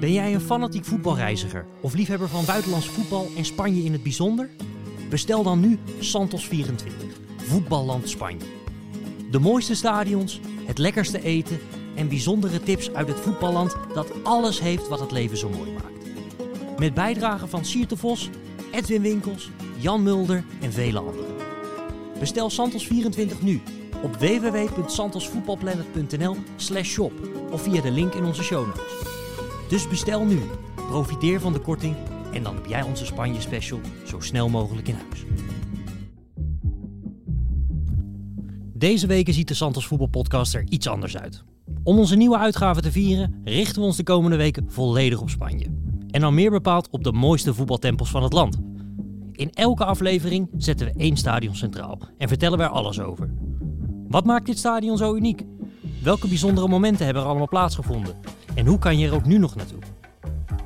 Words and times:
Ben 0.00 0.12
jij 0.12 0.34
een 0.34 0.40
fanatiek 0.40 0.84
voetbalreiziger 0.84 1.66
of 1.80 1.94
liefhebber 1.94 2.28
van 2.28 2.44
buitenlands 2.44 2.88
voetbal 2.88 3.28
en 3.36 3.44
Spanje 3.44 3.82
in 3.82 3.92
het 3.92 4.02
bijzonder? 4.02 4.50
Bestel 5.10 5.42
dan 5.42 5.60
nu 5.60 5.78
Santos 5.98 6.46
24, 6.46 7.16
Voetballand 7.36 8.08
Spanje. 8.08 8.46
De 9.30 9.38
mooiste 9.38 9.74
stadions, 9.74 10.40
het 10.64 10.78
lekkerste 10.78 11.22
eten 11.22 11.58
en 11.94 12.08
bijzondere 12.08 12.60
tips 12.60 12.92
uit 12.92 13.08
het 13.08 13.20
voetballand 13.20 13.76
dat 13.94 14.24
alles 14.24 14.60
heeft 14.60 14.88
wat 14.88 15.00
het 15.00 15.10
leven 15.10 15.36
zo 15.36 15.48
mooi 15.48 15.72
maakt. 15.72 16.08
Met 16.78 16.94
bijdragen 16.94 17.48
van 17.48 17.64
Sierte 17.64 17.96
Vos, 17.96 18.30
Edwin 18.72 19.02
Winkels, 19.02 19.50
Jan 19.78 20.02
Mulder 20.02 20.44
en 20.60 20.72
vele 20.72 20.98
anderen. 20.98 21.34
Bestel 22.18 22.50
Santos 22.50 22.86
24 22.86 23.42
nu 23.42 23.60
op 24.02 24.16
www.santosvoetbalplanet.nl 24.16 26.36
slash 26.56 26.88
shop 26.88 27.12
of 27.50 27.62
via 27.62 27.80
de 27.80 27.90
link 27.90 28.14
in 28.14 28.24
onze 28.24 28.42
show 28.42 28.66
notes. 28.66 29.09
Dus 29.70 29.88
bestel 29.88 30.24
nu, 30.24 30.40
profiteer 30.74 31.40
van 31.40 31.52
de 31.52 31.58
korting 31.58 31.96
en 32.32 32.42
dan 32.42 32.54
heb 32.54 32.66
jij 32.66 32.82
onze 32.82 33.06
Spanje 33.06 33.40
special 33.40 33.80
zo 34.06 34.20
snel 34.20 34.48
mogelijk 34.48 34.88
in 34.88 34.94
huis. 34.94 35.24
Deze 38.72 39.06
weken 39.06 39.34
ziet 39.34 39.48
de 39.48 39.54
Santos 39.54 39.86
Voetbalpodcast 39.86 40.54
er 40.54 40.64
iets 40.68 40.88
anders 40.88 41.16
uit. 41.16 41.44
Om 41.82 41.98
onze 41.98 42.16
nieuwe 42.16 42.38
uitgave 42.38 42.80
te 42.80 42.92
vieren 42.92 43.40
richten 43.44 43.80
we 43.80 43.86
ons 43.86 43.96
de 43.96 44.02
komende 44.02 44.36
weken 44.36 44.70
volledig 44.70 45.20
op 45.20 45.30
Spanje. 45.30 45.66
En 46.10 46.20
dan 46.20 46.34
meer 46.34 46.50
bepaald 46.50 46.88
op 46.90 47.04
de 47.04 47.12
mooiste 47.12 47.54
voetbaltempels 47.54 48.10
van 48.10 48.22
het 48.22 48.32
land. 48.32 48.58
In 49.32 49.50
elke 49.50 49.84
aflevering 49.84 50.48
zetten 50.56 50.86
we 50.86 50.92
één 50.96 51.16
stadion 51.16 51.54
centraal 51.54 51.98
en 52.18 52.28
vertellen 52.28 52.58
we 52.58 52.64
er 52.64 52.70
alles 52.70 53.00
over. 53.00 53.34
Wat 54.08 54.24
maakt 54.24 54.46
dit 54.46 54.58
stadion 54.58 54.96
zo 54.96 55.14
uniek? 55.14 55.44
Welke 56.02 56.28
bijzondere 56.28 56.68
momenten 56.68 57.04
hebben 57.04 57.22
er 57.22 57.28
allemaal 57.28 57.48
plaatsgevonden? 57.48 58.14
En 58.54 58.66
hoe 58.66 58.78
kan 58.78 58.98
je 58.98 59.06
er 59.06 59.14
ook 59.14 59.24
nu 59.24 59.38
nog 59.38 59.54
naartoe? 59.54 59.78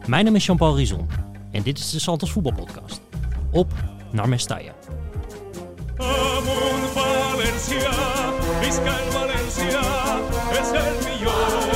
Mijn 0.06 0.24
naam 0.24 0.34
is 0.34 0.46
Jean-Paul 0.46 0.76
Rizon 0.76 1.08
en 1.50 1.62
dit 1.62 1.78
is 1.78 1.90
de 1.90 1.98
Santos 1.98 2.32
Voetbalpodcast. 2.32 3.00
Op 3.50 3.72
naar 4.10 4.28
Mestalla. 4.28 4.72
Valencia, 7.54 7.91
Valencia, 9.10 9.82
es 10.60 10.72
el. 10.72 11.73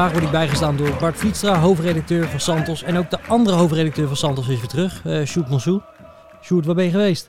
Vandaag 0.00 0.20
word 0.20 0.34
ik 0.34 0.38
bijgestaan 0.38 0.76
door 0.76 0.96
Bart 1.00 1.16
Vlietstra, 1.16 1.60
hoofdredacteur 1.60 2.28
van 2.28 2.40
Santos. 2.40 2.82
En 2.82 2.96
ook 2.96 3.10
de 3.10 3.20
andere 3.20 3.56
hoofdredacteur 3.56 4.06
van 4.06 4.16
Santos 4.16 4.48
is 4.48 4.58
weer 4.58 4.68
terug, 4.68 5.04
eh 5.04 5.26
Sjoerd 5.26 5.48
Monsou. 5.48 5.80
Sjoerd, 6.42 6.66
waar 6.66 6.74
ben 6.74 6.84
je 6.84 6.90
geweest? 6.90 7.28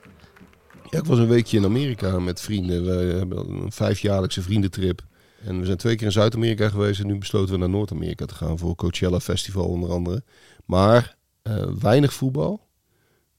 Ja, 0.90 0.98
ik 0.98 1.04
was 1.04 1.18
een 1.18 1.28
weekje 1.28 1.56
in 1.56 1.64
Amerika 1.64 2.18
met 2.18 2.40
vrienden. 2.40 2.84
We 2.84 3.14
hebben 3.18 3.38
een 3.38 3.72
vijfjaarlijkse 3.72 4.42
vriendentrip. 4.42 5.02
En 5.44 5.58
we 5.58 5.64
zijn 5.64 5.76
twee 5.76 5.96
keer 5.96 6.06
in 6.06 6.12
Zuid-Amerika 6.12 6.68
geweest 6.68 7.00
en 7.00 7.06
nu 7.06 7.18
besloten 7.18 7.52
we 7.52 7.60
naar 7.60 7.70
Noord-Amerika 7.70 8.26
te 8.26 8.34
gaan 8.34 8.58
voor 8.58 8.74
Coachella 8.74 9.20
Festival 9.20 9.64
onder 9.64 9.90
andere. 9.90 10.22
Maar 10.64 11.16
eh, 11.42 11.64
weinig 11.80 12.12
voetbal. 12.12 12.66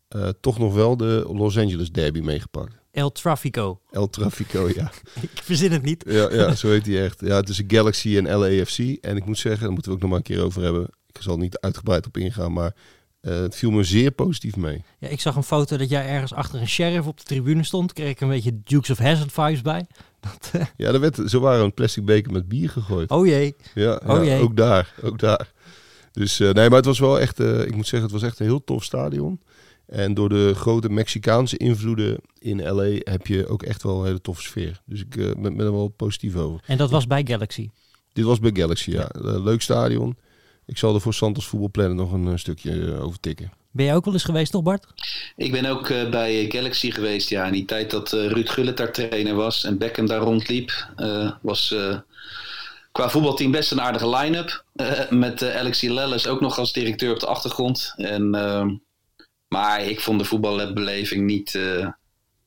Eh, 0.07 0.29
toch 0.41 0.59
nog 0.59 0.73
wel 0.73 0.97
de 0.97 1.25
Los 1.33 1.57
Angeles 1.57 1.91
Derby 1.91 2.19
meegepakt. 2.19 2.82
El 2.93 3.11
Trafico. 3.11 3.79
El 3.91 4.09
Trafico, 4.09 4.69
ja. 4.75 4.91
Ik 5.21 5.29
verzin 5.43 5.71
het 5.71 5.81
niet. 5.83 6.03
ja. 6.07 6.33
Ja, 6.33 6.55
zo 6.55 6.69
heet 6.69 6.85
hij 6.85 7.03
echt. 7.03 7.19
Ja, 7.21 7.35
het 7.35 7.49
is 7.49 7.57
een 7.57 7.65
Galaxy 7.71 8.17
en 8.17 8.37
LAFC. 8.37 8.77
En 9.01 9.17
ik 9.17 9.25
moet 9.25 9.37
zeggen, 9.37 9.61
daar 9.61 9.71
moeten 9.71 9.91
we 9.91 9.95
ook 9.97 10.01
nog 10.01 10.09
maar 10.09 10.19
een 10.19 10.25
keer 10.35 10.43
over 10.43 10.61
hebben. 10.63 10.83
Ik 11.07 11.21
zal 11.21 11.33
er 11.33 11.39
niet 11.39 11.59
uitgebreid 11.59 12.05
op 12.05 12.17
ingaan, 12.17 12.53
maar 12.53 12.75
eh, 13.21 13.33
het 13.35 13.55
viel 13.55 13.71
me 13.71 13.83
zeer 13.83 14.11
positief 14.11 14.55
mee. 14.55 14.83
Ja, 14.99 15.07
ik 15.07 15.19
zag 15.21 15.35
een 15.35 15.43
foto 15.43 15.77
dat 15.77 15.89
jij 15.89 16.07
ergens 16.07 16.33
achter 16.33 16.59
een 16.61 16.67
sheriff 16.67 17.07
op 17.07 17.17
de 17.17 17.23
tribune 17.23 17.63
stond. 17.63 17.93
Kreeg 17.93 18.09
ik 18.09 18.21
een 18.21 18.29
beetje 18.29 18.59
Dukes 18.63 18.89
of 18.89 18.97
Hazzard 18.97 19.31
vibes 19.31 19.61
bij. 19.61 19.85
Dat, 20.19 20.49
eh, 20.51 20.65
Ja, 20.77 20.87
er 20.91 20.99
werd, 20.99 21.19
zo 21.25 21.39
waren 21.39 21.63
een 21.63 21.73
plastic 21.73 22.05
beker 22.05 22.31
met 22.31 22.47
bier 22.47 22.69
gegooid. 22.69 23.09
oh 23.09 23.25
jee. 23.27 23.55
Ja, 23.73 24.01
Oh 24.05 24.15
ja, 24.17 24.23
jee. 24.23 24.41
ook 24.41 24.55
daar. 24.57 24.93
Ook 25.03 25.19
daar. 25.19 25.51
Dus 26.11 26.39
eh, 26.39 26.49
nee, 26.51 26.67
maar 26.69 26.77
het 26.77 26.85
was 26.85 26.99
wel 26.99 27.19
echt, 27.19 27.39
ik 27.39 27.75
moet 27.75 27.87
zeggen, 27.87 28.01
het 28.01 28.11
was 28.11 28.29
echt 28.29 28.39
een 28.39 28.45
heel 28.45 28.63
tof 28.63 28.83
stadion. 28.83 29.41
En 29.87 30.13
door 30.13 30.29
de 30.29 30.53
grote 30.55 30.89
Mexicaanse 30.89 31.57
invloeden 31.57 32.17
in 32.39 32.63
LA 32.63 32.99
heb 32.99 33.27
je 33.27 33.47
ook 33.47 33.63
echt 33.63 33.83
wel 33.83 33.99
een 33.99 34.05
hele 34.05 34.21
toffe 34.21 34.43
sfeer. 34.43 34.81
Dus 34.85 34.99
ik 34.99 35.15
eh, 35.15 35.25
ben, 35.25 35.57
ben 35.57 35.65
er 35.65 35.71
wel 35.71 35.87
positief 35.87 36.35
over. 36.35 36.61
En 36.65 36.77
dat 36.77 36.89
was 36.89 37.07
bij 37.07 37.23
Galaxy. 37.25 37.69
Dit 38.13 38.25
was 38.25 38.39
bij 38.39 38.51
Galaxy, 38.53 38.91
ja. 38.91 39.07
Eh, 39.07 39.43
leuk 39.43 39.61
stadion. 39.61 40.17
Ik 40.65 40.77
zal 40.77 40.95
er 40.95 41.01
voor 41.01 41.13
Santos 41.13 41.47
Voetbalplannen 41.47 41.95
nog 41.95 42.11
een 42.11 42.27
eh, 42.27 42.37
stukje 42.37 42.99
over 42.99 43.19
tikken. 43.19 43.51
Ben 43.71 43.85
jij 43.85 43.95
ook 43.95 44.05
wel 44.05 44.13
eens 44.13 44.23
geweest, 44.23 44.51
toch 44.51 44.63
Bart? 44.63 44.87
Ik 45.35 45.51
ben 45.51 45.65
ook 45.65 45.89
eh, 45.89 46.09
bij 46.09 46.45
Galaxy 46.49 46.91
geweest, 46.91 47.29
ja. 47.29 47.45
In 47.45 47.53
die 47.53 47.65
tijd 47.65 47.91
dat 47.91 48.11
Ruud 48.11 48.49
Gullit 48.49 48.77
daar 48.77 48.91
trainer 48.91 49.35
was 49.35 49.63
en 49.63 49.77
Beckham 49.77 50.07
daar 50.07 50.21
rondliep, 50.21 50.87
eh, 50.95 51.31
was 51.41 51.71
eh, 51.71 51.97
qua 52.93 53.09
voetbalteam 53.09 53.51
best 53.51 53.71
een 53.71 53.81
aardige 53.81 54.09
line-up. 54.09 54.63
Eh, 54.73 55.09
met 55.09 55.41
eh, 55.41 55.55
Alexi 55.55 55.93
Lelles 55.93 56.27
ook 56.27 56.41
nog 56.41 56.57
als 56.57 56.73
directeur 56.73 57.11
op 57.11 57.19
de 57.19 57.25
achtergrond. 57.25 57.93
En, 57.97 58.35
ehm, 58.35 58.75
maar 59.53 59.83
ik 59.83 59.99
vond 59.99 60.19
de 60.19 60.25
voetbalbeleving 60.25 61.25
niet, 61.25 61.55
eh, 61.55 61.87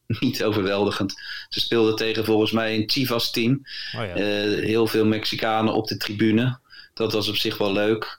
niet 0.21 0.45
overweldigend. 0.45 1.15
Ze 1.49 1.61
speelden 1.61 1.97
tegen 1.97 2.25
volgens 2.25 2.51
mij 2.51 2.77
een 2.77 2.91
Chivas 2.91 3.31
team. 3.31 3.53
Oh 3.97 4.05
ja. 4.05 4.15
Eh, 4.15 4.65
heel 4.65 4.87
veel 4.87 5.05
Mexicanen 5.05 5.75
op 5.75 5.87
de 5.87 5.97
tribune. 5.97 6.59
Dat 6.95 7.13
was 7.13 7.29
op 7.29 7.37
zich 7.37 7.59
wel 7.59 7.73
leuk. 7.73 8.19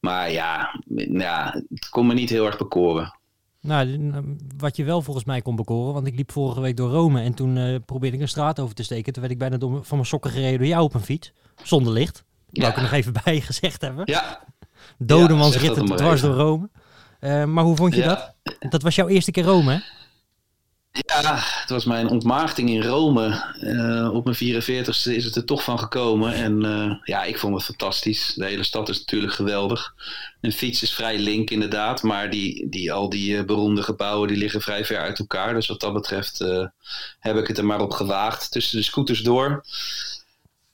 Maar 0.00 0.30
ja, 0.30 0.82
ja 1.12 1.62
het 1.68 1.88
kon 1.88 2.06
me 2.06 2.14
niet 2.14 2.30
heel 2.30 2.46
erg 2.46 2.58
bekoren. 2.58 3.18
Nou, 3.60 3.98
wat 4.56 4.76
je 4.76 4.84
wel 4.84 5.02
volgens 5.02 5.24
mij 5.24 5.42
kon 5.42 5.56
bekoren, 5.56 5.94
want 5.94 6.06
ik 6.06 6.16
liep 6.16 6.32
vorige 6.32 6.60
week 6.60 6.76
door 6.76 6.90
Rome 6.90 7.22
en 7.22 7.34
toen 7.34 7.56
eh, 7.56 7.76
probeerde 7.86 8.16
ik 8.16 8.22
een 8.22 8.28
straat 8.28 8.60
over 8.60 8.74
te 8.74 8.82
steken. 8.82 9.12
Toen 9.12 9.22
werd 9.22 9.34
ik 9.34 9.40
bijna 9.40 9.56
door, 9.56 9.84
van 9.84 9.96
mijn 9.96 10.08
sokken 10.08 10.30
gereden 10.30 10.58
door 10.58 10.66
jou 10.66 10.82
op 10.82 10.94
een 10.94 11.00
fiets, 11.00 11.32
zonder 11.62 11.92
licht. 11.92 12.24
Dat 12.50 12.62
wou 12.62 12.70
ik 12.70 12.76
er 12.76 12.82
nog 12.82 12.92
even 12.92 13.12
bij 13.24 13.40
gezegd 13.40 13.80
hebben. 13.80 14.02
Ja, 14.06 14.44
Dodemans 14.98 15.56
ritten 15.56 15.86
dwars 15.86 16.20
door. 16.20 16.34
Rome. 16.34 16.68
Eh, 17.20 17.44
maar 17.44 17.64
hoe 17.64 17.76
vond 17.76 17.94
je 17.94 18.00
Ja. 18.00 18.06
dat? 18.06 18.34
Dat 18.70 18.82
was 18.82 18.94
jouw 18.94 19.08
eerste 19.08 19.30
keer 19.30 19.44
Rome, 19.44 19.72
hè? 19.72 19.78
Ja, 20.92 21.34
het 21.60 21.70
was 21.70 21.84
mijn 21.84 22.08
ontmaagding 22.08 22.70
in 22.70 22.82
Rome. 22.82 23.42
Eh, 23.60 24.14
op 24.14 24.24
mijn 24.24 24.36
44ste 24.36 25.14
is 25.14 25.24
het 25.24 25.36
er 25.36 25.44
toch 25.44 25.64
van 25.64 25.78
gekomen. 25.78 26.32
En 26.32 26.64
eh, 26.64 26.96
ja, 27.04 27.22
ik 27.22 27.38
vond 27.38 27.54
het 27.54 27.64
fantastisch. 27.64 28.32
De 28.36 28.44
hele 28.44 28.62
stad 28.62 28.88
is 28.88 28.98
natuurlijk 28.98 29.32
geweldig. 29.32 29.94
Een 30.40 30.52
fiets 30.52 30.82
is 30.82 30.92
vrij 30.92 31.18
link 31.18 31.50
inderdaad. 31.50 32.02
Maar 32.02 32.30
die, 32.30 32.68
die, 32.68 32.92
al 32.92 33.08
die 33.08 33.36
eh, 33.38 33.44
beroemde 33.44 33.82
gebouwen 33.82 34.28
die 34.28 34.36
liggen 34.36 34.60
vrij 34.60 34.84
ver 34.84 34.98
uit 34.98 35.18
elkaar. 35.18 35.54
Dus 35.54 35.66
wat 35.66 35.80
dat 35.80 35.92
betreft 35.92 36.38
heb 37.18 37.36
ik 37.36 37.46
het 37.46 37.58
er 37.58 37.64
maar 37.66 37.80
op 37.80 37.92
gewaagd. 37.92 38.50
Tussen 38.50 38.78
de 38.78 38.84
scooters 38.84 39.20
door. 39.22 39.64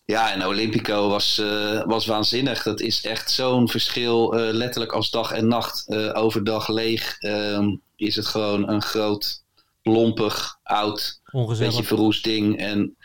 Ja, 0.07 0.33
en 0.33 0.47
Olympico 0.47 1.09
was, 1.09 1.39
eh, 1.39 1.83
was 1.85 2.07
waanzinnig. 2.07 2.63
Dat 2.63 2.81
is 2.81 3.05
echt 3.05 3.31
zo'n 3.31 3.69
verschil. 3.69 4.35
eh, 4.35 4.53
letterlijk 4.55 4.93
als 4.93 5.11
dag 5.11 5.33
en 5.33 5.49
nacht. 5.49 5.89
Eh, 5.89 6.11
overdag 6.13 6.69
leeg 6.69 7.17
ehm, 7.19 7.75
is 7.97 8.17
het 8.17 8.27
gewoon 8.27 8.69
een 8.69 8.83
groot 8.83 9.43
lompig, 9.83 10.59
oud, 10.63 11.21
beetje 11.59 11.85
verroest 11.85 12.25
ding. 12.25 12.59
En 12.59 12.97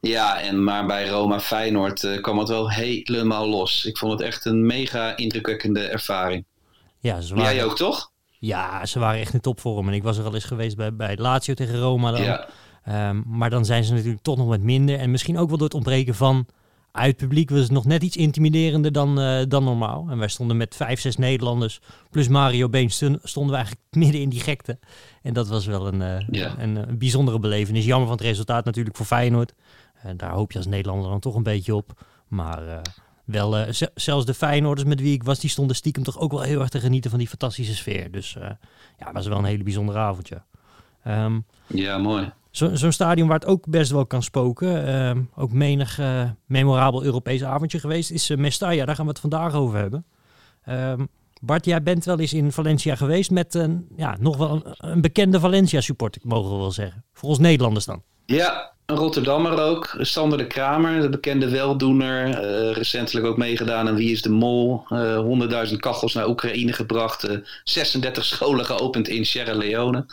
ja, 0.00 0.40
en 0.40 0.64
maar 0.64 0.86
bij 0.86 1.08
Roma 1.08 1.40
Feyenoord 1.40 2.20
kwam 2.20 2.38
het 2.38 2.48
wel 2.48 2.70
helemaal 2.70 3.48
los. 3.48 3.84
Ik 3.84 3.98
vond 3.98 4.12
het 4.12 4.20
echt 4.20 4.44
een 4.44 4.66
mega 4.66 5.16
indrukwekkende 5.16 5.80
ervaring. 5.80 6.44
Ja, 7.00 7.20
ze 7.20 7.34
waren, 7.34 7.54
Jij 7.54 7.64
ook, 7.64 7.76
toch? 7.76 8.10
ja, 8.38 8.86
ze 8.86 8.98
waren 8.98 9.20
echt 9.20 9.34
in 9.34 9.40
topvorm. 9.40 9.88
En 9.88 9.94
ik 9.94 10.02
was 10.02 10.18
er 10.18 10.24
al 10.24 10.34
eens 10.34 10.44
geweest 10.44 10.76
bij, 10.76 10.94
bij 10.94 11.16
Lazio 11.16 11.54
tegen 11.54 11.78
Roma 11.78 12.10
dan. 12.10 12.22
Ja. 12.22 12.48
Ehm, 12.84 13.22
maar 13.26 13.50
dan 13.50 13.64
zijn 13.64 13.84
ze 13.84 13.92
natuurlijk 13.94 14.22
toch 14.22 14.36
nog 14.36 14.46
wat 14.46 14.60
minder. 14.60 14.98
En 14.98 15.10
misschien 15.10 15.38
ook 15.38 15.48
wel 15.48 15.56
door 15.56 15.66
het 15.66 15.76
ontbreken 15.76 16.14
van 16.14 16.46
uitpubliek 16.92 17.50
was 17.50 17.60
het 17.60 17.70
nog 17.70 17.84
net 17.84 18.02
iets 18.02 18.16
intimiderender 18.16 18.92
dan, 18.92 19.20
eh, 19.20 19.42
dan 19.48 19.64
normaal. 19.64 20.06
En 20.10 20.18
wij 20.18 20.28
stonden 20.28 20.56
met 20.56 20.74
vijf, 20.76 21.00
zes 21.00 21.16
Nederlanders 21.16 21.80
plus 22.10 22.28
Mario 22.28 22.68
Been 22.68 22.90
stond- 22.90 23.18
stonden 23.22 23.50
we 23.52 23.56
eigenlijk 23.56 23.86
midden 24.04 24.20
in 24.20 24.28
die 24.28 24.40
gekte. 24.40 24.78
En 25.22 25.32
dat 25.34 25.48
was 25.48 25.66
wel 25.66 25.86
een, 25.86 26.02
eh, 26.02 26.28
Ja. 26.30 26.54
een, 26.58 26.76
eh, 26.76 26.94
bijzondere 26.94 27.38
belevenis. 27.38 27.84
Jammer 27.84 28.08
van 28.08 28.16
het 28.16 28.26
resultaat 28.26 28.64
natuurlijk 28.64 28.96
voor 28.96 29.06
Feyenoord. 29.06 29.54
En 30.02 30.16
daar 30.16 30.30
hoop 30.30 30.52
je 30.52 30.58
als 30.58 30.66
Nederlander 30.66 31.10
dan 31.10 31.20
toch 31.20 31.34
een 31.34 31.42
beetje 31.42 31.74
op. 31.74 32.04
Maar 32.28 32.66
eh, 32.68 32.78
wel, 33.24 33.56
eh, 33.56 33.86
zelfs 33.94 34.26
de 34.26 34.34
Feyenoorders 34.34 34.88
met 34.88 35.00
wie 35.00 35.12
ik 35.14 35.22
was, 35.22 35.38
die 35.38 35.50
stonden 35.50 35.76
stiekem 35.76 36.02
toch 36.02 36.18
ook 36.18 36.30
wel 36.32 36.40
heel 36.42 36.60
erg 36.60 36.68
te 36.68 36.80
genieten 36.80 37.10
van 37.10 37.18
die 37.18 37.28
fantastische 37.28 37.74
sfeer. 37.74 38.10
Dus 38.10 38.36
eh, 38.36 38.42
ja, 38.98 39.04
het 39.06 39.12
was 39.12 39.26
wel 39.26 39.38
een 39.38 39.44
hele 39.44 39.62
bijzondere 39.62 39.98
avond, 39.98 40.28
ja. 40.28 40.44
Ehm, 41.04 41.40
ja, 41.66 41.98
mooi. 41.98 42.32
Zo- 42.54 42.74
Zo'n 42.74 42.92
stadion 42.92 43.28
waar 43.28 43.38
het 43.38 43.48
ook 43.48 43.68
best 43.68 43.90
wel 43.90 44.06
kan 44.06 44.22
spoken. 44.22 44.86
ehm, 44.86 45.22
ook 45.34 45.52
menig 45.52 45.98
eh, 45.98 46.30
memorabel 46.46 47.04
Europees 47.04 47.44
avondje 47.44 47.78
geweest. 47.78 48.10
Is 48.10 48.30
uh, 48.30 48.36
Mestalla, 48.38 48.84
daar 48.84 48.94
gaan 48.94 49.04
we 49.04 49.10
het 49.10 49.20
vandaag 49.20 49.54
over 49.54 49.78
hebben. 49.78 50.04
Ehm, 50.64 51.04
Bart, 51.40 51.64
jij 51.64 51.82
bent 51.82 52.04
wel 52.04 52.18
eens 52.18 52.32
in 52.32 52.52
Valencia 52.52 52.94
geweest 52.96 53.30
met 53.30 53.54
een, 53.54 53.88
ja, 53.96 54.16
nog 54.20 54.36
wel 54.36 54.62
een, 54.76 55.00
bekende 55.00 55.40
Valencia-supporter, 55.40 56.22
mogen 56.24 56.50
we 56.52 56.56
wel 56.56 56.70
zeggen. 56.70 57.04
Voor 57.12 57.28
ons 57.28 57.38
Nederlanders 57.38 57.84
dan. 57.84 58.02
Ja, 58.26 58.72
een 58.86 58.96
Rotterdammer 58.96 59.58
ook. 59.62 59.94
Sander 59.98 60.38
de 60.38 60.46
Kramer, 60.46 61.00
de 61.00 61.08
bekende 61.08 61.48
weldoener. 61.48 62.28
eh, 62.38 62.72
recentelijk 62.72 63.26
ook 63.26 63.36
meegedaan 63.36 63.88
aan 63.88 63.94
Wie 63.94 64.12
is 64.12 64.22
de 64.22 64.28
Mol. 64.30 64.84
Eh, 64.88 65.16
100.000 65.18 65.80
kachels 65.80 66.14
naar 66.14 66.28
Oekraïne 66.28 66.72
gebracht. 66.72 67.24
eh, 67.24 67.36
36 67.64 68.24
scholen 68.24 68.64
geopend 68.64 69.08
in 69.08 69.26
Sierra 69.26 69.54
Leone. 69.54 70.06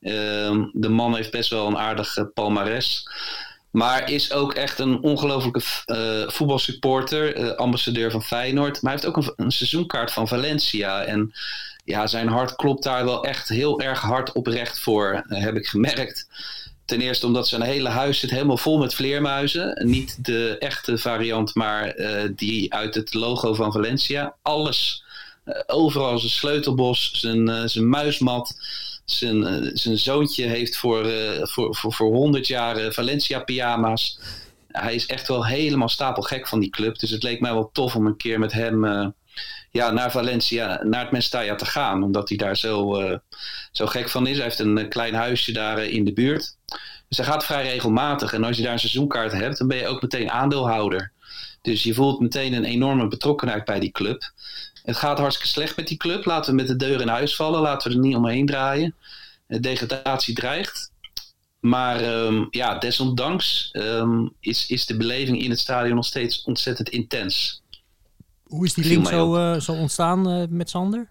Ehm, 0.00 0.64
de 0.72 0.88
man 0.88 1.14
heeft 1.14 1.30
best 1.30 1.50
wel 1.50 1.66
een 1.66 1.78
aardig 1.78 2.16
eh, 2.16 2.24
palmares. 2.34 3.08
Maar 3.70 4.10
is 4.10 4.32
ook 4.32 4.54
echt 4.54 4.78
een 4.78 5.00
ongelofelijke 5.02 5.60
eh, 5.86 6.28
voetbalsupporter. 6.28 7.34
eh, 7.36 7.50
ambassadeur 7.56 8.10
van 8.10 8.22
Feyenoord. 8.22 8.82
Maar 8.82 8.92
hij 8.92 9.00
heeft 9.02 9.16
ook 9.16 9.24
een, 9.24 9.32
een 9.44 9.52
seizoenkaart 9.52 10.12
van 10.12 10.28
Valencia. 10.28 11.02
En 11.02 11.32
ja, 11.84 12.06
zijn 12.06 12.28
hart 12.28 12.56
klopt 12.56 12.82
daar 12.82 13.04
wel 13.04 13.24
echt 13.24 13.48
heel 13.48 13.80
erg 13.80 14.00
hard 14.00 14.32
oprecht 14.32 14.80
voor, 14.80 15.24
eh, 15.28 15.42
heb 15.42 15.56
ik 15.56 15.66
gemerkt. 15.66 16.26
Ten 16.84 17.00
eerste 17.00 17.26
omdat 17.26 17.48
zijn 17.48 17.62
hele 17.62 17.88
huis 17.88 18.18
zit 18.18 18.30
helemaal 18.30 18.56
vol 18.56 18.78
met 18.78 18.94
vleermuizen. 18.94 19.86
Niet 19.86 20.24
de 20.24 20.56
echte 20.58 20.98
variant, 20.98 21.54
maar 21.54 21.88
eh, 21.88 22.30
die 22.36 22.74
uit 22.74 22.94
het 22.94 23.14
logo 23.14 23.54
van 23.54 23.72
Valencia. 23.72 24.34
Alles, 24.42 25.04
eh, 25.44 25.60
overal 25.66 26.18
zijn 26.18 26.32
sleutelbos, 26.32 27.10
zijn, 27.12 27.48
eh, 27.48 27.62
zijn 27.64 27.88
muismat. 27.88 28.54
Zijn, 29.04 29.70
zijn 29.74 29.98
zoontje 29.98 30.44
heeft 30.44 30.76
voor, 30.76 31.06
voor, 31.42 31.76
voor, 31.76 31.92
voor 31.92 32.12
100 32.12 32.46
jaar 32.46 32.92
Valencia 32.92 33.38
pyjama's. 33.38 34.18
Hij 34.68 34.94
is 34.94 35.06
echt 35.06 35.28
wel 35.28 35.46
helemaal 35.46 35.88
stapelgek 35.88 36.48
van 36.48 36.60
die 36.60 36.70
club. 36.70 36.98
Dus 36.98 37.10
het 37.10 37.22
leek 37.22 37.40
mij 37.40 37.52
wel 37.52 37.70
tof 37.72 37.96
om 37.96 38.06
een 38.06 38.16
keer 38.16 38.38
met 38.38 38.52
hem 38.52 39.14
ja, 39.72 39.90
naar 39.90 40.10
Valencia, 40.10 40.82
naar 40.82 41.00
het 41.00 41.10
Mestalla 41.10 41.54
te 41.54 41.66
gaan. 41.66 42.02
Omdat 42.02 42.28
hij 42.28 42.38
daar 42.38 42.56
zo, 42.56 42.96
eh, 42.96 43.18
zo 43.72 43.86
gek 43.86 44.08
van 44.08 44.26
is. 44.26 44.36
Hij 44.36 44.44
heeft 44.44 44.58
een 44.58 44.78
eh, 44.78 44.88
klein 44.88 45.14
huisje 45.14 45.52
daar 45.52 45.78
eh, 45.78 45.92
in 45.92 46.04
de 46.04 46.12
buurt. 46.12 46.56
Dus 47.08 47.16
hij 47.16 47.26
gaat 47.26 47.44
vrij 47.44 47.62
regelmatig. 47.62 48.32
En 48.32 48.44
als 48.44 48.56
je 48.56 48.62
daar 48.62 48.72
een 48.72 48.78
seizoenkaart 48.78 49.32
hebt, 49.32 49.58
dan 49.58 49.68
ben 49.68 49.76
je 49.76 49.86
ook 49.86 50.02
meteen 50.02 50.30
aandeelhouder. 50.30 51.12
Dus 51.62 51.82
je 51.82 51.94
voelt 51.94 52.20
meteen 52.20 52.52
een 52.52 52.64
enorme 52.64 53.08
betrokkenheid 53.08 53.64
bij 53.64 53.80
die 53.80 53.90
club. 53.90 54.32
Het 54.82 54.96
gaat 54.96 55.18
hartstikke 55.18 55.52
slecht 55.52 55.76
met 55.76 55.88
die 55.88 55.96
club. 55.96 56.24
Laten 56.24 56.50
we 56.50 56.56
met 56.56 56.66
de 56.66 56.76
deur 56.76 57.00
in 57.00 57.08
huis 57.08 57.36
vallen. 57.36 57.60
Laten 57.60 57.90
we 57.90 57.96
er 57.96 58.02
niet 58.02 58.16
omheen 58.16 58.46
draaien. 58.46 58.94
De 59.46 59.60
degradatie 59.60 60.34
dreigt. 60.34 60.92
Maar 61.60 62.00
ehm, 62.00 62.44
ja, 62.50 62.78
desondanks 62.78 63.68
ehm, 63.72 64.26
is, 64.40 64.66
is 64.66 64.86
de 64.86 64.96
beleving 64.96 65.42
in 65.42 65.50
het 65.50 65.58
stadion 65.58 65.94
nog 65.94 66.04
steeds 66.04 66.42
ontzettend 66.44 66.88
intens. 66.88 67.61
Hoe 68.52 68.64
is 68.64 68.74
die 68.74 68.84
link 68.84 69.08
zo, 69.08 69.36
eh, 69.36 69.60
zo 69.60 69.72
ontstaan 69.72 70.30
eh, 70.30 70.42
met 70.48 70.70
Sander? 70.70 71.10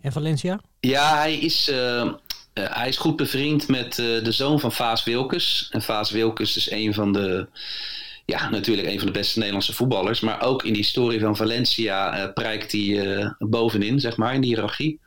En 0.00 0.12
Valencia? 0.12 0.60
Ja, 0.80 1.16
hij 1.16 1.38
is, 1.38 1.68
eh, 1.68 2.12
hij 2.52 2.88
is 2.88 2.96
goed 2.96 3.16
bevriend 3.16 3.68
met 3.68 3.94
de 3.94 4.32
zoon 4.32 4.60
van 4.60 4.72
Vaas 4.72 5.04
Wilkes. 5.04 5.68
En 5.70 5.82
Vaas 5.82 6.10
Wilkes 6.10 6.56
is 6.56 6.70
een 6.70 6.94
van 6.94 7.12
de, 7.12 7.48
ja, 8.24 8.48
natuurlijk 8.48 8.88
een 8.88 8.98
van 8.98 9.06
de 9.06 9.12
beste 9.12 9.38
Nederlandse 9.38 9.74
voetballers. 9.74 10.20
Maar 10.20 10.42
ook 10.42 10.62
in 10.62 10.72
die 10.72 10.82
historie 10.82 11.20
van 11.20 11.36
Valencia 11.36 12.12
eh, 12.12 12.32
prijkt 12.32 12.72
hij 12.72 13.34
bovenin, 13.38 14.00
zeg 14.00 14.16
maar, 14.16 14.34
in 14.34 14.40
die 14.40 14.50
hiërarchie. 14.50 15.00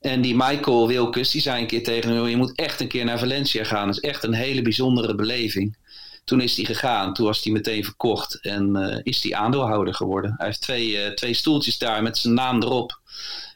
En 0.00 0.20
die 0.20 0.34
Michael 0.36 0.88
Wilkes, 0.88 1.30
die 1.30 1.40
zei 1.40 1.60
een 1.60 1.66
keer 1.66 1.82
tegen 1.82 2.10
hem, 2.10 2.26
je 2.26 2.36
moet 2.36 2.54
echt 2.54 2.80
een 2.80 2.88
keer 2.88 3.04
naar 3.04 3.18
Valencia 3.18 3.64
gaan. 3.64 3.86
Dat 3.86 3.96
is 3.96 4.08
echt 4.10 4.24
een 4.24 4.34
hele 4.34 4.62
bijzondere 4.62 5.14
beleving. 5.14 5.76
Toen 6.24 6.40
is 6.40 6.56
hij 6.56 6.64
gegaan, 6.64 7.14
toen 7.14 7.26
was 7.26 7.44
hij 7.44 7.52
meteen 7.52 7.84
verkocht 7.84 8.40
en 8.40 8.76
eh, 8.76 9.00
is 9.02 9.22
hij 9.22 9.34
aandeelhouder 9.34 9.94
geworden. 9.94 10.34
Hij 10.36 10.46
heeft 10.46 10.60
twee, 10.60 10.98
eh, 10.98 11.14
twee 11.14 11.34
stoeltjes 11.34 11.78
daar 11.78 12.02
met 12.02 12.18
zijn 12.18 12.34
naam 12.34 12.62
erop. 12.62 13.00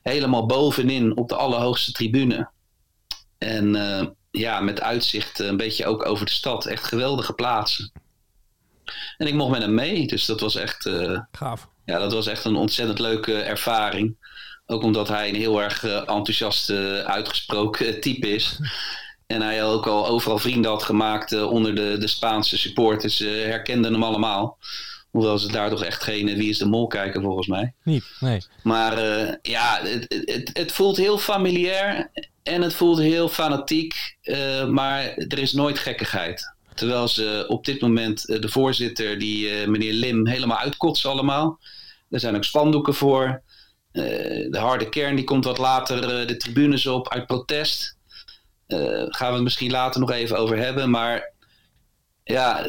Helemaal 0.02 0.46
bovenin 0.46 1.16
op 1.16 1.28
de 1.28 1.34
allerhoogste 1.34 1.92
tribune. 1.92 2.50
En 3.38 3.76
eh, 3.76 4.06
ja, 4.30 4.60
met 4.60 4.80
uitzicht 4.80 5.38
een 5.38 5.56
beetje 5.56 5.86
ook 5.86 6.06
over 6.06 6.26
de 6.26 6.32
stad. 6.32 6.66
Echt 6.66 6.84
geweldige 6.84 7.32
plaatsen. 7.32 7.92
En 9.16 9.26
ik 9.26 9.34
mocht 9.34 9.50
met 9.50 9.62
hem 9.62 9.74
mee, 9.74 10.06
dus 10.06 10.24
dat 10.24 10.40
was 10.40 10.54
echt, 10.54 10.90
Gaaf. 11.32 11.68
ja, 11.84 11.98
dat 11.98 12.12
was 12.12 12.26
echt 12.26 12.44
een 12.44 12.56
ontzettend 12.56 12.98
leuke 12.98 13.34
ervaring. 13.34 14.16
Ook 14.66 14.82
omdat 14.82 15.08
hij 15.08 15.28
een 15.28 15.34
heel 15.34 15.62
erg 15.62 15.84
enthousiast, 15.84 16.70
uitgesproken 17.04 18.00
type 18.00 18.28
is. 18.28 18.58
En 19.26 19.42
hij 19.42 19.64
ook 19.64 19.86
al 19.86 20.06
overal 20.06 20.38
vrienden 20.38 20.70
had 20.70 20.82
gemaakt 20.82 21.32
eh, 21.32 21.50
onder 21.50 21.74
de, 21.74 21.96
de 21.98 22.06
Spaanse 22.06 22.58
supporters. 22.58 23.20
eh, 23.20 23.30
herkenden 23.30 23.92
hem 23.92 24.02
allemaal. 24.02 24.58
Hoewel 25.10 25.38
ze 25.38 25.52
daar 25.52 25.70
toch 25.70 25.84
echt 25.84 26.02
geen 26.02 26.28
eh, 26.28 26.36
Wie 26.36 26.48
is 26.48 26.58
de 26.58 26.66
Mol 26.66 26.86
kijken 26.86 27.22
volgens 27.22 27.46
mij. 27.46 27.72
Niet, 27.82 28.04
nee. 28.20 28.40
Maar 28.62 28.98
ja, 29.42 29.80
het, 29.82 30.22
het, 30.24 30.50
het 30.52 30.72
voelt 30.72 30.96
heel 30.96 31.18
familiair 31.18 32.10
en 32.42 32.62
het 32.62 32.74
voelt 32.74 32.98
heel 32.98 33.28
fanatiek. 33.28 34.16
maar 34.68 35.02
er 35.16 35.38
is 35.38 35.52
nooit 35.52 35.78
gekkigheid. 35.78 36.54
Terwijl 36.74 37.08
ze 37.08 37.44
op 37.48 37.64
dit 37.64 37.80
moment 37.80 38.26
de 38.26 38.48
voorzitter, 38.48 39.18
die 39.18 39.66
meneer 39.66 39.92
Lim, 39.92 40.26
helemaal 40.26 40.58
uitkotsen 40.58 41.10
allemaal. 41.10 41.60
Er 42.10 42.20
zijn 42.20 42.36
ook 42.36 42.44
spandoeken 42.44 42.94
voor. 42.94 43.42
De 43.92 44.58
harde 44.58 44.88
kern 44.88 45.16
die 45.16 45.24
komt 45.24 45.44
wat 45.44 45.58
later 45.58 46.26
de 46.26 46.36
tribunes 46.36 46.86
op 46.86 47.08
uit 47.08 47.26
protest. 47.26 47.95
Eh, 48.66 48.78
gaan 49.08 49.28
we 49.28 49.34
het 49.34 49.42
misschien 49.42 49.70
later 49.70 50.00
nog 50.00 50.10
even 50.10 50.38
over 50.38 50.56
hebben. 50.58 50.90
Maar 50.90 51.32
ja, 52.24 52.66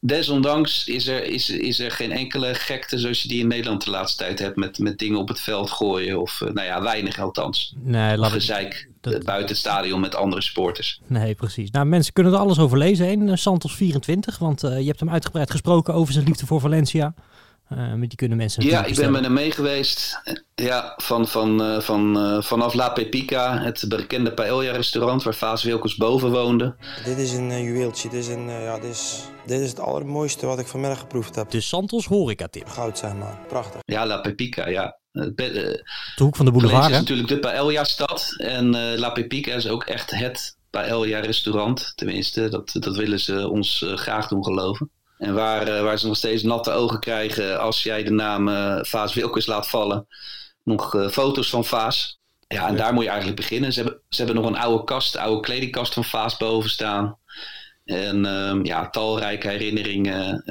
desondanks 0.00 0.86
is 0.88 1.06
er, 1.06 1.24
is, 1.24 1.50
is 1.50 1.78
er 1.80 1.90
geen 1.90 2.12
enkele 2.12 2.54
gekte 2.54 2.98
zoals 2.98 3.22
je 3.22 3.28
die 3.28 3.40
in 3.40 3.48
Nederland 3.48 3.84
de 3.84 3.90
laatste 3.90 4.22
tijd 4.24 4.38
hebt. 4.38 4.56
Met, 4.56 4.78
met 4.78 4.98
dingen 4.98 5.18
op 5.18 5.28
het 5.28 5.40
veld 5.40 5.70
gooien. 5.70 6.20
Of 6.20 6.40
eh, 6.40 6.52
nou 6.52 6.66
ja, 6.66 6.82
weinig 6.82 7.18
althans. 7.18 7.74
Nee, 7.78 8.16
laat 8.16 8.28
ik, 8.28 8.34
Gezeik 8.40 8.88
dat- 9.00 9.12
eh, 9.12 9.20
buiten 9.20 9.48
het 9.48 9.56
stadion 9.58 10.00
met 10.00 10.14
andere 10.14 10.42
sporters. 10.42 11.00
nee, 11.06 11.34
precies. 11.34 11.70
Nou, 11.70 11.86
mensen 11.86 12.12
kunnen 12.12 12.32
er 12.32 12.38
alles 12.38 12.58
over 12.58 12.78
lezen 12.78 13.08
in 13.10 13.38
Santos 13.38 13.74
24, 13.74 14.38
want 14.38 14.60
je 14.60 14.66
hebt 14.68 15.00
hem 15.00 15.10
uitgebreid 15.10 15.50
gesproken 15.50 15.94
over 15.94 16.12
zijn 16.12 16.24
liefde 16.24 16.46
voor 16.46 16.60
Valencia. 16.60 17.14
Eh, 17.70 17.76
maar 17.76 18.08
die 18.08 18.16
kunnen 18.16 18.36
mensen 18.38 18.64
Ja, 18.64 18.84
ik 18.84 18.96
ben 18.96 19.12
met 19.12 19.22
hem 19.22 19.32
mee 19.32 19.50
geweest. 19.50 20.20
Ja, 20.54 20.94
van, 20.96 21.28
van, 21.28 21.62
eh, 21.62 21.80
van, 21.80 22.18
eh, 22.18 22.42
vanaf 22.42 22.74
La 22.74 22.88
Pepica, 22.88 23.58
het 23.58 23.84
bekende 23.88 24.32
paella-restaurant 24.32 25.22
waar 25.22 25.34
Vaas 25.34 25.62
Wilkes 25.62 25.96
boven 25.96 26.30
woonde. 26.30 26.76
Dit 27.04 27.18
is 27.18 27.32
een 27.32 27.62
juweeltje. 27.62 28.08
Dit 28.08 28.20
is, 28.20 28.28
een, 28.28 28.50
ja, 28.50 28.78
dit, 28.78 28.90
is, 28.90 29.22
dit 29.46 29.60
is 29.60 29.68
het 29.68 29.80
allermooiste 29.80 30.46
wat 30.46 30.58
ik 30.58 30.66
vanmiddag 30.66 30.98
geproefd 30.98 31.34
heb. 31.34 31.50
De 31.50 31.60
Santos 31.60 32.06
horeca-tip. 32.06 32.68
Goud, 32.68 32.98
zeg 32.98 33.14
maar. 33.14 33.38
Prachtig. 33.48 33.80
Ja, 33.84 34.06
La 34.06 34.18
Pepica, 34.18 34.68
ja. 34.68 34.98
De 35.12 35.82
hoek 36.16 36.36
van 36.36 36.44
de 36.44 36.52
Valencia 36.52 36.52
boulevard, 36.52 36.84
is 36.84 36.90
hè? 36.90 36.98
natuurlijk 37.00 37.28
de 37.28 37.38
paella-stad. 37.38 38.34
En 38.36 38.74
eh, 38.74 38.98
La 38.98 39.10
Pepica 39.10 39.54
is 39.54 39.68
ook 39.68 39.84
echt 39.84 40.10
het 40.10 40.56
paella-restaurant. 40.70 41.92
Tenminste, 41.94 42.48
dat, 42.48 42.76
dat 42.78 42.96
willen 42.96 43.20
ze 43.20 43.48
ons 43.48 43.84
graag 43.94 44.28
doen 44.28 44.44
geloven. 44.44 44.90
En 45.20 45.34
waar, 45.34 45.68
eh, 45.68 45.82
waar 45.82 45.98
ze 45.98 46.06
nog 46.06 46.16
steeds 46.16 46.42
natte 46.42 46.70
ogen 46.70 47.00
krijgen 47.00 47.60
als 47.60 47.82
jij 47.82 48.02
de 48.02 48.10
naam 48.10 48.48
eh 48.48 48.78
Vaas 48.82 49.14
Wilkes 49.14 49.46
laat 49.46 49.68
vallen. 49.68 50.06
Nog 50.62 50.94
eh, 50.94 51.08
foto's 51.08 51.50
van 51.50 51.64
Vaas. 51.64 52.20
Ja, 52.48 52.68
en 52.68 52.76
daar 52.76 52.92
moet 52.92 53.02
je 53.02 53.08
eigenlijk 53.08 53.40
beginnen. 53.40 53.72
Ze 53.72 53.82
hebben, 53.82 54.00
ze 54.08 54.24
hebben 54.24 54.42
nog 54.42 54.50
een 54.50 54.58
oude 54.58 54.84
kast, 54.84 55.16
oude 55.16 55.40
kledingkast 55.40 55.94
van 55.94 56.04
Vaas 56.04 56.36
boven 56.36 56.70
staan. 56.70 57.18
En 57.84 58.26
ehm, 58.26 58.64
ja, 58.64 58.90
talrijke 58.90 59.48
herinneringen 59.48 60.42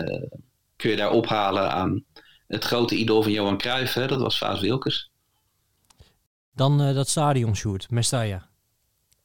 kun 0.75 0.89
je 0.89 0.95
daar 0.95 1.11
ophalen 1.11 1.71
aan 1.71 2.03
het 2.47 2.63
grote 2.63 2.95
idool 2.95 3.23
van 3.23 3.31
Johan 3.31 3.57
Cruijff. 3.57 3.93
Hè? 3.93 4.07
Dat 4.07 4.21
was 4.21 4.37
Vaas 4.37 4.59
Wilkes. 4.59 5.11
Dan 6.53 6.93
dat 6.93 7.07
stadion, 7.09 7.55
Sjoerd, 7.55 7.89
Mestalla. 7.91 8.49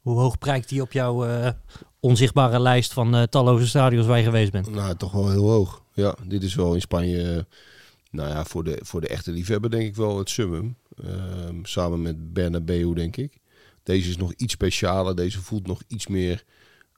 Hoe 0.03 0.19
hoog 0.19 0.39
prijkt 0.39 0.69
die 0.69 0.83
op 0.83 0.93
jouw 0.93 1.25
onzichtbare 2.05 2.61
lijst 2.61 2.93
van 2.93 3.15
eh, 3.15 3.23
talloze 3.23 3.67
stadions 3.67 4.07
waar 4.07 4.19
je 4.19 4.25
geweest 4.25 4.53
bent? 4.53 4.71
Nou, 4.71 4.97
toch 4.97 5.13
wel 5.13 5.31
heel 5.31 5.49
hoog. 5.49 5.83
Ja, 5.93 6.17
dit 6.27 6.43
is 6.43 6.55
wel 6.55 6.75
in 6.75 6.81
Spanje, 6.81 7.33
eh, 7.33 7.43
nou 8.11 8.29
ja, 8.29 8.45
voor 8.45 8.65
de, 8.65 8.79
voor 8.83 9.01
de 9.01 9.09
echte 9.09 9.33
liefhebber 9.33 9.71
denk 9.71 9.83
ik 9.87 9.97
wel 9.97 10.19
het 10.19 10.31
summum. 10.31 10.77
Ehm, 11.05 11.59
samen 11.63 12.03
met 12.03 12.33
Bernabeu, 12.33 12.95
denk 12.95 13.17
ik. 13.17 13.39
Deze 13.83 14.09
is 14.09 14.17
nog 14.17 14.33
iets 14.37 14.53
specialer. 14.53 15.17
Deze 15.17 15.41
voelt 15.41 15.67
nog 15.67 15.83
iets 15.89 16.07
meer 16.07 16.45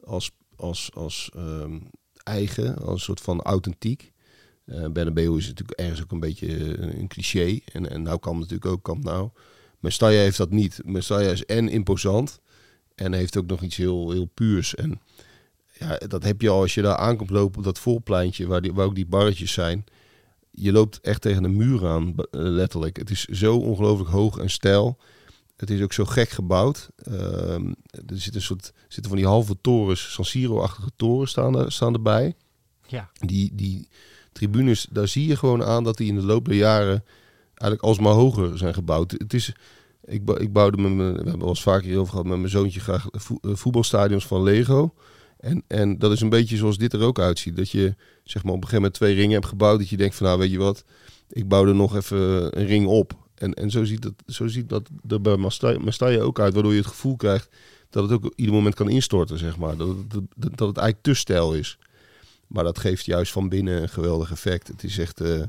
als, 0.05 0.31
als, 0.57 0.91
als 0.95 1.31
ehm, 1.35 1.79
eigen, 2.23 2.77
als 2.77 2.93
een 2.93 2.99
soort 2.99 3.21
van 3.21 3.43
authentiek. 3.43 4.13
Eh 4.65 4.87
Bernabeu 4.87 5.37
is 5.37 5.47
natuurlijk 5.47 5.79
ergens 5.81 6.03
ook 6.03 6.13
een 6.13 6.21
beetje 6.21 6.79
een 6.99 7.09
cliché. 7.09 7.59
En, 7.73 7.91
en 7.91 8.03
nou 8.03 8.19
kan 8.19 8.39
natuurlijk 8.39 8.67
ook 8.67 8.83
Camp 8.83 9.05
Nou. 9.05 9.31
Mestalla 9.79 10.17
heeft 10.17 10.37
dat 10.37 10.51
niet. 10.51 10.81
Mestalla 10.85 11.31
is 11.31 11.45
en 11.45 11.69
imposant 11.69 12.41
en 12.97 13.13
heeft 13.13 13.37
ook 13.37 13.47
nog 13.47 13.63
iets 13.63 13.77
heel, 13.77 14.11
heel 14.11 14.31
puurs. 14.35 14.75
En 14.75 15.01
ja, 15.79 15.99
dat 16.09 16.23
heb 16.23 16.41
je 16.41 16.49
al 16.49 16.61
als 16.61 16.75
je 16.75 16.83
daar 16.83 16.97
aankomt 16.97 17.31
lopen 17.31 17.59
op 17.59 17.65
dat 17.65 17.79
voorpleintje 17.79 18.47
waar, 18.47 18.63
die, 18.63 18.73
waar 18.73 18.87
ook 18.87 18.95
die 18.95 19.07
barretjes 19.07 19.53
zijn. 19.53 19.85
Je 20.51 20.73
loopt 20.73 21.01
echt 21.01 21.21
tegen 21.21 21.45
een 21.45 21.57
muur 21.57 21.87
aan, 21.87 22.15
eh, 22.17 22.25
letterlijk. 22.31 22.97
Het 22.97 23.11
is 23.11 23.25
zo 23.25 23.57
ongelooflijk 23.57 24.11
hoog 24.11 24.39
en 24.39 24.51
stijl. 24.51 24.99
Het 25.57 25.71
is 25.71 25.83
ook 25.83 25.93
zo 25.93 26.05
gek 26.05 26.29
gebouwd. 26.29 26.89
Ehm, 26.97 27.73
er 27.91 28.21
zit 28.21 28.35
een 28.35 28.43
soort, 28.43 28.73
zitten 28.89 29.11
van 29.11 29.17
die 29.17 29.27
halve 29.27 29.57
torens, 29.61 30.13
San 30.13 30.25
Siro-achtige 30.25 30.91
torens 30.97 31.31
staan, 31.31 31.59
er, 31.59 31.73
staan 31.73 31.95
erbij. 31.95 32.35
Ja. 32.87 33.11
Die, 33.19 33.51
die 33.55 33.89
tribunes, 34.33 34.87
daar 34.91 35.09
zie 35.09 35.27
je 35.27 35.37
gewoon 35.37 35.65
aan 35.65 35.85
dat 35.85 35.97
die 35.97 36.09
in 36.09 36.15
de 36.15 36.27
loop 36.27 36.45
der 36.45 36.57
jaren 36.57 37.05
eigenlijk 37.49 37.83
alsmaar 37.83 38.13
hoger 38.13 38.59
zijn 38.59 38.75
gebouwd. 38.75 39.11
Het 39.11 39.35
is, 39.35 39.53
ik, 40.07 40.31
ik 40.31 40.53
bouwde 40.53 40.77
met 40.83 40.97
we 40.97 41.03
hebben 41.15 41.39
wel 41.39 41.49
eens 41.49 41.63
vaker 41.63 41.87
hierover 41.87 42.11
gehad, 42.11 42.27
met 42.27 42.39
mijn 42.39 42.51
zoontje 42.51 42.81
graag 42.81 43.07
eh, 43.11 43.21
voetbalstadions 43.55 44.27
van 44.27 44.43
Lego. 44.43 44.95
En, 45.37 45.63
en 45.67 45.99
dat 45.99 46.13
is 46.13 46.21
een 46.21 46.29
beetje 46.29 46.57
zoals 46.57 46.79
dit 46.79 46.93
er 46.93 47.01
ook 47.03 47.19
uitziet. 47.19 47.57
Dat 47.57 47.71
je 47.71 47.95
zeg 48.25 48.43
maar 48.43 48.53
op 48.53 48.63
een 48.63 48.69
gegeven 48.69 48.77
moment 48.77 48.95
twee 48.95 49.15
ringen 49.15 49.33
hebt 49.35 49.47
gebouwd. 49.47 49.79
Dat 49.79 49.89
je 49.89 49.97
denkt 49.97 50.15
van 50.15 50.27
nou 50.27 50.39
weet 50.39 50.51
je 50.51 50.59
wat, 50.59 50.85
ik 51.29 51.49
bouw 51.49 51.67
er 51.67 51.75
nog 51.75 51.97
even 51.97 52.19
een 52.59 52.67
ring 52.67 52.87
op. 52.87 53.13
En, 53.35 53.55
en 53.55 53.71
zo 53.71 53.85
ziet 53.85 54.03
dat, 54.03 54.13
zo 54.27 54.47
ziet 54.47 54.69
dat 54.69 54.89
er 55.09 55.21
bij 55.21 55.37
Mestalla 55.81 56.21
ook 56.21 56.41
uit. 56.41 56.55
Waardoor 56.55 56.73
je 56.73 56.79
het 56.79 56.87
gevoel 56.89 57.17
krijgt 57.17 57.49
dat 57.91 58.03
het 58.03 58.13
ook 58.13 58.33
ieder 58.37 58.55
moment 58.55 58.75
kan 58.75 58.89
instorten, 58.89 59.39
zeg 59.39 59.57
maar. 59.57 59.77
Dat, 59.77 59.89
het- 59.89 60.11
dat, 60.11 60.23
dat 60.37 60.69
het 60.69 60.77
eigenlijk 60.77 61.03
te 61.03 61.15
stijl 61.15 61.55
is. 61.55 61.79
Maar 62.47 62.65
dat 62.65 62.79
geeft 62.79 63.05
juist 63.05 63.33
van 63.33 63.49
binnen 63.49 63.83
een 63.83 63.89
geweldig 63.89 64.31
effect. 64.31 64.69
Het 64.69 64.85
is 64.85 64.99
echt 64.99 65.21
eh, 65.21 65.43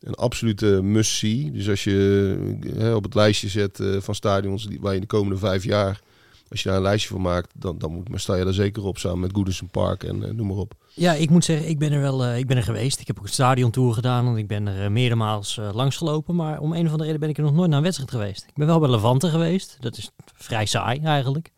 een 0.00 0.14
absolute 0.14 0.82
must-see. 0.82 1.50
Dus 1.50 1.68
als 1.68 1.84
je 1.84 2.58
eh, 2.78 2.94
op 2.94 3.02
het 3.02 3.14
lijstje 3.14 3.48
zet 3.48 3.80
eh, 3.80 3.96
van 4.00 4.14
stadions 4.14 4.66
die, 4.66 4.80
waar 4.80 4.94
je 4.94 5.00
de 5.00 5.06
komende 5.06 5.38
vijf 5.38 5.64
jaar... 5.64 6.04
Als 6.48 6.62
je 6.62 6.68
daar 6.68 6.76
een 6.78 6.84
lijstje 6.84 7.08
van 7.08 7.20
maakt, 7.20 7.52
dan, 7.54 7.78
dan 7.78 7.92
moet 7.92 8.08
Mestalla 8.08 8.44
er 8.44 8.54
zeker 8.54 8.84
op 8.84 8.98
samen 8.98 9.20
met 9.20 9.30
Goodison 9.34 9.68
Park 9.68 10.04
en 10.04 10.24
eh, 10.24 10.30
noem 10.30 10.46
maar 10.46 10.56
op. 10.56 10.74
Ja, 10.94 11.12
ik 11.12 11.30
moet 11.30 11.44
zeggen, 11.44 11.68
ik 11.68 11.78
ben 11.78 11.92
er 11.92 12.00
wel 12.00 12.34
ik 12.34 12.46
ben 12.46 12.56
er 12.56 12.62
geweest. 12.62 13.00
Ik 13.00 13.06
heb 13.06 13.18
ook 13.18 13.24
een 13.24 13.32
stadiontour 13.32 13.94
gedaan 13.94 14.26
en 14.26 14.36
ik 14.36 14.46
ben 14.46 14.66
er 14.66 14.92
meerdere 14.92 15.16
maals 15.16 15.60
langs 15.72 15.96
gelopen. 15.96 16.34
Maar 16.34 16.60
om 16.60 16.72
een 16.72 16.84
of 16.84 16.90
andere 16.90 17.02
reden 17.02 17.20
ben 17.20 17.28
ik 17.28 17.36
er 17.36 17.42
nog 17.42 17.52
nooit 17.52 17.68
naar 17.68 17.78
een 17.78 17.84
wedstrijd 17.84 18.10
geweest. 18.10 18.44
Ik 18.48 18.54
ben 18.54 18.66
wel 18.66 18.78
bij 18.78 18.88
Levante 18.88 19.28
geweest. 19.28 19.76
Dat 19.80 19.96
is 19.96 20.10
vrij 20.34 20.66
saai 20.66 21.00
eigenlijk. 21.00 21.50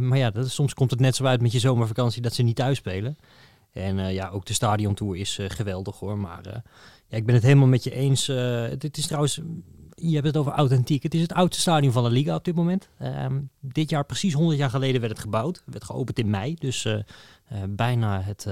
Maar 0.00 0.18
ja, 0.18 0.30
dat, 0.30 0.50
soms 0.50 0.74
komt 0.74 0.90
het 0.90 1.00
net 1.00 1.16
zo 1.16 1.24
uit 1.24 1.40
met 1.40 1.52
je 1.52 1.58
zomervakantie 1.58 2.22
dat 2.22 2.34
ze 2.34 2.42
niet 2.42 2.56
thuis 2.56 2.78
spelen. 2.78 3.18
En 3.72 4.12
ja, 4.12 4.28
ook 4.28 4.46
de 4.46 4.54
stadiontour 4.54 5.16
is 5.16 5.38
geweldig 5.48 5.98
hoor. 5.98 6.18
Maar 6.18 6.62
ja, 7.08 7.16
ik 7.16 7.26
ben 7.26 7.34
het 7.34 7.44
helemaal 7.44 7.66
met 7.66 7.84
je 7.84 7.90
eens. 7.90 8.26
dit 8.78 8.96
is 8.96 9.06
trouwens, 9.06 9.40
je 9.94 10.14
hebt 10.14 10.26
het 10.26 10.36
over 10.36 10.52
authentiek. 10.52 11.02
Het 11.02 11.14
is 11.14 11.20
het 11.20 11.32
oudste 11.32 11.60
stadion 11.60 11.92
van 11.92 12.04
de 12.04 12.10
Liga 12.10 12.34
op 12.34 12.44
dit 12.44 12.54
moment. 12.54 12.88
Um, 13.02 13.50
dit 13.60 13.90
jaar, 13.90 14.04
precies 14.04 14.32
100 14.32 14.58
jaar 14.58 14.70
geleden, 14.70 15.00
werd 15.00 15.12
het 15.12 15.22
gebouwd. 15.22 15.56
Het 15.56 15.72
werd 15.72 15.84
geopend 15.84 16.18
in 16.18 16.30
mei. 16.30 16.54
Dus 16.54 16.84
eh, 16.84 16.98
bijna 17.68 18.20
het, 18.20 18.46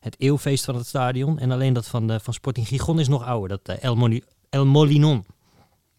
het 0.00 0.20
eeuwfeest 0.20 0.64
van 0.64 0.74
het 0.74 0.86
stadion. 0.86 1.38
En 1.38 1.50
alleen 1.50 1.72
dat 1.72 1.86
van, 1.86 2.06
de, 2.06 2.20
van 2.20 2.34
Sporting 2.34 2.68
Gijon 2.68 3.00
is 3.00 3.08
nog 3.08 3.24
ouder. 3.24 3.48
Dat 3.62 3.78
El, 3.78 4.20
El 4.50 4.66
Molinon. 4.66 5.24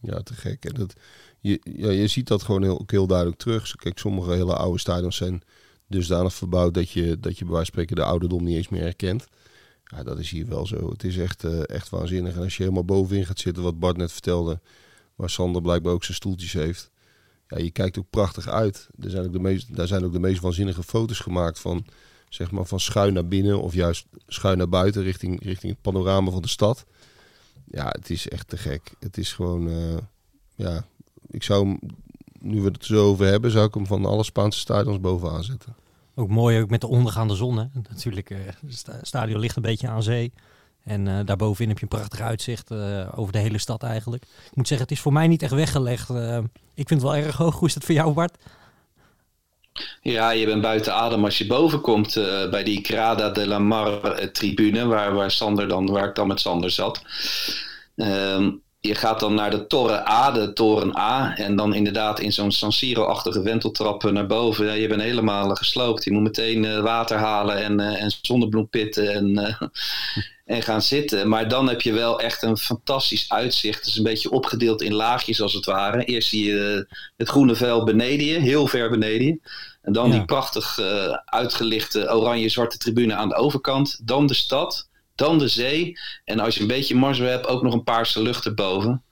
Ja, 0.01 0.19
te 0.19 0.33
gek. 0.33 0.65
En 0.65 0.73
dat, 0.73 0.95
je, 1.39 1.59
je 1.73 2.07
ziet 2.07 2.27
dat 2.27 2.43
gewoon 2.43 2.63
heel, 2.63 2.79
ook 2.79 2.91
heel 2.91 3.07
duidelijk 3.07 3.39
terug. 3.39 3.75
Kijk, 3.75 3.99
sommige 3.99 4.31
hele 4.31 4.55
oude 4.55 4.79
stadions 4.79 5.15
zijn 5.15 5.41
dusdanig 5.87 6.33
verbouwd 6.33 6.73
dat 6.73 6.89
je, 6.89 7.19
dat 7.19 7.37
je 7.37 7.45
bij 7.45 7.53
wijze 7.53 7.71
van 7.71 7.83
spreken 7.83 7.95
de 7.95 8.03
ouderdom 8.03 8.43
niet 8.43 8.55
eens 8.55 8.69
meer 8.69 8.81
herkent. 8.81 9.27
Ja, 9.91 10.03
dat 10.03 10.19
is 10.19 10.29
hier 10.29 10.47
wel 10.47 10.67
zo. 10.67 10.89
Het 10.89 11.03
is 11.03 11.17
echt, 11.17 11.43
uh, 11.43 11.69
echt 11.69 11.89
waanzinnig. 11.89 12.35
En 12.35 12.41
als 12.41 12.57
je 12.57 12.63
helemaal 12.63 12.85
bovenin 12.85 13.25
gaat 13.25 13.39
zitten, 13.39 13.63
wat 13.63 13.79
Bart 13.79 13.97
net 13.97 14.11
vertelde, 14.11 14.59
waar 15.15 15.29
Sander 15.29 15.61
blijkbaar 15.61 15.93
ook 15.93 16.03
zijn 16.03 16.17
stoeltjes 16.17 16.53
heeft. 16.53 16.91
Ja, 17.47 17.57
je 17.57 17.71
kijkt 17.71 17.97
ook 17.97 18.09
prachtig 18.09 18.47
uit. 18.47 18.87
Er 18.99 19.09
zijn 19.09 19.25
ook 19.25 19.33
de 19.33 19.39
meest, 19.39 19.75
daar 19.75 19.87
zijn 19.87 20.03
ook 20.03 20.13
de 20.13 20.19
meest 20.19 20.41
waanzinnige 20.41 20.83
foto's 20.83 21.19
gemaakt 21.19 21.59
van, 21.59 21.85
zeg 22.29 22.51
maar, 22.51 22.65
van 22.65 22.79
schuin 22.79 23.13
naar 23.13 23.27
binnen 23.27 23.61
of 23.61 23.73
juist 23.73 24.05
schuin 24.27 24.57
naar 24.57 24.69
buiten 24.69 25.03
richting, 25.03 25.43
richting 25.43 25.71
het 25.71 25.81
panorama 25.81 26.31
van 26.31 26.41
de 26.41 26.47
stad. 26.47 26.85
Ja, 27.65 27.87
het 27.87 28.09
is 28.09 28.27
echt 28.27 28.47
te 28.47 28.57
gek. 28.57 28.93
Het 28.99 29.17
is 29.17 29.33
gewoon, 29.33 29.67
uh, 29.67 29.97
ja, 30.55 30.85
ik 31.27 31.43
zou 31.43 31.67
hem, 31.67 31.79
nu 32.39 32.61
we 32.61 32.67
het 32.67 32.77
er 32.77 32.85
zo 32.85 33.09
over 33.09 33.25
hebben, 33.25 33.51
zou 33.51 33.67
ik 33.67 33.73
hem 33.73 33.85
van 33.85 34.05
alle 34.05 34.23
Spaanse 34.23 34.59
stadions 34.59 34.99
bovenaan 34.99 35.43
zetten. 35.43 35.75
Ook 36.21 36.29
mooi, 36.29 36.61
ook 36.61 36.69
met 36.69 36.81
de 36.81 36.87
ondergaande 36.87 37.35
zon. 37.35 37.57
Hè? 37.57 37.65
Natuurlijk, 37.89 38.29
het 38.29 38.99
stadion 39.01 39.39
ligt 39.39 39.55
een 39.55 39.61
beetje 39.61 39.87
aan 39.87 40.03
zee. 40.03 40.33
En 40.83 41.05
uh, 41.05 41.19
daarbovenin 41.25 41.69
heb 41.69 41.77
je 41.77 41.83
een 41.83 41.97
prachtig 41.97 42.19
uitzicht 42.19 42.71
uh, 42.71 43.07
over 43.15 43.33
de 43.33 43.39
hele 43.39 43.57
stad 43.57 43.83
eigenlijk. 43.83 44.23
Ik 44.23 44.55
moet 44.55 44.67
zeggen, 44.67 44.87
het 44.87 44.95
is 44.95 45.01
voor 45.03 45.13
mij 45.13 45.27
niet 45.27 45.41
echt 45.41 45.51
weggelegd. 45.51 46.09
Ik 46.73 46.87
vind 46.87 46.89
het 46.89 47.01
wel 47.01 47.15
erg 47.15 47.37
hoog. 47.37 47.55
Hoe 47.55 47.67
is 47.67 47.73
dat 47.73 47.83
voor 47.83 47.95
jou, 47.95 48.13
Bart? 48.13 48.37
Ja, 50.01 50.31
je 50.31 50.45
bent 50.45 50.61
buiten 50.61 50.93
adem 50.93 51.23
als 51.23 51.37
je 51.37 51.47
boven 51.47 51.81
komt 51.81 52.13
bij 52.51 52.63
die 52.63 52.85
Grada 52.85 53.29
de 53.29 53.47
la 53.47 53.59
Mar 53.59 54.31
tribune, 54.31 54.85
waar, 54.85 55.13
waar, 55.13 55.31
Sander 55.31 55.67
dan, 55.67 55.85
waar 55.85 56.07
ik 56.07 56.15
dan 56.15 56.27
met 56.27 56.39
Sander 56.39 56.71
zat. 56.71 57.01
Um, 57.95 58.61
je 58.81 58.95
gaat 58.95 59.19
dan 59.19 59.33
naar 59.33 59.51
de 59.51 59.67
Torre 59.67 60.09
A, 60.09 60.31
de 60.31 60.53
toren 60.53 60.97
A. 60.97 61.35
En 61.35 61.55
dan 61.55 61.73
inderdaad 61.73 62.19
in 62.19 62.33
zo'n 62.33 62.51
San 62.51 62.71
Siro-achtige 62.71 63.41
wenteltrap 63.41 64.03
naar 64.03 64.27
boven. 64.27 64.65
Ja, 64.65 64.73
je 64.73 64.87
bent 64.87 65.01
helemaal 65.01 65.55
gesloopt. 65.55 66.03
Je 66.03 66.11
moet 66.11 66.21
meteen 66.21 66.63
uh, 66.63 66.79
water 66.79 67.17
halen 67.17 67.57
en, 67.57 67.79
uh, 67.79 68.01
en 68.01 68.11
zonnebloempitten 68.21 69.13
en, 69.13 69.57
en 70.45 70.61
gaan 70.61 70.81
zitten. 70.81 71.29
Maar 71.29 71.47
dan 71.49 71.67
heb 71.67 71.81
je 71.81 71.93
wel 71.93 72.19
echt 72.19 72.41
een 72.41 72.57
fantastisch 72.57 73.31
uitzicht. 73.31 73.77
Het 73.77 73.87
is 73.87 73.97
een 73.97 74.03
beetje 74.03 74.31
opgedeeld 74.31 74.81
in 74.81 74.93
laagjes 74.93 75.41
als 75.41 75.53
het 75.53 75.65
ware. 75.65 76.03
Eerst 76.03 76.29
zie 76.29 76.45
je 76.45 76.87
het 77.17 77.29
groene 77.29 77.55
vel 77.55 77.83
beneden 77.83 78.25
je, 78.25 78.39
heel 78.39 78.67
ver 78.67 78.89
beneden 78.89 79.27
je. 79.27 79.39
En 79.81 79.93
dan 79.93 80.07
ja. 80.07 80.13
die 80.13 80.25
prachtig 80.25 80.79
uitgelichte 81.25 82.13
oranje-zwarte 82.13 82.77
tribune 82.77 83.15
aan 83.15 83.29
de 83.29 83.35
overkant. 83.35 83.99
Dan 84.03 84.27
de 84.27 84.33
stad 84.33 84.89
dan 85.15 85.37
de 85.37 85.47
zee. 85.47 85.99
En 86.25 86.39
als 86.39 86.55
je 86.55 86.61
een 86.61 86.67
beetje 86.67 86.95
mazzel 86.95 87.25
hebt, 87.25 87.47
ook 87.47 87.63
nog 87.63 87.73
een 87.73 87.83
paarse 87.83 88.21
lucht 88.21 88.45
erboven. 88.45 89.03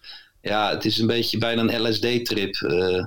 Ja, 0.41 0.69
het 0.69 0.85
is 0.85 0.97
een 0.97 1.07
beetje 1.07 1.37
bijna 1.37 1.61
een 1.61 1.89
LSD-trip 1.89 2.55
uh, 2.55 2.71
uh, 2.71 3.05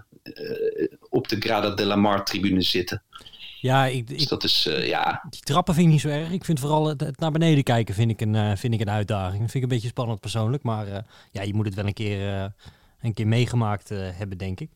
op 1.09 1.29
de 1.29 1.37
Grada 1.39 1.71
de 1.71 1.85
la 1.85 1.97
Mar 1.97 2.25
tribune 2.25 2.63
zitten. 2.63 3.03
Ja, 3.61 3.87
ik, 3.87 3.95
ik, 3.95 4.09
dus 4.09 4.27
dat 4.27 4.45
is, 4.45 4.67
uh, 4.67 4.87
ja... 4.87 5.25
Die 5.31 5.41
trappen 5.41 5.75
vind 5.75 5.87
ik 5.87 5.93
niet 5.93 6.03
zo 6.03 6.09
erg. 6.09 6.31
Ik 6.31 6.45
vind 6.45 6.61
vooral 6.61 6.87
het, 6.87 7.01
het 7.01 7.19
naar 7.19 7.31
beneden 7.31 7.65
kijken 7.65 7.95
vind 7.95 8.11
ik 8.11 8.21
een, 8.21 8.59
vind 8.59 8.75
ik 8.75 8.81
een 8.81 8.91
uitdaging. 8.91 9.41
Dat 9.41 9.51
vind 9.51 9.65
ik 9.65 9.71
een 9.71 9.77
beetje 9.77 9.89
spannend 9.89 10.21
persoonlijk. 10.21 10.63
Maar 10.63 10.87
ja, 11.31 11.43
je 11.43 11.55
moet 11.55 11.67
het 11.67 11.75
wel 11.75 11.87
een 11.87 11.93
keer, 11.93 12.53
een 13.01 13.15
keer 13.15 13.27
meegemaakt 13.27 13.89
hebben, 13.89 14.39
denk 14.39 14.61
ik. 14.61 14.71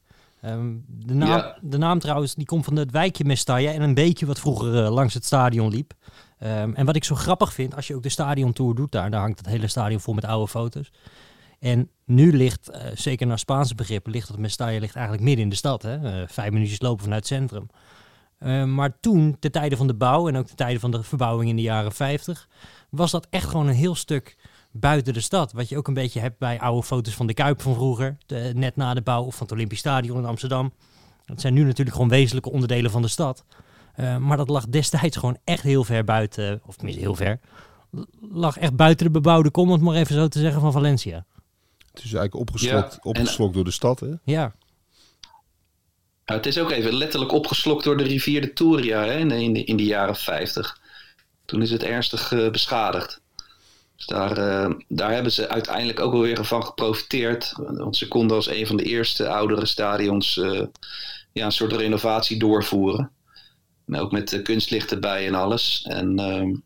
Um, 0.44 0.85
de, 0.88 1.14
naam, 1.14 1.28
ja. 1.28 1.58
de 1.61 1.78
naam 1.78 1.99
trouwens, 1.99 2.35
die 2.35 2.46
komt 2.46 2.64
van 2.64 2.76
het 2.76 2.90
wijkje 2.90 3.25
Mestalla 3.25 3.73
en 3.73 3.82
een 3.82 3.94
beetje 3.94 4.26
wat 4.26 4.40
vroeger 4.40 4.68
langs 4.90 5.14
het 5.14 5.25
stadion 5.25 5.70
liep. 5.70 5.92
Um, 6.43 6.75
en 6.75 6.87
wat 6.87 6.97
ik 6.97 7.05
zo 7.05 7.14
grappig 7.14 7.52
vind, 7.52 7.76
als 7.76 7.87
je 7.87 7.95
ook 7.95 8.02
de 8.02 8.09
stadiontour 8.09 8.75
doet 8.75 8.93
daar, 8.93 9.11
daar 9.11 9.21
hangt 9.21 9.38
het 9.38 9.49
hele 9.49 9.66
stadion 9.66 10.00
vol 10.00 10.14
met 10.14 10.25
oude 10.25 10.49
foto's. 10.49 10.93
En 11.59 11.90
nu 12.05 12.37
ligt, 12.37 12.71
uh, 12.71 12.76
zeker 12.95 13.26
naar 13.26 13.38
Spaanse 13.38 13.75
begrippen, 13.75 14.12
ligt 14.12 14.28
dat 14.28 14.38
Mestalla 14.38 14.78
ligt 14.78 14.95
eigenlijk 14.95 15.25
midden 15.25 15.45
in 15.45 15.50
de 15.50 15.57
stad. 15.57 15.83
Hè? 15.83 16.21
Uh, 16.21 16.28
vijf 16.28 16.52
minuutjes 16.52 16.81
lopen 16.81 17.05
vanuit 17.05 17.28
het 17.28 17.38
centrum. 17.38 17.66
Uh, 18.38 18.64
maar 18.64 19.00
toen, 19.00 19.37
de 19.40 19.50
tijden 19.50 19.78
van 19.78 19.87
de 19.87 19.95
bouw 19.95 20.28
en 20.28 20.37
ook 20.37 20.49
de 20.49 20.55
tijden 20.55 20.81
van 20.81 20.90
de 20.90 21.02
verbouwing 21.02 21.50
in 21.50 21.57
de 21.57 21.62
jaren 21.62 21.93
50, 21.93 22.49
was 22.90 23.11
dat 23.11 23.26
echt 23.31 23.49
gewoon 23.49 23.66
een 23.66 23.75
heel 23.75 23.95
stuk 23.95 24.37
buiten 24.73 25.14
de 25.14 25.21
stad. 25.21 25.52
Wat 25.52 25.69
je 25.69 25.76
ook 25.76 25.88
een 25.88 25.95
beetje 25.95 26.21
hebt 26.21 26.38
bij 26.38 26.61
oude 26.61 26.87
foto's 26.87 27.14
van 27.14 27.26
de 27.26 27.35
Kuip 27.35 27.62
van 27.62 27.75
vroeger, 27.75 28.16
net 28.52 28.76
na 28.76 28.95
de 28.95 29.02
bouw, 29.02 29.25
of 29.25 29.35
van 29.35 29.47
het 29.47 29.55
Olympisch 29.55 29.78
Stadion 29.78 30.19
in 30.19 30.25
Amsterdam. 30.25 30.73
Dat 31.25 31.40
zijn 31.40 31.55
nu 31.55 31.64
natuurlijk 31.64 31.97
gewoon 31.97 32.11
wezenlijke 32.11 32.50
onderdelen 32.50 32.90
van 32.90 33.02
de 33.02 33.09
stad. 33.09 33.45
Uh, 33.97 34.17
maar 34.17 34.37
dat 34.37 34.49
lag 34.49 34.67
destijds 34.67 35.17
gewoon 35.17 35.38
echt 35.45 35.62
heel 35.62 35.85
ver 35.85 36.05
buiten, 36.05 36.61
of 36.67 36.76
tenminste 36.76 37.03
heel 37.03 37.15
ver, 37.15 37.41
lag 38.31 38.59
echt 38.59 38.76
buiten 38.76 39.07
de 39.07 39.12
bebouwde 39.12 39.50
kom, 39.50 39.67
om 39.67 39.73
het 39.73 39.83
maar 39.83 39.95
even 39.95 40.15
zo 40.15 40.29
te 40.29 40.41
zeggen, 40.41 40.61
van 40.61 40.73
Valencia. 40.73 41.25
Het 41.91 42.05
is 42.05 42.12
eigenlijk 42.12 42.35
opgeslokt, 42.35 42.93
ja, 42.93 42.99
opgeslokt 43.03 43.50
en, 43.50 43.55
door 43.55 43.65
de 43.65 43.71
stad, 43.71 44.00
hè? 44.00 44.12
Ja. 44.25 44.55
Het 46.25 46.47
is 46.47 46.59
ook 46.59 46.71
even 46.71 46.95
letterlijk 46.95 47.33
opgeslokt 47.33 47.85
door 47.85 47.97
de 47.97 48.05
rivier 48.05 48.41
de 48.41 48.53
Turia 48.53 49.05
hè, 49.05 49.19
in, 49.19 49.53
de, 49.53 49.65
in 49.65 49.76
de 49.76 49.85
jaren 49.85 50.17
50. 50.17 50.81
Toen 51.45 51.62
is 51.62 51.71
het 51.71 51.83
ernstig 51.83 52.33
uh, 52.33 52.50
beschadigd. 52.50 53.21
Dus 53.97 54.07
daar, 54.07 54.38
uh, 54.38 54.75
daar 54.88 55.12
hebben 55.12 55.33
ze 55.33 55.49
uiteindelijk 55.49 56.00
ook 56.00 56.12
wel 56.12 56.21
weer 56.21 56.45
van 56.45 56.65
geprofiteerd. 56.65 57.53
Want 57.57 57.97
ze 57.97 58.09
konden 58.09 58.37
als 58.37 58.49
een 58.49 58.67
van 58.67 58.76
de 58.76 58.85
eerste 58.85 59.29
oudere 59.29 59.67
stadions 59.67 60.35
ja, 61.33 61.45
een 61.45 61.53
soort 61.53 61.73
renovatie 61.73 62.38
doorvoeren. 62.38 63.11
Maar 63.87 64.00
ook 64.00 64.12
met 64.12 64.43
kunstlicht 64.43 64.90
erbij 64.93 65.26
en 65.26 65.35
alles. 65.35 65.85
En 65.88 66.21
uh, 66.21 66.59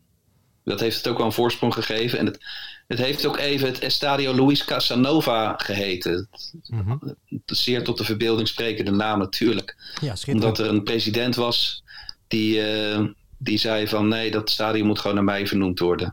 dat 0.64 0.80
heeft 0.80 0.96
het 0.96 1.08
ook 1.08 1.16
wel 1.16 1.26
een 1.26 1.32
voorsprong 1.32 1.74
gegeven. 1.74 2.18
En 2.18 2.26
het, 2.26 2.38
het 2.86 2.98
heeft 2.98 3.26
ook 3.26 3.36
even 3.36 3.68
het 3.68 3.78
Estadio 3.78 4.34
Luis 4.34 4.64
Casanova 4.64 5.54
geheten. 5.56 6.28
Mm 6.66 6.80
-hmm. 6.80 7.16
Zeer 7.46 7.84
tot 7.84 7.98
de 7.98 8.04
verbeelding 8.04 8.48
sprekende 8.48 8.90
naam 8.90 9.18
natuurlijk. 9.18 9.76
Ja, 10.00 10.14
Omdat 10.26 10.58
er 10.58 10.68
een 10.68 10.82
president 10.82 11.34
was 11.34 11.82
die, 12.28 12.72
uh, 12.90 13.06
die 13.38 13.58
zei 13.58 13.88
van 13.88 14.08
nee, 14.08 14.30
dat 14.30 14.50
stadion 14.50 14.86
moet 14.86 14.98
gewoon 14.98 15.16
naar 15.16 15.24
mij 15.24 15.46
vernoemd 15.46 15.78
worden. 15.78 16.10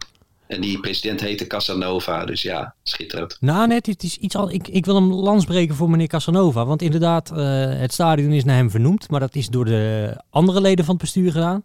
En 0.48 0.62
die 0.62 0.80
president 0.80 1.22
heette 1.22 1.48
Casanova, 1.48 2.26
dus 2.26 2.42
ja, 2.42 2.74
schitterend. 2.84 3.38
Nou, 3.40 3.68
net, 3.68 3.86
het 3.86 4.04
is 4.04 4.18
iets 4.18 4.36
al. 4.36 4.52
Ik, 4.52 4.68
ik 4.68 4.86
wil 4.86 4.96
hem 4.96 5.14
lans 5.14 5.46
breken 5.46 5.76
voor 5.76 5.90
meneer 5.90 6.08
Casanova. 6.08 6.66
Want 6.66 6.82
inderdaad, 6.82 7.32
uh, 7.32 7.38
het 7.80 7.94
stadion 7.94 8.32
is 8.32 8.44
naar 8.44 8.56
hem 8.56 8.70
vernoemd. 8.70 9.10
Maar 9.10 9.20
dat 9.20 9.36
is 9.36 9.48
door 9.48 9.66
de 9.66 10.14
andere 10.30 10.62
leden 10.62 10.86
van 10.86 10.94
het 10.94 11.04
bestuur 11.04 11.32
gedaan. 11.32 11.64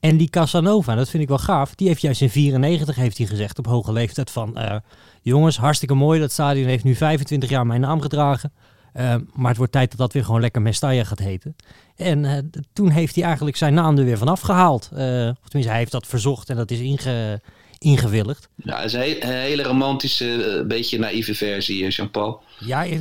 En 0.00 0.16
die 0.16 0.30
Casanova, 0.30 0.94
dat 0.94 1.08
vind 1.10 1.22
ik 1.22 1.28
wel 1.28 1.38
gaaf. 1.38 1.74
Die 1.74 1.88
heeft 1.88 2.00
juist 2.00 2.20
in 2.20 2.30
94 2.30 2.96
heeft 2.96 3.18
hij 3.18 3.26
gezegd 3.26 3.58
op 3.58 3.66
hoge 3.66 3.92
leeftijd 3.92 4.30
van... 4.30 4.54
Uh, 4.58 4.76
jongens, 5.22 5.56
hartstikke 5.56 5.94
mooi. 5.94 6.20
Dat 6.20 6.32
stadion 6.32 6.66
heeft 6.66 6.84
nu 6.84 6.94
25 6.94 7.48
jaar 7.48 7.66
mijn 7.66 7.80
naam 7.80 8.00
gedragen. 8.00 8.52
Eh, 8.92 9.14
maar 9.32 9.48
het 9.48 9.56
wordt 9.56 9.72
tijd 9.72 9.90
dat 9.90 9.98
dat 9.98 10.12
weer 10.12 10.24
gewoon 10.24 10.40
lekker 10.40 10.62
Mestalla 10.62 11.04
gaat 11.04 11.18
heten. 11.18 11.56
En 11.96 12.24
eh, 12.24 12.38
toen 12.72 12.90
heeft 12.90 13.14
hij 13.14 13.24
eigenlijk 13.24 13.56
zijn 13.56 13.74
naam 13.74 13.98
er 13.98 14.04
weer 14.04 14.18
vanaf 14.18 14.40
gehaald. 14.40 14.90
Eh, 14.92 15.28
of 15.28 15.48
tenminste, 15.48 15.68
hij 15.68 15.78
heeft 15.78 15.92
dat 15.92 16.06
verzocht 16.06 16.50
en 16.50 16.56
dat 16.56 16.70
is 16.70 16.78
inge, 16.78 17.40
ingewilligd. 17.84 18.48
Ja, 18.54 18.76
het 18.76 18.84
is 18.84 18.92
een, 18.92 19.00
he- 19.00 19.16
een 19.20 19.40
hele 19.40 19.62
romantische, 19.62 20.44
eh, 20.44 20.66
beetje 20.66 20.98
naïeve 20.98 21.34
versie, 21.34 21.84
eh, 21.84 21.90
Jean-Paul. 21.90 22.42
Ja, 22.58 22.86
eh, 22.86 22.98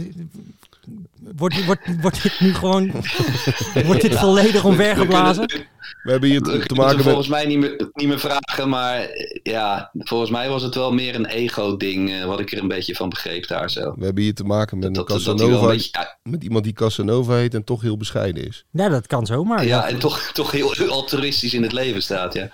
wordt, 1.36 1.66
wordt, 1.66 1.82
wordt 2.02 2.24
dit 2.24 2.40
nu 2.40 2.54
gewoon 2.54 2.92
wordt 3.86 4.02
dit 4.02 4.16
volledig 4.16 4.64
omvergeblazen? 4.64 5.68
We 6.04 6.12
hebben 6.12 6.30
hier 6.30 6.42
te, 6.42 6.74
maken 6.76 7.04
volgens 7.04 7.28
met... 7.28 7.38
mij 7.38 7.48
niet 7.48 7.58
meer, 7.58 7.90
niet 7.94 8.08
meer 8.08 8.20
vragen, 8.20 8.70
maar 8.70 9.08
ja, 9.44 9.92
volgens 9.94 10.30
mij 10.30 10.50
was 10.50 10.62
het 10.62 10.76
wel 10.76 10.92
meer 10.94 11.16
een 11.16 11.26
ego-ding, 11.26 12.12
eh, 12.12 12.26
wat 12.26 12.40
ik 12.40 12.52
er 12.52 12.60
een 12.62 12.68
beetje 12.68 12.96
van 12.96 13.10
begreep 13.10 13.48
daar 13.48 13.70
zo. 13.72 13.94
We 13.98 14.06
hebben 14.06 14.24
hier 14.24 14.34
te 14.34 14.44
maken 14.44 14.78
met 14.78 14.88
een 14.88 14.94
dat, 14.94 15.06
Casanova, 15.06 15.62
een 15.68 15.68
beetje, 15.68 15.90
ja, 15.92 16.18
met 16.24 16.44
iemand 16.44 16.64
die 16.64 16.74
Casanova 16.74 17.34
heet 17.34 17.54
en 17.54 17.64
toch 17.64 17.82
heel 17.82 17.98
bescheiden 17.98 18.48
is. 18.48 18.66
Ja, 18.72 18.90
dat 18.90 19.08
kan 19.08 19.26
zomaar. 19.26 19.66
ja, 19.66 19.88
en 19.88 20.00
toch, 20.00 20.32
toch 20.34 20.52
heel 20.52 20.88
altruïstisch 20.90 21.54
in 21.54 21.64
het 21.64 21.72
leven 21.72 22.02
staat, 22.02 22.34
ja. 22.34 22.50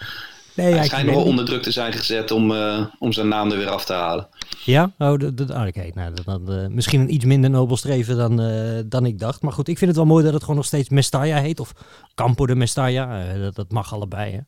Nee, 0.56 0.74
Hij 0.74 0.86
schijnt 0.86 1.06
nog 1.06 1.16
wel 1.16 1.24
onder 1.24 1.46
druk 1.46 1.62
te 1.64 1.72
zijn 1.72 1.94
gezet 1.94 2.32
om, 2.32 2.52
eh, 2.52 2.86
om 3.00 3.12
zijn 3.12 3.28
naam 3.28 3.52
er 3.52 3.58
weer 3.58 3.70
af 3.70 3.86
te 3.86 3.94
halen. 3.94 4.28
Ja? 4.64 4.92
Oh, 4.98 5.20
dat, 5.20 5.38
dat, 5.38 5.50
oh, 5.50 5.66
oké. 5.68 5.90
Nou, 5.94 6.14
dat, 6.14 6.26
dat, 6.26 6.58
eh, 6.58 6.68
misschien 6.68 7.00
een 7.00 7.14
iets 7.14 7.26
minder 7.26 7.50
nobel 7.50 7.78
streven 7.78 8.18
dan, 8.18 8.42
eh, 8.42 8.84
dan 8.86 9.06
ik 9.06 9.20
dacht. 9.20 9.42
Maar 9.42 9.54
goed, 9.54 9.68
ik 9.68 9.78
vind 9.78 9.90
het 9.90 10.00
wel 10.00 10.10
mooi 10.10 10.24
dat 10.24 10.34
het 10.34 10.42
gewoon 10.42 10.58
nog 10.58 10.66
steeds 10.66 10.90
Mestalla 10.90 11.38
heet. 11.38 11.60
Of 11.60 11.74
Campo 12.16 12.46
de 12.46 12.56
Mestalla. 12.56 13.34
Dat, 13.38 13.56
dat 13.56 13.72
mag 13.72 13.94
allebei. 13.94 14.32
Hè. 14.32 14.40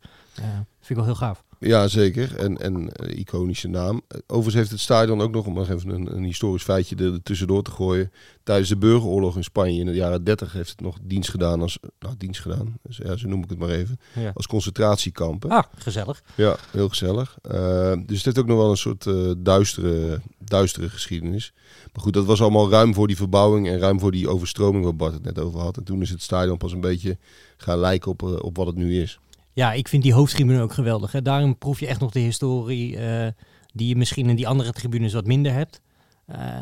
Vind 0.79 0.89
ik 0.89 0.95
wel 0.95 1.05
heel 1.05 1.15
gaaf. 1.15 1.43
Ja, 1.59 1.87
zeker. 1.87 2.35
En, 2.35 2.57
en 2.57 2.91
eh, 2.91 3.19
iconische 3.19 3.67
naam. 3.67 4.01
Overigens 4.27 4.55
heeft 4.55 4.71
het 4.71 4.79
stadion 4.79 5.21
ook 5.21 5.31
nog, 5.31 5.45
om 5.45 5.53
nog 5.53 5.69
even 5.69 5.89
een, 5.89 6.15
een 6.15 6.23
historisch 6.23 6.63
feitje 6.63 6.95
er, 6.95 7.23
tussendoor 7.23 7.63
te 7.63 7.71
gooien. 7.71 8.11
Tijdens 8.43 8.69
de 8.69 8.77
burgeroorlog 8.77 9.35
in 9.35 9.43
Spanje 9.43 9.79
in 9.79 9.85
de 9.85 9.93
jaren 9.93 10.23
30 10.23 10.53
heeft 10.53 10.69
het 10.69 10.81
nog 10.81 10.97
dienst 11.01 11.29
gedaan 11.29 11.61
als, 11.61 11.79
nou 11.99 12.15
dienst 12.17 12.41
gedaan, 12.41 12.77
dus, 12.83 12.97
ja, 12.97 13.15
zo 13.17 13.27
noem 13.27 13.43
ik 13.43 13.49
het 13.49 13.59
maar 13.59 13.69
even, 13.69 13.99
Ja. 14.15 14.31
als 14.33 14.47
concentratiekampen. 14.47 15.49
Ah, 15.49 15.63
gezellig. 15.77 16.23
Ja, 16.35 16.55
heel 16.71 16.89
gezellig. 16.89 17.37
Eh, 17.41 17.93
dus 18.05 18.15
het 18.15 18.25
heeft 18.25 18.39
ook 18.39 18.45
nog 18.47 18.57
wel 18.57 18.69
een 18.69 18.77
soort 18.77 19.05
eh, 19.05 19.31
duistere, 19.37 20.21
duistere 20.39 20.89
geschiedenis. 20.89 21.53
Maar 21.93 22.03
goed, 22.03 22.13
dat 22.13 22.25
was 22.25 22.41
allemaal 22.41 22.69
ruim 22.69 22.93
voor 22.93 23.07
die 23.07 23.15
verbouwing 23.15 23.67
en 23.67 23.79
ruim 23.79 23.99
voor 23.99 24.11
die 24.11 24.29
overstroming 24.29 24.83
waar 24.83 24.95
Bart 24.95 25.13
het 25.13 25.23
net 25.23 25.39
over 25.39 25.59
had. 25.59 25.77
En 25.77 25.83
toen 25.83 26.01
is 26.01 26.09
het 26.09 26.21
stadion 26.21 26.57
pas 26.57 26.71
een 26.71 26.81
beetje 26.81 27.17
gaan 27.57 27.79
lijken 27.79 28.11
op, 28.11 28.21
op 28.21 28.57
wat 28.57 28.67
het 28.67 28.75
nu 28.75 29.01
is. 29.01 29.19
Ja, 29.57 29.73
ik 29.73 29.87
vind 29.87 30.03
die 30.03 30.13
hoofdtribune 30.13 30.61
ook 30.61 30.73
geweldig. 30.73 31.11
Hè. 31.11 31.21
Daarin 31.21 31.57
proef 31.57 31.79
je 31.79 31.87
echt 31.87 31.99
nog 31.99 32.11
de 32.11 32.19
historie 32.19 32.97
eh, 32.97 33.27
die 33.73 33.87
je 33.87 33.95
misschien 33.95 34.29
in 34.29 34.35
die 34.35 34.47
andere 34.47 34.71
tribunes 34.71 35.13
wat 35.13 35.25
minder 35.25 35.53
hebt. 35.53 35.81
Eh, 36.25 36.59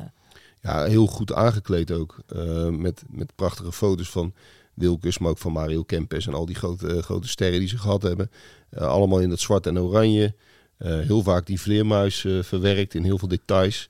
Ja, 0.61 0.83
heel 0.83 1.07
goed 1.07 1.33
aangekleed 1.33 1.91
ook. 1.91 2.19
eh, 2.27 2.69
met, 2.69 3.03
met 3.09 3.35
prachtige 3.35 3.71
foto's 3.71 4.09
van 4.09 4.33
Wilkes, 4.73 5.17
maar 5.17 5.29
ook 5.29 5.37
van 5.37 5.51
Mario 5.51 5.83
Kempes 5.83 6.27
en 6.27 6.33
al 6.33 6.45
die 6.45 6.55
grote, 6.55 7.01
grote 7.01 7.27
sterren 7.27 7.59
die 7.59 7.67
ze 7.67 7.77
gehad 7.77 8.01
hebben. 8.01 8.31
Allemaal 8.75 9.19
in 9.19 9.29
dat 9.29 9.39
zwart 9.39 9.67
en 9.67 9.79
oranje. 9.79 10.33
Heel 10.77 11.23
vaak 11.23 11.45
die 11.45 11.61
vleermuis 11.61 12.25
verwerkt 12.41 12.93
in 12.93 13.03
heel 13.03 13.17
veel 13.17 13.27
details. 13.27 13.89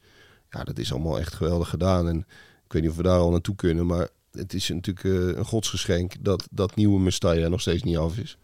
Ja, 0.50 0.63
dat 0.63 0.77
is 0.77 0.91
allemaal 0.91 1.19
echt 1.19 1.33
geweldig 1.33 1.69
gedaan. 1.69 2.07
En 2.07 2.17
ik 2.65 2.74
weet 2.74 2.81
niet 2.81 2.91
of 2.91 2.97
we 2.97 3.03
daar 3.03 3.19
al 3.19 3.31
naartoe 3.31 3.55
kunnen, 3.55 3.85
maar 3.85 4.07
het 4.31 4.53
is 4.53 4.69
natuurlijk 4.69 5.38
een 5.38 5.45
godsgeschenk 5.45 6.13
dat 6.19 6.47
dat 6.51 6.75
nieuwe 6.75 7.00
Mestalla 7.00 7.47
nog 7.47 7.62
steeds 7.62 7.83
niet 7.83 7.97
af 7.97 8.17
is. 8.17 8.38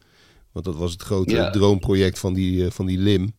Want 0.51 0.65
dat 0.65 0.75
was 0.75 0.91
het 0.91 1.01
grote 1.01 1.33
Ja. 1.33 1.49
droomproject 1.49 2.19
van 2.19 2.33
die, 2.33 2.65
eh, 2.65 2.71
van 2.71 2.85
die 2.85 2.97
Lim. 2.97 3.33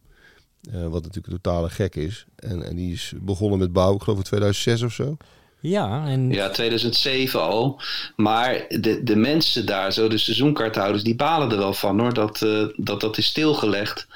eh, 0.72 0.82
wat 0.82 1.02
natuurlijk 1.02 1.26
een 1.26 1.40
totale 1.40 1.70
gek 1.70 1.96
is. 1.96 2.24
En, 2.36 2.62
en 2.62 2.76
die 2.76 2.92
is 2.92 3.12
begonnen 3.20 3.58
met 3.58 3.72
bouwen, 3.72 3.96
ik 3.96 4.02
geloof 4.02 4.18
in 4.18 4.24
2006 4.24 4.82
of 4.82 4.92
zo. 4.92 5.16
ja, 5.60 6.06
en 6.06 6.30
Ja, 6.30 6.50
2007 6.50 7.40
al. 7.40 7.80
Maar 8.16 8.64
de, 8.68 9.02
de 9.02 9.16
mensen 9.16 9.66
daar, 9.66 9.92
zo 9.92 10.08
de 10.08 10.18
seizoenkaarthouders, 10.18 11.02
die 11.04 11.14
balen 11.16 11.50
er 11.50 11.56
wel 11.58 11.72
van 11.74 12.00
hoor. 12.00 12.14
Dat, 12.14 12.42
eh, 12.42 12.64
dat 12.76 13.00
dat 13.00 13.18
is 13.18 13.26
stilgelegd. 13.26 14.06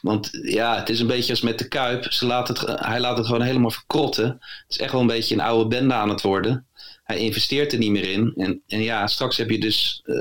Want 0.00 0.28
ja, 0.42 0.76
het 0.78 0.88
is 0.88 1.00
een 1.00 1.06
beetje 1.06 1.30
als 1.32 1.40
met 1.40 1.58
de 1.58 1.68
Kuip. 1.68 2.12
Ze 2.12 2.26
laat 2.26 2.48
het, 2.48 2.60
hij 2.66 3.00
laat 3.00 3.16
het 3.16 3.26
gewoon 3.26 3.42
helemaal 3.42 3.70
verkrotten. 3.70 4.26
Het 4.26 4.64
is 4.68 4.78
echt 4.78 4.92
wel 4.92 5.00
een 5.00 5.06
beetje 5.06 5.34
een 5.34 5.40
oude 5.40 5.68
bende 5.68 5.94
aan 5.94 6.08
het 6.08 6.22
worden. 6.22 6.66
Hij 7.04 7.18
investeert 7.18 7.72
er 7.72 7.78
niet 7.78 7.90
meer 7.90 8.10
in. 8.10 8.32
En, 8.36 8.62
en 8.66 8.82
ja, 8.82 9.06
straks 9.06 9.36
heb 9.36 9.50
je 9.50 9.58
dus, 9.60 10.02
eh, 10.04 10.16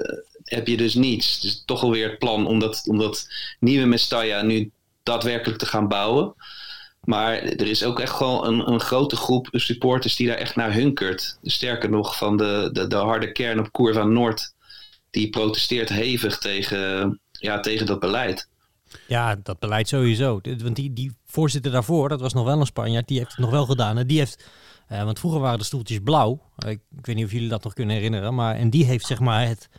heb 0.45 0.67
je 0.67 0.77
dus 0.77 0.93
niets. 0.93 1.39
Dus 1.39 1.63
toch 1.65 1.83
alweer 1.83 2.09
het 2.09 2.19
plan 2.19 2.47
om 2.47 2.59
dat, 2.59 2.83
om 2.87 2.97
dat 2.97 3.27
nieuwe 3.59 3.85
Mestalla 3.85 4.41
nu 4.41 4.71
daadwerkelijk 5.03 5.59
te 5.59 5.65
gaan 5.65 5.87
bouwen. 5.87 6.33
Maar 7.05 7.33
er 7.33 7.67
is 7.67 7.83
ook 7.83 7.99
echt 7.99 8.11
gewoon 8.11 8.47
een, 8.47 8.71
een 8.71 8.79
grote 8.79 9.15
groep 9.15 9.47
supporters 9.51 10.15
die 10.15 10.27
daar 10.27 10.37
echt 10.37 10.55
naar 10.55 10.73
hunkert. 10.73 11.37
Sterker 11.43 11.89
nog, 11.89 12.17
van 12.17 12.37
de, 12.37 12.69
de, 12.73 12.87
de 12.87 12.95
harde 12.95 13.31
kern 13.31 13.59
op 13.59 13.71
Curva 13.71 14.03
Noord. 14.03 14.53
Die 15.09 15.29
protesteert 15.29 15.89
hevig 15.89 16.37
tegen, 16.37 17.19
ja, 17.31 17.59
tegen 17.59 17.85
dat 17.85 17.99
beleid. 17.99 18.49
Ja, 19.07 19.35
dat 19.43 19.59
beleid 19.59 19.87
sowieso. 19.87 20.39
Want 20.57 20.75
die, 20.75 20.93
die 20.93 21.11
voorzitter 21.25 21.71
daarvoor, 21.71 22.09
dat 22.09 22.21
was 22.21 22.33
nog 22.33 22.45
wel 22.45 22.59
een 22.59 22.65
Spanjaard, 22.65 23.07
die 23.07 23.17
heeft 23.17 23.31
het 23.31 23.39
nog 23.39 23.49
wel 23.49 23.65
gedaan. 23.65 23.97
En 23.97 24.07
die 24.07 24.19
heeft, 24.19 24.45
eh, 24.87 25.03
want 25.03 25.19
vroeger 25.19 25.39
waren 25.39 25.59
de 25.59 25.65
stoeltjes 25.65 25.99
blauw. 26.03 26.41
Ik, 26.57 26.79
ik 26.97 27.05
weet 27.05 27.15
niet 27.15 27.25
of 27.25 27.31
jullie 27.31 27.49
dat 27.49 27.63
nog 27.63 27.73
kunnen 27.73 27.95
herinneren. 27.95 28.35
Maar, 28.35 28.55
en 28.55 28.69
die 28.69 28.85
heeft 28.85 29.05
zeg 29.05 29.19
maar 29.19 29.47
het 29.47 29.69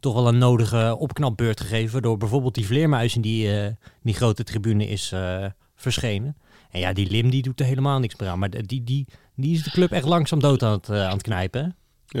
toch 0.00 0.14
wel 0.14 0.28
een 0.28 0.38
nodige 0.38 0.96
opknapbeurt 0.98 1.60
gegeven. 1.60 2.02
Door 2.02 2.16
bijvoorbeeld 2.16 2.54
die 2.54 2.66
vleermuis 2.66 3.14
in 3.14 3.20
die, 3.20 3.60
eh, 3.60 3.72
die 4.02 4.14
grote 4.14 4.44
tribune 4.44 4.88
is 4.88 5.12
eh, 5.12 5.44
verschenen. 5.74 6.36
En 6.70 6.80
ja, 6.80 6.92
die 6.92 7.10
Lim 7.10 7.30
die 7.30 7.42
doet 7.42 7.60
er 7.60 7.66
helemaal 7.66 7.98
niks 7.98 8.16
meer 8.16 8.28
aan. 8.28 8.38
Maar 8.38 8.50
die, 8.50 8.84
die, 8.84 9.06
die 9.36 9.54
is 9.54 9.62
de 9.62 9.70
club 9.70 9.90
echt 9.92 10.04
langzaam 10.04 10.40
dood 10.40 10.62
aan 10.62 10.72
het, 10.72 10.88
eh, 10.88 11.04
aan 11.04 11.12
het 11.12 11.22
knijpen. 11.22 11.62
hè? 11.64 11.68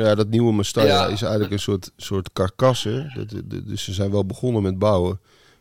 Ja, 0.02 0.14
dat 0.14 0.28
nieuwe 0.28 0.52
Mestalla 0.52 0.88
Ja. 0.88 1.06
is 1.06 1.22
eigenlijk 1.22 1.52
een 1.52 1.58
soort, 1.58 1.92
soort 1.96 2.32
karkassen. 2.32 3.28
Dus 3.66 3.84
ze 3.84 3.92
zijn 3.92 4.10
wel 4.10 4.26
begonnen 4.26 4.62
met 4.62 4.78
bouwen. 4.78 5.20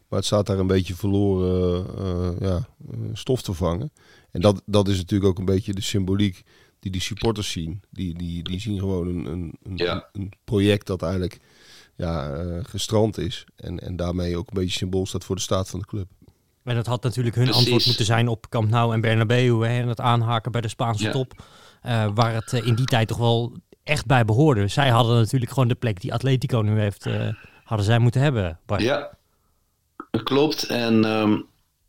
Maar 0.10 0.19
het 0.19 0.27
staat 0.27 0.45
daar 0.45 0.60
een 0.60 0.67
beetje 0.67 0.95
verloren 0.95 1.86
eh, 1.97 2.47
ja, 2.49 2.67
stof 3.13 3.41
te 3.41 3.53
vangen. 3.53 3.91
En 4.32 4.41
dat, 4.41 4.62
dat 4.65 4.88
is 4.88 4.97
natuurlijk 4.97 5.30
ook 5.30 5.39
een 5.39 5.45
beetje 5.45 5.73
de 5.73 5.82
symboliek 5.82 6.43
die 6.80 6.91
die 6.91 7.01
supporters 7.01 7.51
zien. 7.51 7.82
Die, 7.89 8.17
die, 8.17 8.43
die 8.43 8.60
zien 8.60 8.80
gewoon 8.80 9.08
een, 9.08 9.25
een, 9.25 9.53
een, 9.63 9.77
Ja. 9.77 10.10
een 10.13 10.32
project 10.43 10.88
dat 10.88 11.01
eigenlijk 11.01 11.39
ja, 11.97 12.29
eh, 12.33 12.63
gestrand 12.63 13.17
is. 13.17 13.45
En, 13.55 13.79
en 13.79 13.95
daarmee 13.95 14.38
ook 14.38 14.47
een 14.47 14.53
beetje 14.60 14.77
symbool 14.77 15.05
staat 15.05 15.23
voor 15.23 15.36
de 15.36 15.41
staat 15.41 15.69
van 15.69 15.79
de 15.79 15.86
club. 15.86 16.07
En 16.63 16.75
dat 16.75 16.86
had 16.86 17.03
natuurlijk 17.03 17.36
hun 17.36 17.43
Precies. 17.45 17.62
antwoord 17.62 17.86
moeten 17.86 18.05
zijn 18.05 18.27
op 18.27 18.49
Camp 18.49 18.69
Nou 18.69 18.93
en 18.93 19.01
Bernabeu. 19.01 19.65
Hè, 19.67 19.81
en 19.81 19.88
het 19.88 19.99
aanhaken 20.01 20.51
bij 20.51 20.62
de 20.62 20.67
Spaanse 20.67 21.03
Ja. 21.03 21.12
top. 21.12 21.43
eh, 21.81 22.07
waar 22.13 22.33
het 22.33 22.53
eh, 22.53 22.65
in 22.67 22.75
die 22.75 22.86
tijd 22.86 23.07
toch 23.07 23.17
wel 23.17 23.57
echt 23.83 24.05
bij 24.05 24.25
behoorde. 24.25 24.67
Zij 24.67 24.89
hadden 24.89 25.15
natuurlijk 25.17 25.51
gewoon 25.51 25.67
de 25.67 25.75
plek 25.75 26.01
die 26.01 26.13
Atletico 26.13 26.60
nu 26.62 26.79
heeft, 26.79 27.05
eh, 27.05 27.27
hadden 27.63 27.86
zij 27.86 27.99
moeten 27.99 28.21
hebben. 28.21 28.60
Bart. 28.65 28.81
Ja, 28.81 29.10
dat 30.12 30.23
klopt. 30.23 30.63
En 30.63 31.05
ehm, 31.05 31.38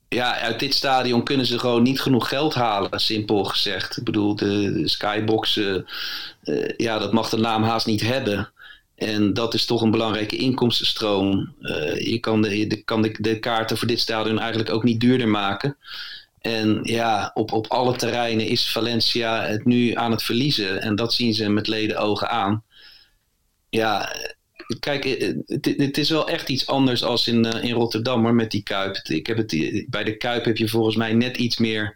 ja, 0.08 0.38
uit 0.38 0.60
dit 0.60 0.74
stadion 0.74 1.24
kunnen 1.24 1.46
ze 1.46 1.58
gewoon 1.58 1.82
niet 1.82 2.00
genoeg 2.00 2.28
geld 2.28 2.54
halen, 2.54 3.00
simpel 3.00 3.44
gezegd. 3.44 3.96
Ik 3.96 4.04
bedoel, 4.04 4.36
de, 4.36 4.72
de 4.72 4.88
Skybox, 4.88 5.56
eh, 5.56 5.74
eh, 6.42 6.74
ja, 6.76 6.98
dat 6.98 7.12
mag 7.12 7.28
de 7.28 7.36
naam 7.36 7.62
haast 7.62 7.86
niet 7.86 8.00
hebben. 8.00 8.50
En 8.98 9.32
dat 9.32 9.54
is 9.54 9.64
toch 9.64 9.82
een 9.82 9.90
belangrijke 9.90 10.36
inkomstenstroom. 10.36 11.54
Eh, 11.60 12.06
je 12.06 12.18
kan, 12.18 12.42
de, 12.42 12.58
je 12.58 12.82
kan 12.82 13.02
de, 13.02 13.16
de 13.20 13.38
kaarten 13.38 13.76
voor 13.76 13.88
dit 13.88 14.00
stadion 14.00 14.38
eigenlijk 14.38 14.70
ook 14.70 14.84
niet 14.84 15.00
duurder 15.00 15.28
maken. 15.28 15.76
En 16.40 16.80
ja, 16.82 17.30
op, 17.34 17.52
op 17.52 17.66
alle 17.66 17.96
terreinen 17.96 18.46
is 18.46 18.70
Valencia 18.70 19.44
het 19.44 19.64
nu 19.64 19.94
aan 19.94 20.10
het 20.10 20.22
verliezen. 20.22 20.82
En 20.82 20.94
dat 20.94 21.12
zien 21.12 21.34
ze 21.34 21.48
met 21.48 21.66
leden 21.66 21.98
ogen 21.98 22.30
aan. 22.30 22.64
Ja, 23.68 24.12
kijk, 24.80 25.04
eh, 25.04 25.34
het, 25.46 25.74
het 25.76 25.98
is 25.98 26.10
wel 26.10 26.28
echt 26.28 26.48
iets 26.48 26.66
anders 26.66 27.04
als 27.04 27.28
in, 27.28 27.44
eh, 27.44 27.64
in 27.64 27.74
Rotterdam 27.74 28.22
hoor, 28.22 28.34
met 28.34 28.50
die 28.50 28.62
Kuip. 28.62 28.96
Ik 28.96 29.26
heb 29.26 29.36
het, 29.36 29.84
bij 29.88 30.04
de 30.04 30.16
Kuip 30.16 30.44
heb 30.44 30.56
je 30.56 30.68
volgens 30.68 30.96
mij 30.96 31.12
net 31.12 31.36
iets 31.36 31.58
meer 31.58 31.94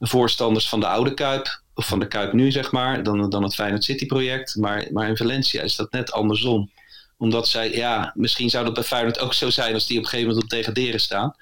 voorstanders 0.00 0.68
van 0.68 0.80
de 0.80 0.86
oude 0.86 1.14
Kuip. 1.14 1.62
Of 1.74 1.86
van 1.86 1.98
de 1.98 2.08
Kuip 2.08 2.32
nu, 2.32 2.50
zeg 2.50 2.72
maar, 2.72 3.02
dan, 3.02 3.30
dan 3.30 3.42
het 3.42 3.54
Feyenoord 3.54 3.84
City 3.84 4.06
project. 4.06 4.56
Maar, 4.56 4.86
maar 4.92 5.08
in 5.08 5.16
Valencia 5.16 5.62
is 5.62 5.76
dat 5.76 5.92
net 5.92 6.12
andersom. 6.12 6.70
Omdat 7.18 7.48
zij, 7.48 7.74
ja, 7.74 8.12
misschien 8.14 8.50
zou 8.50 8.64
dat 8.64 8.74
bij 8.74 8.82
Feyenoord 8.82 9.18
ook 9.18 9.34
zo 9.34 9.50
zijn 9.50 9.74
als 9.74 9.86
die 9.86 9.98
op 9.98 10.02
een 10.04 10.08
gegeven 10.08 10.28
moment 10.28 10.44
op 10.52 10.58
degraderen 10.58 11.00
staan. 11.00 11.34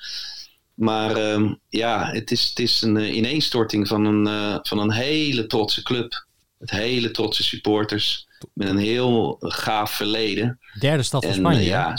Maar 0.75 1.17
ehm, 1.17 1.55
ja, 1.69 2.11
het 2.13 2.31
is, 2.31 2.49
het 2.49 2.59
is 2.59 2.83
een 2.83 2.97
eh, 2.97 3.15
ineenstorting 3.17 3.89
van 3.89 4.05
een, 4.05 4.27
eh, 4.27 4.59
van 4.63 4.79
een 4.79 4.93
hele 4.93 5.47
trotse 5.47 5.83
club. 5.83 6.27
Met 6.59 6.71
hele 6.71 7.11
trotse 7.11 7.43
supporters. 7.43 8.27
Met 8.55 8.69
een 8.69 8.77
heel 8.79 9.37
gaaf 9.41 9.91
verleden. 9.91 10.59
Derde 10.79 11.03
stad 11.03 11.23
van 11.23 11.31
En 11.33 11.37
Spanje. 11.39 11.59
eh, 11.61 11.67
ja, 11.67 11.97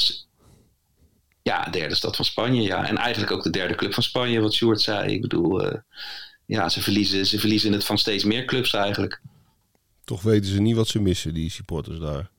ja, 1.42 1.64
derde 1.64 1.96
stad 1.96 2.16
van 2.16 2.26
Spanje, 2.26 2.62
ja. 2.62 2.88
En 2.88 2.98
eigenlijk 2.98 3.32
ook 3.32 3.44
de 3.44 3.50
derde 3.50 3.76
club 3.76 3.94
van 3.94 4.04
Spanje, 4.04 4.40
wat 4.42 4.54
Sjoerd 4.54 4.82
zei. 4.82 5.14
Ik 5.14 5.22
bedoel, 5.22 5.62
ja, 6.46 6.70
ze 6.70 6.82
verliezen, 6.82 7.26
ze 7.26 7.40
verliezen 7.40 7.72
het 7.72 7.86
van 7.86 7.98
steeds 7.98 8.24
meer 8.24 8.46
clubs 8.46 8.74
eigenlijk. 8.74 9.22
Toch 10.04 10.22
weten 10.22 10.52
ze 10.52 10.62
niet 10.62 10.76
wat 10.76 10.88
ze 10.88 11.00
missen, 11.00 11.34
die 11.34 11.52
supporters 11.52 12.00
daar. 12.00 12.30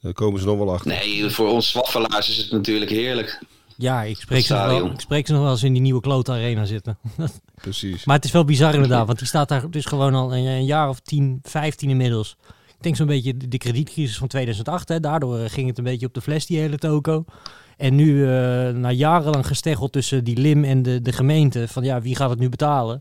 Daar 0.00 0.12
komen 0.12 0.40
ze 0.40 0.46
nog 0.46 0.58
wel 0.58 0.72
achter. 0.72 0.90
Nee, 0.90 1.30
voor 1.30 1.48
ons 1.48 1.70
zwaffelaars 1.70 2.28
is 2.28 2.36
het 2.36 2.50
natuurlijk 2.50 2.90
heerlijk. 2.90 3.40
Ja, 3.76 4.02
ik 4.02 4.16
spreek, 4.16 4.44
ze 4.44 4.54
nog 4.54 4.66
wel, 4.66 4.90
ik 4.90 5.00
spreek 5.00 5.26
ze 5.26 5.32
nog 5.32 5.42
wel 5.42 5.50
eens 5.50 5.62
in 5.62 5.72
die 5.72 5.82
nieuwe 5.82 6.00
klote 6.00 6.32
arena 6.32 6.64
zitten. 6.64 6.98
Precies. 7.54 8.04
Maar 8.04 8.16
het 8.16 8.24
is 8.24 8.30
wel 8.30 8.44
bizar 8.44 8.74
inderdaad, 8.74 9.06
want 9.06 9.18
die 9.18 9.26
staat 9.26 9.48
daar 9.48 9.70
dus 9.70 9.84
gewoon 9.84 10.14
al 10.14 10.36
een, 10.36 10.44
een 10.44 10.64
jaar 10.64 10.88
of 10.88 11.00
10, 11.00 11.38
15 11.42 11.90
inmiddels. 11.90 12.36
Ik 12.46 12.84
denk 12.84 12.96
zo'n 12.96 13.06
beetje 13.06 13.36
de, 13.36 13.48
de 13.48 13.58
kredietcrisis 13.58 14.18
van 14.18 14.28
2008. 14.28 14.88
Hè. 14.88 15.00
Daardoor 15.00 15.38
eh, 15.38 15.50
ging 15.50 15.68
het 15.68 15.78
een 15.78 15.84
beetje 15.84 16.06
op 16.06 16.14
de 16.14 16.20
fles, 16.20 16.46
die 16.46 16.58
hele 16.58 16.78
toko. 16.78 17.24
En 17.76 17.94
nu, 17.94 18.22
eh, 18.22 18.28
na 18.68 18.90
jarenlang 18.90 19.46
gesteggeld 19.46 19.92
tussen 19.92 20.24
die 20.24 20.36
Lim 20.36 20.64
en 20.64 20.82
de, 20.82 21.02
de 21.02 21.12
gemeente, 21.12 21.68
van 21.68 21.84
ja, 21.84 22.00
wie 22.00 22.16
gaat 22.16 22.30
het 22.30 22.38
nu 22.38 22.48
betalen? 22.48 23.00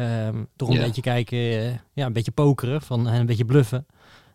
Ehm, 0.00 0.44
toch 0.56 0.68
een 0.68 0.74
Ja. 0.74 0.84
beetje 0.84 1.02
kijken, 1.02 1.38
eh, 1.38 1.72
ja, 1.92 2.06
een 2.06 2.12
beetje 2.12 2.30
pokeren, 2.30 2.82
van, 2.82 3.08
en 3.08 3.20
een 3.20 3.26
beetje 3.26 3.44
bluffen. 3.44 3.86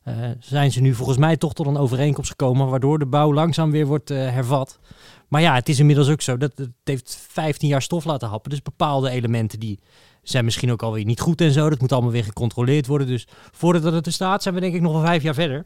Eh, 0.04 0.16
zijn 0.40 0.72
ze 0.72 0.82
nu 0.82 0.94
volgens 0.94 1.18
mij 1.18 1.38
toch 1.38 1.54
tot 1.54 1.66
een 1.66 1.78
overeenkomst 1.78 2.30
gekomen, 2.30 2.68
waardoor 2.70 3.00
de 3.00 3.06
bouw 3.06 3.34
langzaam 3.34 3.72
weer 3.72 3.86
wordt 3.86 4.10
eh, 4.10 4.18
hervat. 4.18 4.80
Maar 5.28 5.42
ja, 5.42 5.54
het 5.54 5.70
is 5.70 5.80
inmiddels 5.80 6.10
ook 6.10 6.22
zo 6.22 6.38
dat 6.38 6.52
het 6.56 6.70
heeft 6.84 7.18
15 7.30 7.68
jaar 7.68 7.82
stof 7.82 8.06
laten 8.06 8.28
happen. 8.30 8.50
Dus 8.50 8.62
bepaalde 8.62 9.10
elementen 9.10 9.60
die 9.60 9.80
zijn 10.24 10.46
misschien 10.46 10.72
ook 10.72 10.82
alweer 10.84 11.06
niet 11.06 11.20
goed 11.20 11.42
en 11.42 11.52
zo. 11.52 11.70
Dat 11.70 11.80
moet 11.82 11.92
allemaal 11.92 12.12
weer 12.12 12.24
gecontroleerd 12.24 12.88
worden. 12.88 13.08
Dus 13.08 13.28
voordat 13.52 13.94
het 13.94 14.06
er 14.06 14.12
staat, 14.12 14.44
zijn 14.44 14.56
we 14.56 14.62
denk 14.62 14.74
ik 14.76 14.82
nog 14.82 14.92
wel 14.92 15.02
vijf 15.02 15.24
jaar 15.24 15.34
verder. 15.34 15.66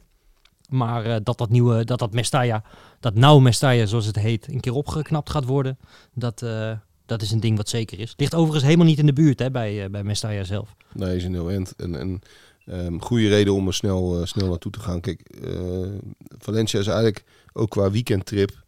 Maar 0.70 1.06
eh, 1.06 1.16
dat 1.24 1.38
dat 1.38 1.50
nieuwe, 1.50 1.84
dat 1.84 2.00
dat 2.00 2.14
Mestalla, 2.14 2.64
dat 3.00 3.16
nauw 3.16 3.40
Mestalla 3.40 3.86
zoals 3.86 4.06
het 4.06 4.16
heet, 4.20 4.48
een 4.48 4.60
keer 4.60 4.74
opgeknapt 4.74 5.30
gaat 5.30 5.46
worden. 5.46 5.78
Dat, 6.14 6.42
eh, 6.42 6.72
dat 7.10 7.22
is 7.22 7.32
een 7.32 7.39
ding 7.39 7.58
wat 7.58 7.69
zeker 7.69 8.00
is. 8.00 8.13
Ligt 8.17 8.36
overigens 8.36 8.63
helemaal 8.63 8.86
niet 8.86 9.00
in 9.00 9.06
de 9.06 9.13
buurt 9.13 9.39
hè, 9.39 9.52
bij, 9.52 9.84
eh, 9.84 9.89
bij 9.89 10.04
Mestalla 10.04 10.43
zelf. 10.43 10.76
Nee, 10.93 11.15
is 11.15 11.24
een 11.24 11.34
heel 11.34 11.50
eind. 11.50 11.74
En, 11.78 11.95
en 11.95 12.22
ehm, 12.65 12.98
goede 13.00 13.28
reden 13.28 13.54
om 13.54 13.67
er 13.67 13.74
snel, 13.74 14.19
eh, 14.19 14.26
snel 14.26 14.48
naartoe 14.48 14.72
te 14.72 14.80
gaan. 14.80 15.02
Kijk, 15.02 15.22
eh, 15.22 15.52
Valencia 16.38 16.80
is 16.80 16.88
eigenlijk 16.88 17.24
ook 17.54 17.69
qua 17.69 17.91
weekendtrip 17.91 18.63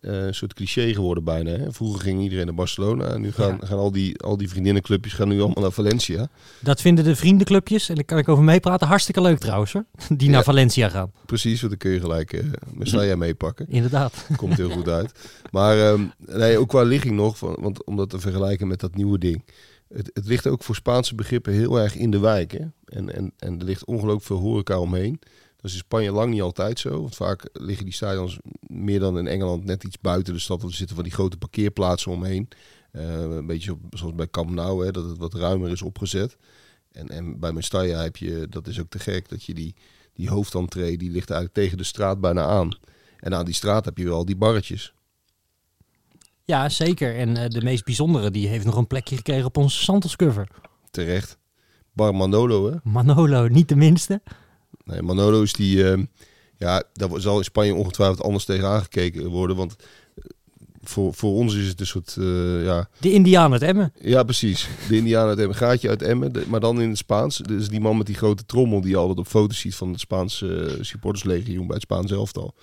eh, 0.00 0.26
een 0.26 0.34
soort 0.34 0.54
cliché 0.54 0.94
geworden 0.94 1.24
bijna. 1.24 1.50
Hè? 1.50 1.72
Vroeger 1.72 2.00
ging 2.00 2.22
iedereen 2.22 2.46
naar 2.46 2.54
Barcelona. 2.54 3.04
En 3.04 3.20
nu 3.20 3.32
gaan, 3.32 3.58
gaan 3.62 3.78
al, 3.78 3.92
die, 3.92 4.18
al 4.18 4.36
die 4.36 4.48
vriendinnenclubjes 4.48 5.12
gaan 5.12 5.28
nu 5.28 5.40
allemaal 5.40 5.62
naar 5.62 5.72
Valencia. 5.72 6.28
Dat 6.60 6.80
vinden 6.80 7.04
de 7.04 7.16
vriendenclubjes, 7.16 7.88
en 7.88 7.94
daar 7.94 8.04
kan 8.04 8.18
ik 8.18 8.28
over 8.28 8.44
meepraten, 8.44 8.86
hartstikke 8.86 9.20
leuk 9.20 9.38
trouwens 9.38 9.72
hoor. 9.72 9.84
Die 10.16 10.30
naar. 10.30 10.44
Valencia 10.44 10.88
gaan. 10.88 11.12
Precies, 11.26 11.60
want 11.60 11.72
dan 11.72 11.78
kun 11.78 11.90
je 11.90 12.00
gelijk 12.00 12.42
Mestalla 12.72 13.16
meepakken. 13.26 13.66
Inderdaad. 13.68 14.26
Komt 14.36 14.56
heel 14.56 14.70
goed 14.70 14.88
uit. 14.88 15.12
Maar 15.50 15.78
ehm, 15.78 16.04
nee, 16.18 16.58
ook 16.58 16.68
qua 16.68 16.82
ligging 16.82 17.14
nog, 17.14 17.38
van, 17.38 17.56
want 17.60 17.84
om 17.84 17.96
dat 17.96 18.10
te 18.10 18.20
vergelijken 18.20 18.66
met 18.66 18.80
dat 18.80 18.94
nieuwe 18.94 19.18
ding. 19.18 19.44
Het, 19.88 20.10
het 20.12 20.26
ligt 20.26 20.46
ook 20.46 20.62
voor 20.62 20.74
Spaanse 20.74 21.14
begrippen 21.14 21.52
heel 21.52 21.80
erg 21.80 21.96
in 21.96 22.10
de 22.10 22.18
wijk. 22.18 22.52
Hè? 22.52 22.64
En, 22.84 23.14
en, 23.14 23.32
en 23.38 23.58
er 23.58 23.64
ligt 23.64 23.84
ongelooflijk 23.84 24.24
veel 24.24 24.38
horeca 24.38 24.78
omheen. 24.78 25.20
Dat 25.66 25.74
is 25.74 25.80
in 25.80 25.86
Spanje 25.86 26.12
lang 26.12 26.32
niet 26.32 26.42
altijd 26.42 26.78
zo. 26.78 27.00
Want 27.00 27.14
vaak 27.14 27.48
liggen 27.52 27.84
die 27.84 27.94
stadions 27.94 28.38
meer 28.60 29.00
dan 29.00 29.18
in 29.18 29.26
Engeland 29.26 29.64
net 29.64 29.84
iets 29.84 29.98
buiten 30.00 30.32
de 30.32 30.38
stad. 30.38 30.60
Want 30.60 30.70
er 30.70 30.78
zitten 30.78 30.96
van 30.96 31.04
die 31.04 31.12
grote 31.12 31.36
parkeerplaatsen 31.36 32.12
omheen. 32.12 32.48
Eh, 32.90 33.20
een 33.20 33.46
beetje 33.46 33.72
op, 33.72 33.78
zoals 33.90 34.14
bij 34.14 34.28
Camp 34.30 34.50
Nou, 34.50 34.84
hè, 34.84 34.90
dat 34.90 35.04
het 35.04 35.18
wat 35.18 35.34
ruimer 35.34 35.70
is 35.70 35.82
opgezet. 35.82 36.36
En, 36.92 37.08
en 37.08 37.38
bij 37.38 37.52
Mestalla 37.52 38.02
heb 38.02 38.16
je, 38.16 38.46
dat 38.50 38.66
is 38.66 38.80
ook 38.80 38.88
te 38.88 38.98
gek, 38.98 39.28
dat 39.28 39.44
je 39.44 39.54
die, 39.54 39.74
die 40.12 40.28
hoofdentree, 40.28 40.98
die 40.98 41.10
ligt 41.10 41.30
eigenlijk 41.30 41.60
tegen 41.60 41.78
de 41.78 41.84
straat 41.84 42.20
bijna 42.20 42.44
aan. 42.44 42.78
En 43.20 43.34
aan 43.34 43.44
die 43.44 43.54
straat 43.54 43.84
heb 43.84 43.98
je 43.98 44.04
wel 44.04 44.24
die 44.24 44.36
barretjes. 44.36 44.94
Ja, 46.44 46.68
zeker. 46.68 47.16
En 47.16 47.36
eh, 47.36 47.48
de 47.48 47.62
meest 47.62 47.84
bijzondere, 47.84 48.30
die 48.30 48.48
heeft 48.48 48.64
nog 48.64 48.76
een 48.76 48.86
plekje 48.86 49.16
gekregen 49.16 49.44
op 49.44 49.56
onze 49.56 49.82
Santos 49.82 50.16
cover. 50.16 50.48
Terecht. 50.90 51.38
Bar 51.92 52.14
Manolo, 52.14 52.70
hè? 52.70 52.76
Manolo, 52.82 53.48
niet 53.48 53.68
de 53.68 53.76
minste. 53.76 54.20
Nee, 54.86 55.02
Manolo 55.02 55.42
is 55.42 55.52
die... 55.52 55.90
ehm, 55.90 56.04
ja, 56.58 56.82
daar 56.92 57.08
zal 57.20 57.38
in 57.38 57.44
Spanje 57.44 57.74
ongetwijfeld 57.74 58.22
anders 58.22 58.44
tegen 58.44 58.66
aangekeken 58.68 59.26
worden. 59.28 59.56
Want 59.56 59.76
eh, 59.76 60.24
voor, 60.82 61.14
voor 61.14 61.32
ons 61.34 61.54
is 61.54 61.68
het 61.68 61.80
een 61.80 61.86
soort... 61.86 62.16
eh, 62.18 62.64
ja, 62.64 62.88
De 62.98 63.12
Indiaan 63.12 63.52
uit 63.52 63.62
Emmen. 63.62 63.92
ja, 64.00 64.22
precies. 64.22 64.68
De 64.88 64.96
Indianen 64.96 65.28
uit 65.28 65.38
Emmen. 65.38 65.56
Gaatje 65.56 65.88
uit 65.88 66.02
Emmen. 66.02 66.32
de- 66.32 66.44
maar 66.48 66.60
dan 66.60 66.80
in 66.80 66.88
het 66.88 66.98
Spaans. 66.98 67.36
Dus 67.36 67.68
die 67.68 67.80
man 67.80 67.96
met 67.96 68.06
die 68.06 68.16
grote 68.16 68.46
trommel 68.46 68.80
die 68.80 68.90
je 68.90 68.96
altijd 68.96 69.18
op 69.18 69.26
foto's 69.26 69.58
ziet 69.58 69.74
van 69.74 69.90
het 69.90 70.00
Spaanse 70.00 70.64
eh, 70.64 70.82
supporterslegioen 70.82 71.66
bij 71.66 71.74
het 71.74 71.84
Spaans 71.84 72.10
elftal. 72.12 72.54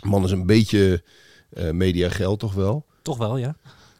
De 0.00 0.08
man 0.08 0.24
is 0.24 0.30
een 0.30 0.46
beetje 0.46 1.02
eh 1.50 1.70
media 1.70 2.08
geld 2.08 2.38
toch 2.38 2.54
wel. 2.54 2.86
Toch 3.02 3.16
wel, 3.18 3.36
ja. 3.36 3.56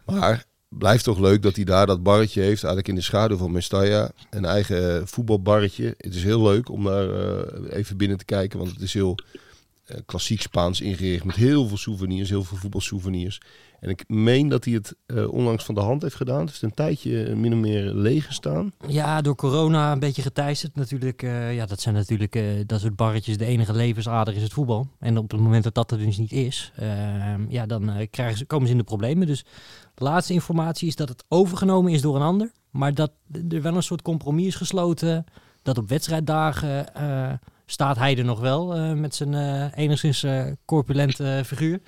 Maar 0.07 0.45
blijft 0.78 1.04
toch 1.04 1.18
leuk 1.18 1.42
dat 1.42 1.56
hij 1.56 1.64
daar 1.64 1.87
dat 1.87 2.02
barretje 2.02 2.40
heeft, 2.40 2.64
eigenlijk 2.64 2.88
in 2.88 2.94
de 2.94 3.00
schaduw 3.00 3.37
van 3.37 3.52
Mestalla. 3.52 4.11
Een 4.30 4.44
eigen 4.44 5.00
eh, 5.00 5.06
voetbalbarretje. 5.06 5.94
Het 5.96 6.14
is 6.14 6.22
heel 6.22 6.42
leuk 6.42 6.68
om 6.68 6.85
daar 6.85 7.11
eh, 7.11 7.76
even 7.76 7.96
binnen 7.96 8.18
te 8.18 8.24
kijken, 8.24 8.58
want 8.58 8.70
het 8.70 8.80
is 8.80 8.94
heel 8.94 9.18
eh, 9.85 9.96
klassiek 10.06 10.40
Spaans 10.40 10.80
ingericht 10.80 11.24
met 11.24 11.37
heel 11.37 11.68
veel 11.68 11.76
souvenirs, 11.76 12.28
heel 12.28 12.44
veel 12.44 12.56
voetbalsouvenirs. 12.56 13.40
En 13.83 13.88
ik 13.88 14.05
meen 14.09 14.49
dat 14.49 14.64
hij 14.64 14.75
het 14.75 14.97
eh, 15.07 15.33
onlangs 15.33 15.64
van 15.64 15.75
de 15.75 15.81
hand 15.81 16.03
heeft 16.03 16.14
gedaan. 16.14 16.47
Is 16.47 16.62
een 16.62 16.75
tijdje 16.75 17.25
eh, 17.25 17.35
min 17.35 17.53
of 17.53 17.59
meer 17.59 17.85
leeg 17.85 18.27
gestaan. 18.27 18.73
Ja, 18.87 19.21
door 19.21 19.35
corona 19.35 19.92
een 19.92 19.99
beetje 19.99 20.23
geteisterd 20.23 20.75
natuurlijk. 20.75 21.23
eh, 21.23 21.55
ja, 21.55 21.66
dat 21.66 21.81
zijn 21.81 21.95
natuurlijk 21.95 22.38
dat 22.66 22.81
soort 22.81 22.97
barretjes. 22.97 23.37
De 23.37 23.45
enige 23.45 23.73
levensader 23.73 24.35
is 24.35 24.42
het 24.42 24.53
voetbal. 24.53 24.88
En 24.99 25.18
op 25.18 25.31
het 25.31 25.40
moment 25.40 25.64
dat 25.64 25.75
dat 25.75 25.90
er 25.90 25.99
dus 25.99 26.18
niet 26.18 26.33
is, 26.33 26.73
eh, 26.77 27.49
ja, 27.49 27.66
dan 27.66 28.07
krijgen 28.11 28.38
ze, 28.38 28.45
komen 28.45 28.66
ze 28.66 28.73
in 28.73 28.79
de 28.79 28.85
problemen. 28.85 29.27
Dus 29.27 29.45
de 29.95 30.05
laatste 30.05 30.33
informatie 30.33 30.88
is 30.88 30.97
dat 30.97 31.09
het 31.09 31.25
overgenomen 31.29 31.92
is 31.92 32.03
door 32.03 32.16
een 32.16 32.23
ander. 32.23 32.53
Maar 32.71 32.95
dat 32.95 33.12
er 33.49 33.62
wel 33.62 33.77
een 33.77 33.83
soort 33.83 34.03
compromis 34.03 34.47
is 34.47 34.55
gesloten. 34.55 35.25
Dat 35.62 35.79
op 35.79 35.88
wedstrijddagen 35.88 36.87
staat 37.66 37.97
hij 37.97 38.16
er 38.18 38.25
nog 38.25 38.40
wel 38.40 38.95
met 38.95 39.14
zijn 39.14 39.35
enigszins 39.75 40.27
corpulente 40.64 41.42
figuur. 41.45 41.81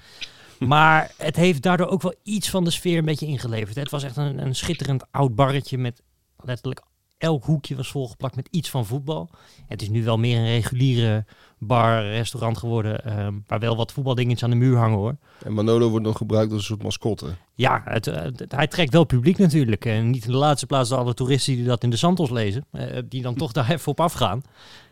Maar 0.74 1.12
het 1.18 1.36
heeft 1.36 1.62
daardoor 1.62 1.86
ook 1.88 2.02
wel 2.02 2.14
iets 2.22 2.50
van 2.50 2.64
de 2.64 2.70
sfeer 2.70 2.98
een 2.98 3.04
beetje 3.04 3.26
ingeleverd. 3.26 3.76
Het 3.76 3.90
was 3.90 4.02
echt 4.02 4.16
een, 4.16 4.38
een 4.46 4.54
schitterend 4.54 5.04
oud 5.10 5.34
barretje 5.34 5.78
met 5.78 6.02
letterlijk 6.36 6.82
elk 7.18 7.44
hoekje 7.44 7.76
was 7.76 7.88
volgeplakt 7.88 8.36
met 8.36 8.48
iets 8.50 8.70
van 8.70 8.86
voetbal. 8.86 9.30
Het 9.66 9.82
is 9.82 9.88
nu 9.88 10.04
wel 10.04 10.18
meer 10.18 10.38
een 10.38 10.44
reguliere 10.46 11.24
bar, 11.58 12.02
restaurant 12.02 12.58
geworden, 12.58 13.04
ehm, 13.04 13.34
waar 13.46 13.58
wel 13.58 13.76
wat 13.76 13.92
voetbaldingetjes 13.92 14.42
aan 14.42 14.50
de 14.50 14.56
muur 14.56 14.76
hangen 14.76 14.98
hoor. 14.98 15.16
En 15.44 15.52
Manolo 15.52 15.88
wordt 15.88 16.04
nog 16.06 16.16
gebruikt 16.16 16.50
als 16.52 16.60
een 16.60 16.66
soort 16.66 16.82
mascotte. 16.82 17.26
Ja, 17.54 17.82
het, 17.84 18.06
eh, 18.06 18.22
het- 18.22 18.52
hij 18.52 18.66
trekt 18.66 18.92
wel 18.92 19.04
publiek 19.04 19.38
natuurlijk. 19.38 19.84
En 19.84 20.10
niet 20.10 20.24
in 20.24 20.30
de 20.30 20.36
laatste 20.36 20.66
plaats 20.66 20.88
door 20.88 20.98
alle 20.98 21.14
toeristen 21.14 21.54
die 21.54 21.64
dat 21.64 21.82
in 21.82 21.90
de 21.90 21.96
Santos 21.96 22.30
lezen, 22.30 22.64
eh, 22.70 22.98
die 23.08 23.22
dan 23.22 23.34
toch 23.34 23.52
daar 23.52 23.70
even 23.72 23.88
op 23.92 24.00
afgaan. 24.00 24.42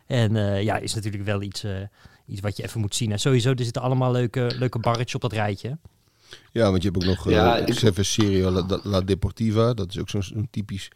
En 0.06 0.36
eh, 0.36 0.62
ja, 0.62 0.76
is 0.76 0.94
natuurlijk 0.94 1.24
wel 1.24 1.42
iets, 1.42 1.64
eh, 1.64 1.72
iets 2.26 2.40
wat 2.40 2.56
je 2.56 2.62
even 2.62 2.80
moet 2.80 2.94
zien. 2.94 3.12
En 3.12 3.18
sowieso, 3.20 3.50
er 3.50 3.64
zitten 3.64 3.82
allemaal 3.82 4.12
leuke, 4.12 4.52
leuke 4.58 4.78
barretjes 4.78 5.14
op 5.14 5.20
dat 5.20 5.32
rijtje. 5.32 5.78
Ja, 6.52 6.70
want 6.70 6.82
je 6.82 6.90
hebt 6.90 7.02
ook 7.04 7.10
nog 7.10 7.26
eh 7.26 7.32
Ja, 7.32 7.56
ik- 7.56 7.74
Seven 7.74 8.04
Serio 8.04 8.50
La, 8.50 8.78
La 8.82 9.00
Deportiva. 9.00 9.74
Dat 9.74 9.88
is 9.90 9.98
ook 9.98 10.08
zo'n 10.10 10.48
typisch 10.50 10.88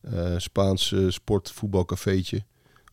eh, 0.00 0.34
Spaans 0.36 0.92
eh, 0.92 1.04
sportvoetbalcafeetje. 1.08 2.42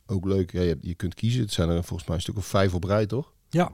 Ook 0.05 0.25
leuk. 0.25 0.51
Ja, 0.51 0.61
je, 0.61 0.77
je 0.81 0.95
kunt 0.95 1.13
kiezen. 1.13 1.41
Het 1.41 1.53
zijn 1.53 1.69
er 1.69 1.83
volgens 1.83 2.07
mij 2.07 2.15
een 2.17 2.21
stuk 2.23 2.37
of 2.37 2.45
vijf 2.45 2.73
op 2.73 2.83
rij, 2.83 3.05
toch? 3.05 3.31
Ja, 3.49 3.71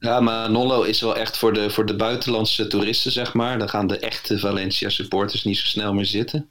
Ja, 0.00 0.20
maar 0.20 0.50
Nollo 0.50 0.82
is 0.82 1.00
wel 1.00 1.16
echt 1.16 1.36
voor 1.36 1.52
de, 1.52 1.70
voor 1.70 1.86
de 1.86 1.96
buitenlandse 1.96 2.66
toeristen, 2.66 3.12
zeg 3.12 3.34
maar. 3.34 3.58
Dan 3.58 3.68
gaan 3.68 3.86
de 3.86 3.98
echte 3.98 4.38
Valencia 4.38 4.88
supporters 4.88 5.44
niet 5.44 5.56
zo 5.56 5.66
snel 5.66 5.92
meer 5.94 6.06
zitten. 6.06 6.48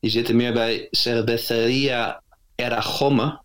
Die 0.00 0.10
zitten 0.10 0.36
meer 0.36 0.52
bij 0.52 0.88
Cerveceria 0.90 2.22
Eragomme 2.54 3.40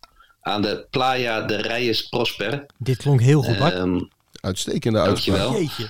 aan 0.47 0.61
de 0.61 0.85
Playa 0.89 1.41
de 1.41 1.55
Reyes 1.55 2.07
Prosper. 2.09 2.65
dit 2.77 2.97
klonk 2.97 3.21
heel 3.21 3.41
goed, 3.41 3.57
Bart. 3.57 3.73
Ehm, 3.73 3.99
Uitstekende 4.41 4.99
uitspraak. 4.99 5.51
Jeetje. 5.57 5.89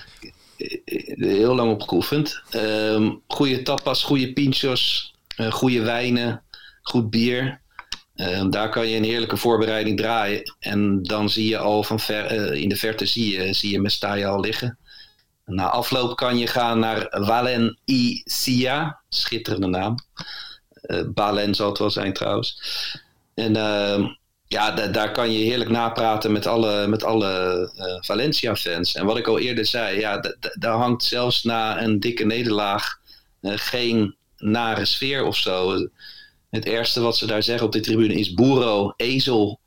heel 1.16 1.54
lang 1.54 1.70
op 1.72 1.82
geoefend. 1.82 2.42
Ehm 2.50 3.10
goede 3.28 3.62
tapas, 3.62 4.02
goede 4.02 4.32
pinchos, 4.32 5.14
eh 5.36 5.52
goede 5.52 5.80
wijnen, 5.82 6.42
goed 6.82 7.10
bier. 7.10 7.60
Ehm, 8.14 8.50
daar 8.50 8.68
kan 8.70 8.86
je 8.88 8.96
een 8.96 9.04
heerlijke 9.04 9.36
voorbereiding 9.36 9.96
draaien. 9.98 10.54
En 10.58 11.02
dan 11.02 11.30
zie 11.30 11.48
je 11.48 11.58
al 11.58 11.82
van 11.82 12.00
ver, 12.00 12.24
eh, 12.24 12.60
in 12.60 12.68
de 12.68 12.76
verte 12.76 13.06
zie 13.06 13.32
je, 13.38 13.52
zie 13.52 13.70
je 13.70 13.80
Mestalla 13.80 14.26
al 14.28 14.40
liggen. 14.40 14.78
Na 15.44 15.68
afloop 15.70 16.16
kan 16.16 16.38
je 16.38 16.46
gaan 16.46 16.78
naar 16.78 17.06
Valencia. 17.10 19.00
Schitterende 19.08 19.66
naam. 19.66 19.94
Eh 20.82 21.04
Balen 21.14 21.54
zal 21.54 21.68
het 21.68 21.78
wel 21.78 21.90
zijn 21.90 22.12
trouwens. 22.12 22.60
En 23.34 23.56
ehm, 23.56 24.06
ja, 24.48 24.70
da- 24.70 24.86
daar 24.86 25.12
kan 25.12 25.32
je 25.32 25.38
heerlijk 25.44 25.70
napraten 25.70 26.32
met 26.32 26.46
alle, 26.46 26.86
met 26.86 27.04
alle 27.04 27.30
eh, 27.76 27.84
Valencia-fans. 28.00 28.94
En 28.94 29.06
wat 29.06 29.16
ik 29.18 29.26
al 29.26 29.38
eerder 29.38 29.66
zei, 29.66 29.98
ja, 29.98 30.20
daar 30.58 30.76
hangt 30.76 31.04
zelfs 31.04 31.42
na 31.44 31.82
een 31.82 32.00
dikke 32.00 32.24
nederlaag 32.24 32.98
eh, 33.40 33.52
geen 33.56 34.16
nare 34.36 34.84
sfeer 34.84 35.24
of 35.24 35.36
zo. 35.36 35.88
Het 36.50 36.64
eerste 36.64 37.00
wat 37.00 37.16
ze 37.16 37.26
daar 37.26 37.42
zeggen 37.42 37.66
op 37.66 37.72
de 37.72 37.80
tribune 37.80 38.14
is 38.14 38.34
boero, 38.34 38.92
ezel. 38.96 39.60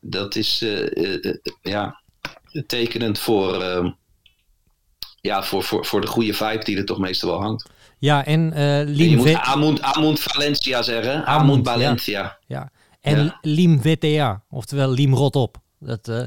Dat 0.00 0.36
is 0.36 0.62
eh, 0.62 1.32
ja, 1.62 2.00
tekenend 2.66 3.18
voor, 3.18 3.62
ehm, 3.62 3.90
ja, 5.20 5.42
voor, 5.42 5.62
voor, 5.62 5.86
voor 5.86 6.00
de 6.00 6.06
goede 6.06 6.34
vibe 6.34 6.64
die 6.64 6.76
er 6.76 6.84
toch 6.84 6.98
meestal 6.98 7.30
wel 7.30 7.40
hangt. 7.40 7.68
Ja, 7.98 8.24
en 8.24 8.52
En 8.52 8.96
je 8.96 9.16
moet 9.16 9.34
Amund, 9.34 9.82
Amund 9.82 10.20
Valencia 10.20 10.82
zeggen. 10.82 11.24
Amund, 11.24 11.26
Amund 11.26 11.66
ja. 11.66 11.72
Valencia. 11.72 12.38
ja. 12.46 12.70
En 13.16 13.24
Ja. 13.24 13.38
Lim 13.42 13.80
VTA, 13.82 14.42
oftewel 14.50 14.90
Lim 14.92 15.14
Rot 15.14 15.36
op. 15.36 15.56
Dat, 15.80 16.08
eh, 16.08 16.22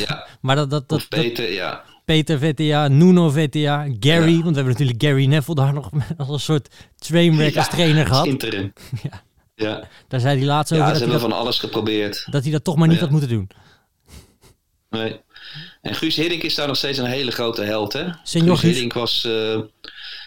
Ja. 0.00 0.26
maar 0.40 0.56
dat, 0.56 0.70
dat, 0.70 0.88
dat, 0.88 0.98
Of 0.98 1.08
beter, 1.08 1.52
ja. 1.52 1.82
Peter 2.04 2.38
Vettia, 2.38 2.88
Nuno 2.88 3.30
Vettia, 3.30 3.86
Gary. 4.00 4.32
Want 4.34 4.48
we 4.48 4.54
hebben 4.54 4.72
natuurlijk 4.72 5.02
Gary 5.02 5.26
Neville 5.26 5.54
daar 5.56 5.72
nog 5.72 5.90
als 6.16 6.28
een 6.28 6.40
soort 6.40 6.68
trainwreck 6.96 7.56
als 7.56 7.66
Ja, 7.66 7.72
trainer 7.72 8.06
gehad. 8.06 8.26
interim. 8.26 8.72
Ja. 9.02 9.22
Ja, 9.54 9.88
Daar 10.08 10.20
zei 10.20 10.36
hij 10.38 10.46
laatst 10.46 10.72
ja 10.72 10.78
over 10.78 10.88
ze 10.88 10.92
dat, 10.92 11.02
hij 11.02 11.10
hebben 11.10 11.28
dat, 11.28 11.36
van 11.36 11.46
alles 11.46 11.58
geprobeerd. 11.58 12.26
dat 12.30 12.42
hij 12.42 12.52
dat 12.52 12.64
toch 12.64 12.76
maar 12.76 12.86
niet 12.88 12.96
Ja. 12.96 13.02
had 13.02 13.10
moeten 13.10 13.28
doen. 13.28 13.50
Nee. 14.90 15.20
En 15.86 15.94
Guus 15.94 16.16
Hiddink 16.16 16.42
is 16.42 16.54
daar 16.54 16.66
nog 16.66 16.76
steeds 16.76 16.98
een 16.98 17.04
hele 17.04 17.30
grote 17.30 17.62
held, 17.62 17.92
hè? 17.92 18.04
Senior 18.22 18.56
Guus 18.56 18.60
Guus. 18.60 18.72
Hiddink 18.72 18.92
was... 18.92 19.24
eh, 19.24 19.58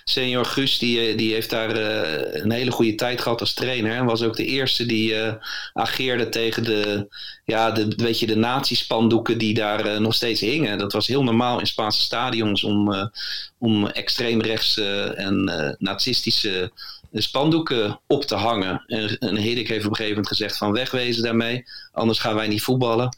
senior 0.09 0.45
Guus, 0.45 0.77
die, 0.77 0.99
eh, 0.99 1.17
die 1.17 1.33
heeft 1.33 1.49
daar 1.49 1.75
eh, 1.75 2.41
een 2.41 2.51
hele 2.51 2.71
goede 2.71 2.95
tijd 2.95 3.21
gehad 3.21 3.39
als 3.39 3.53
trainer. 3.53 3.95
En 3.95 4.05
was 4.05 4.21
ook 4.21 4.35
de 4.35 4.45
eerste 4.45 4.85
die 4.85 5.15
eh, 5.15 5.33
ageerde 5.73 6.29
tegen 6.29 6.63
de, 6.63 7.07
ja, 7.45 7.71
de, 7.71 7.93
weet 7.95 8.19
je, 8.19 8.27
de 8.27 8.35
nazi-spandoeken 8.35 9.37
die 9.37 9.53
daar 9.53 10.01
nog 10.01 10.13
steeds 10.13 10.41
hingen. 10.41 10.77
Dat 10.77 10.93
was 10.93 11.07
heel 11.07 11.23
normaal 11.23 11.59
in 11.59 11.67
Spaanse 11.67 12.01
stadions 12.01 12.63
om, 12.63 13.11
om 13.57 13.87
extreemrechtse 13.87 15.13
en 15.15 15.43
nazistische 15.79 16.71
spandoeken 17.13 17.99
op 18.07 18.23
te 18.23 18.35
hangen. 18.35 18.83
En, 18.87 19.17
en 19.17 19.35
Hiddink 19.35 19.67
heeft 19.67 19.85
op 19.85 19.89
een 19.89 19.95
gegeven 19.95 20.15
moment 20.21 20.27
gezegd 20.27 20.57
van 20.57 20.71
wegwezen 20.71 21.23
daarmee, 21.23 21.63
anders 21.91 22.19
gaan 22.19 22.35
wij 22.35 22.47
niet 22.47 22.61
voetballen. 22.61 23.17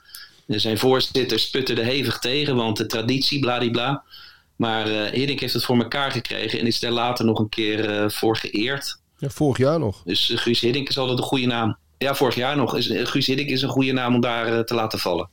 Zijn 0.59 0.77
voorzitter 0.77 1.39
sputterde 1.39 1.83
hevig 1.83 2.19
tegen, 2.19 2.55
want 2.55 2.77
de 2.77 2.85
traditie, 2.85 3.39
bladibla. 3.39 4.03
Maar 4.55 4.87
eh 4.87 5.11
Hiddink 5.11 5.39
heeft 5.39 5.53
het 5.53 5.65
voor 5.65 5.77
elkaar 5.77 6.11
gekregen 6.11 6.59
en 6.59 6.67
is 6.67 6.79
daar 6.79 6.91
later 6.91 7.25
nog 7.25 7.39
een 7.39 7.49
keer 7.49 7.89
eh, 7.89 8.09
voor 8.09 8.37
geëerd. 8.37 8.99
Ja, 9.17 9.29
vorig 9.29 9.57
jaar 9.57 9.79
nog. 9.79 10.01
Dus 10.05 10.29
eh, 10.29 10.37
Guus 10.37 10.59
Hiddink 10.59 10.89
is 10.89 10.97
altijd 10.97 11.17
een 11.17 11.23
goede 11.23 11.45
naam. 11.45 11.77
Ja, 11.97 12.15
vorig 12.15 12.35
jaar 12.35 12.57
nog. 12.57 12.75
Is, 12.75 12.87
Guus 12.87 13.27
Hiddink 13.27 13.49
is 13.49 13.61
een 13.61 13.69
goede 13.69 13.91
naam 13.91 14.15
om 14.15 14.21
daar 14.21 14.65
te 14.65 14.73
laten 14.73 14.99
vallen. 14.99 15.29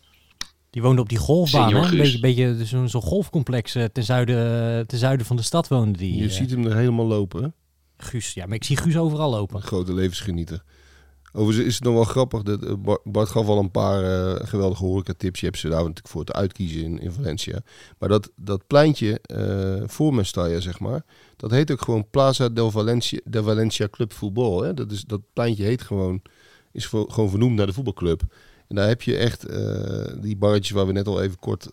Die 0.70 0.82
woonde 0.82 1.00
op 1.00 1.08
die 1.08 1.18
golfbaan, 1.18 1.74
hè? 1.74 1.90
Een 1.90 1.96
beetje, 1.96 2.20
beetje 2.20 2.64
zo'n 2.64 2.88
zo'n 2.88 3.02
golfcomplex 3.02 3.72
ten, 3.92 4.04
zuiden, 4.04 4.86
ten 4.86 4.98
zuiden 4.98 5.26
van 5.26 5.36
de 5.36 5.42
stad 5.42 5.68
woonde 5.68 5.98
die. 5.98 6.16
Je 6.22 6.30
ziet 6.30 6.50
hem 6.50 6.66
er 6.66 6.76
helemaal 6.76 7.06
lopen, 7.06 7.42
hè? 7.42 7.48
Guus. 7.96 8.34
Ja, 8.34 8.46
maar 8.46 8.56
ik 8.56 8.64
zie 8.64 8.76
Guus 8.76 8.96
overal 8.96 9.30
lopen. 9.30 9.62
Grote 9.62 9.92
levensgenieter. 9.92 10.62
Overigens 11.32 11.66
is 11.66 11.74
het 11.74 11.84
nog 11.84 11.94
wel 11.94 12.04
grappig. 12.04 12.42
Dat, 12.42 12.64
eh, 12.64 12.72
Bart- 13.04 13.28
gaf 13.28 13.46
al 13.46 13.58
een 13.58 13.70
paar 13.70 14.04
eh, 14.04 14.46
geweldige 14.46 14.84
horecatips. 14.84 15.40
Je 15.40 15.46
hebt 15.46 15.58
ze 15.58 15.68
daar 15.68 15.78
natuurlijk 15.78 16.08
voor 16.08 16.24
te 16.24 16.32
uitkiezen 16.32 16.98
in, 16.98 17.12
Valencia. 17.12 17.60
Maar 17.98 18.08
dat, 18.08 18.30
dat 18.36 18.66
pleintje 18.66 19.20
eh, 19.20 19.82
voor 19.86 20.14
Mestalla, 20.14 20.60
zeg 20.60 20.78
maar. 20.80 21.04
Dat 21.36 21.50
heet 21.50 21.70
ook 21.70 21.82
gewoon 21.82 22.10
Plaza 22.10 22.48
del 22.48 22.70
Valencia, 22.70 23.20
del 23.24 23.42
Valencia 23.42 23.88
Club 23.88 24.12
Voetbal. 24.12 24.74
Dat, 24.74 24.90
is, 24.90 25.04
dat 25.04 25.20
pleintje 25.32 25.64
heet 25.64 25.82
gewoon, 25.82 26.22
is 26.72 26.86
gewoon 26.86 27.30
vernoemd 27.30 27.56
naar 27.56 27.66
de 27.66 27.72
voetbalclub. 27.72 28.22
En 28.68 28.76
daar 28.76 28.88
heb 28.88 29.02
je 29.02 29.16
echt 29.16 29.46
die 30.22 30.36
barretjes 30.36 30.70
waar 30.70 30.86
we 30.86 30.92
net 30.92 31.06
al 31.06 31.22
even 31.22 31.38
kort 31.38 31.68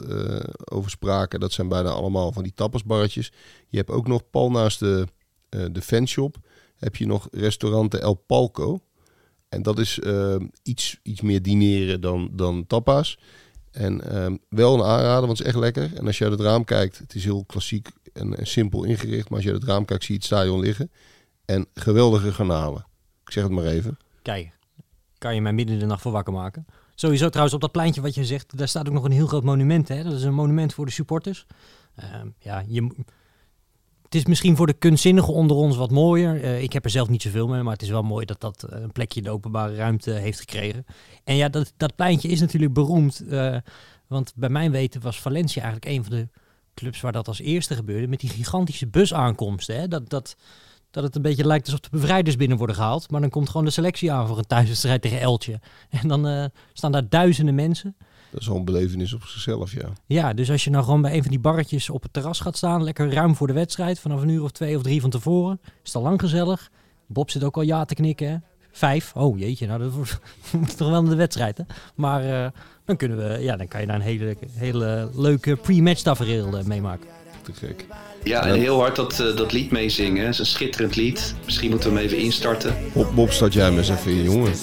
over 0.72 0.90
spraken. 0.90 1.40
Dat 1.40 1.52
zijn 1.52 1.68
bijna 1.68 1.90
allemaal 1.90 2.32
van 2.32 2.44
die 2.44 2.54
tapasbarretjes. 2.56 3.32
Je 3.68 3.78
hebt 3.78 3.90
ook 3.90 4.08
nog 4.08 4.30
pal 4.30 4.52
naast 4.52 4.80
de, 4.80 5.08
de 5.50 5.82
fanshop. 5.82 6.38
Heb 6.76 6.96
je 6.96 7.06
nog 7.06 7.28
restaurante 7.32 8.00
El 8.00 8.14
Palco. 8.14 8.80
En 9.56 9.62
dat 9.62 9.80
is 9.80 10.00
eh, 10.00 10.36
iets, 10.64 11.00
iets 11.04 11.22
meer 11.22 11.42
dineren 11.42 12.02
dan, 12.02 12.30
dan 12.32 12.68
tapa's. 12.68 13.18
En 13.72 14.12
ehm, 14.12 14.36
wel 14.50 14.74
een 14.74 14.86
aanrader, 14.86 15.26
want 15.26 15.38
het 15.38 15.40
is 15.40 15.54
echt 15.54 15.64
lekker. 15.64 15.96
En 15.96 16.06
als 16.06 16.18
je 16.18 16.24
uit 16.24 16.34
het 16.34 16.42
raam 16.42 16.64
kijkt, 16.64 16.98
het 16.98 17.16
is 17.16 17.24
heel 17.24 17.44
klassiek 17.44 17.90
en, 18.14 18.36
simpel 18.42 18.84
ingericht. 18.84 19.30
Maar 19.30 19.38
als 19.38 19.44
je 19.48 19.52
uit 19.52 19.62
het 19.62 19.70
raam 19.70 19.86
kijkt, 19.86 20.04
zie 20.04 20.14
je 20.14 20.20
het 20.20 20.30
stadion 20.30 20.60
liggen. 20.60 20.92
En 21.46 21.68
geweldige 21.74 22.34
garnalen. 22.34 22.86
Ik 23.26 23.32
zeg 23.32 23.44
het 23.44 23.52
maar 23.52 23.66
even. 23.66 23.98
Kijk, 24.22 24.52
kan 25.18 25.36
je 25.36 25.42
mij 25.42 25.54
midden 25.54 25.76
in 25.76 25.82
de 25.82 25.88
nacht 25.88 26.02
voor 26.02 26.12
wakker 26.12 26.34
maken. 26.34 26.66
Sowieso 26.96 27.28
trouwens 27.28 27.56
op 27.56 27.62
dat 27.62 27.72
pleintje 27.72 28.02
wat 28.02 28.16
je 28.16 28.26
zegt, 28.26 28.58
daar 28.58 28.68
staat 28.68 28.88
ook 28.88 28.94
nog 28.94 29.04
een 29.04 29.12
heel 29.12 29.28
groot 29.28 29.44
monument. 29.44 29.88
Hè? 29.88 30.04
Dat 30.04 30.14
is 30.14 30.24
een 30.24 30.34
monument 30.34 30.74
voor 30.74 30.86
de 30.86 30.92
supporters. 30.92 31.46
Ehm, 31.96 32.28
ja, 32.40 32.64
je, 32.68 32.90
het 34.06 34.16
is 34.16 34.26
misschien 34.26 34.56
voor 34.56 34.68
de 34.68 34.74
kunstzinnigen 34.74 35.34
onder 35.34 35.58
ons 35.58 35.78
wat 35.78 35.92
mooier. 35.92 36.44
Eh, 36.44 36.62
ik 36.62 36.74
heb 36.74 36.84
er 36.84 36.90
zelf 36.90 37.10
niet 37.10 37.22
zoveel 37.22 37.48
mee, 37.48 37.64
maar 37.64 37.74
het 37.74 37.82
is 37.82 37.90
wel 37.90 38.04
mooi 38.04 38.26
dat 38.26 38.42
dat 38.42 38.64
eh, 38.64 38.82
een 38.82 38.92
plekje 38.92 39.20
in 39.20 39.26
de 39.26 39.32
openbare 39.32 39.76
ruimte 39.76 40.12
heeft 40.12 40.40
gekregen. 40.40 40.86
En 41.24 41.36
ja, 41.36 41.50
dat, 41.50 41.74
dat 41.78 41.96
pleintje 41.96 42.28
is 42.28 42.40
natuurlijk 42.40 42.74
beroemd. 42.74 43.20
eh, 43.30 43.58
want 44.08 44.34
bij 44.36 44.50
mijn 44.50 44.72
weten 44.72 45.02
was 45.02 45.20
Valencia 45.20 45.62
eigenlijk 45.64 45.92
een 45.96 46.04
van 46.04 46.16
de 46.16 46.28
clubs 46.74 47.02
waar 47.02 47.12
dat 47.12 47.28
als 47.28 47.40
eerste 47.40 47.76
gebeurde. 47.76 48.08
Met 48.08 48.20
die 48.20 48.30
gigantische 48.30 48.88
busaankomsten. 48.88 49.80
Hè? 49.80 49.88
Dat, 49.88 50.10
dat, 50.10 50.36
dat 50.92 51.04
het 51.04 51.16
een 51.16 51.22
beetje 51.22 51.46
lijkt 51.46 51.66
alsof 51.66 51.80
de 51.80 51.90
bevrijders 51.92 52.36
binnen 52.36 52.58
worden 52.58 52.76
gehaald. 52.76 53.12
Maar 53.12 53.22
dan 53.22 53.30
komt 53.30 53.50
gewoon 53.50 53.66
de 53.66 53.72
selectie 53.72 54.12
aan 54.12 54.28
voor 54.28 54.38
een 54.38 54.48
thuiswedstrijd 54.48 55.02
tegen 55.02 55.20
Eltje. 55.20 55.60
En 55.90 56.08
dan 56.08 56.52
staan 56.74 56.92
daar 56.92 57.10
duizenden 57.10 57.56
mensen. 57.56 57.96
Dat 58.36 58.44
is 58.44 58.50
al 58.50 58.56
een 58.56 58.66
belevenis 58.66 59.14
op 59.14 59.24
zichzelf, 59.24 59.74
ja. 59.74 59.90
Ja, 60.06 60.34
dus 60.34 60.52
als 60.52 60.64
je 60.64 60.70
nou 60.70 60.84
gewoon 60.84 61.02
bij 61.02 61.14
een 61.14 61.22
van 61.22 61.32
die 61.32 61.40
barretjes 61.40 61.90
op 61.90 62.04
het 62.04 62.14
terras 62.14 62.40
gaat 62.40 62.58
staan, 62.58 62.84
lekker 62.84 63.14
ruim 63.14 63.36
voor 63.36 63.48
de 63.48 63.54
wedstrijd, 63.54 64.00
vanaf 64.00 64.22
een 64.22 64.30
uur 64.30 64.44
of 64.44 64.52
twee 64.52 64.76
of 64.76 64.82
drie 64.82 65.02
van 65.02 65.10
tevoren, 65.10 65.60
is 65.64 65.70
het 65.84 65.96
al 65.96 66.02
lang 66.02 66.20
gezellig. 66.20 66.72
Bob 67.08 67.30
zit 67.30 67.44
ook 67.44 67.56
al 67.56 67.62
ja 67.62 67.86
te 67.86 67.94
knikken. 67.94 68.28
Hè? 68.28 68.38
Vijf. 68.72 69.14
Oh 69.16 69.40
jeetje, 69.40 69.68
nou 69.68 69.80
dat 69.80 69.92
wordt 69.92 70.20
toch 70.78 70.90
wel 70.90 71.04
de 71.04 71.16
wedstrijd. 71.16 71.58
Hè? 71.58 71.64
Maar 71.96 72.44
eh, 72.44 72.52
dan 72.86 72.96
kunnen 72.96 73.18
we, 73.18 73.44
ja, 73.44 73.56
dan 73.56 73.68
kan 73.68 73.82
je 73.82 73.88
daar 73.88 73.96
een 73.96 74.02
hele, 74.02 74.38
hele 74.52 75.10
leuke 75.14 75.56
pre-match 75.56 76.02
tafereel 76.02 76.58
eh, 76.58 76.64
meemaken. 76.64 77.08
Te 77.42 77.54
gek. 77.54 77.86
Ja, 78.24 78.46
en 78.46 78.60
heel 78.60 78.80
hard 78.80 78.96
dat, 78.96 79.20
eh, 79.20 79.38
dat 79.38 79.52
lied 79.52 79.72
meezingen. 79.72 80.26
Het 80.26 80.34
is 80.34 80.40
een 80.40 80.46
schitterend 80.46 80.96
lied. 80.96 81.36
Misschien 81.46 81.70
moeten 81.70 81.90
we 81.90 81.96
hem 81.96 82.06
even 82.06 82.18
instarten. 82.18 82.76
Bob, 82.94 83.16
Bob 83.16 83.32
start 83.32 83.54
jij 83.54 83.70
maar 83.70 83.78
eens 83.78 83.90
even 83.90 84.12
in, 84.12 84.24
jongen. 84.24 84.54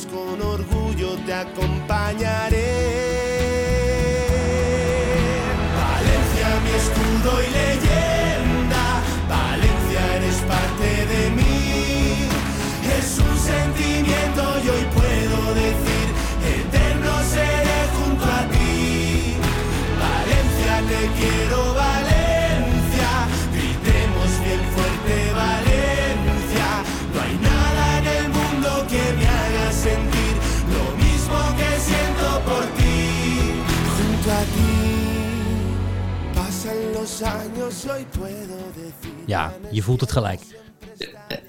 Ja, 39.26 39.52
je 39.70 39.82
voelt 39.82 40.00
het 40.00 40.12
gelijk. 40.12 40.40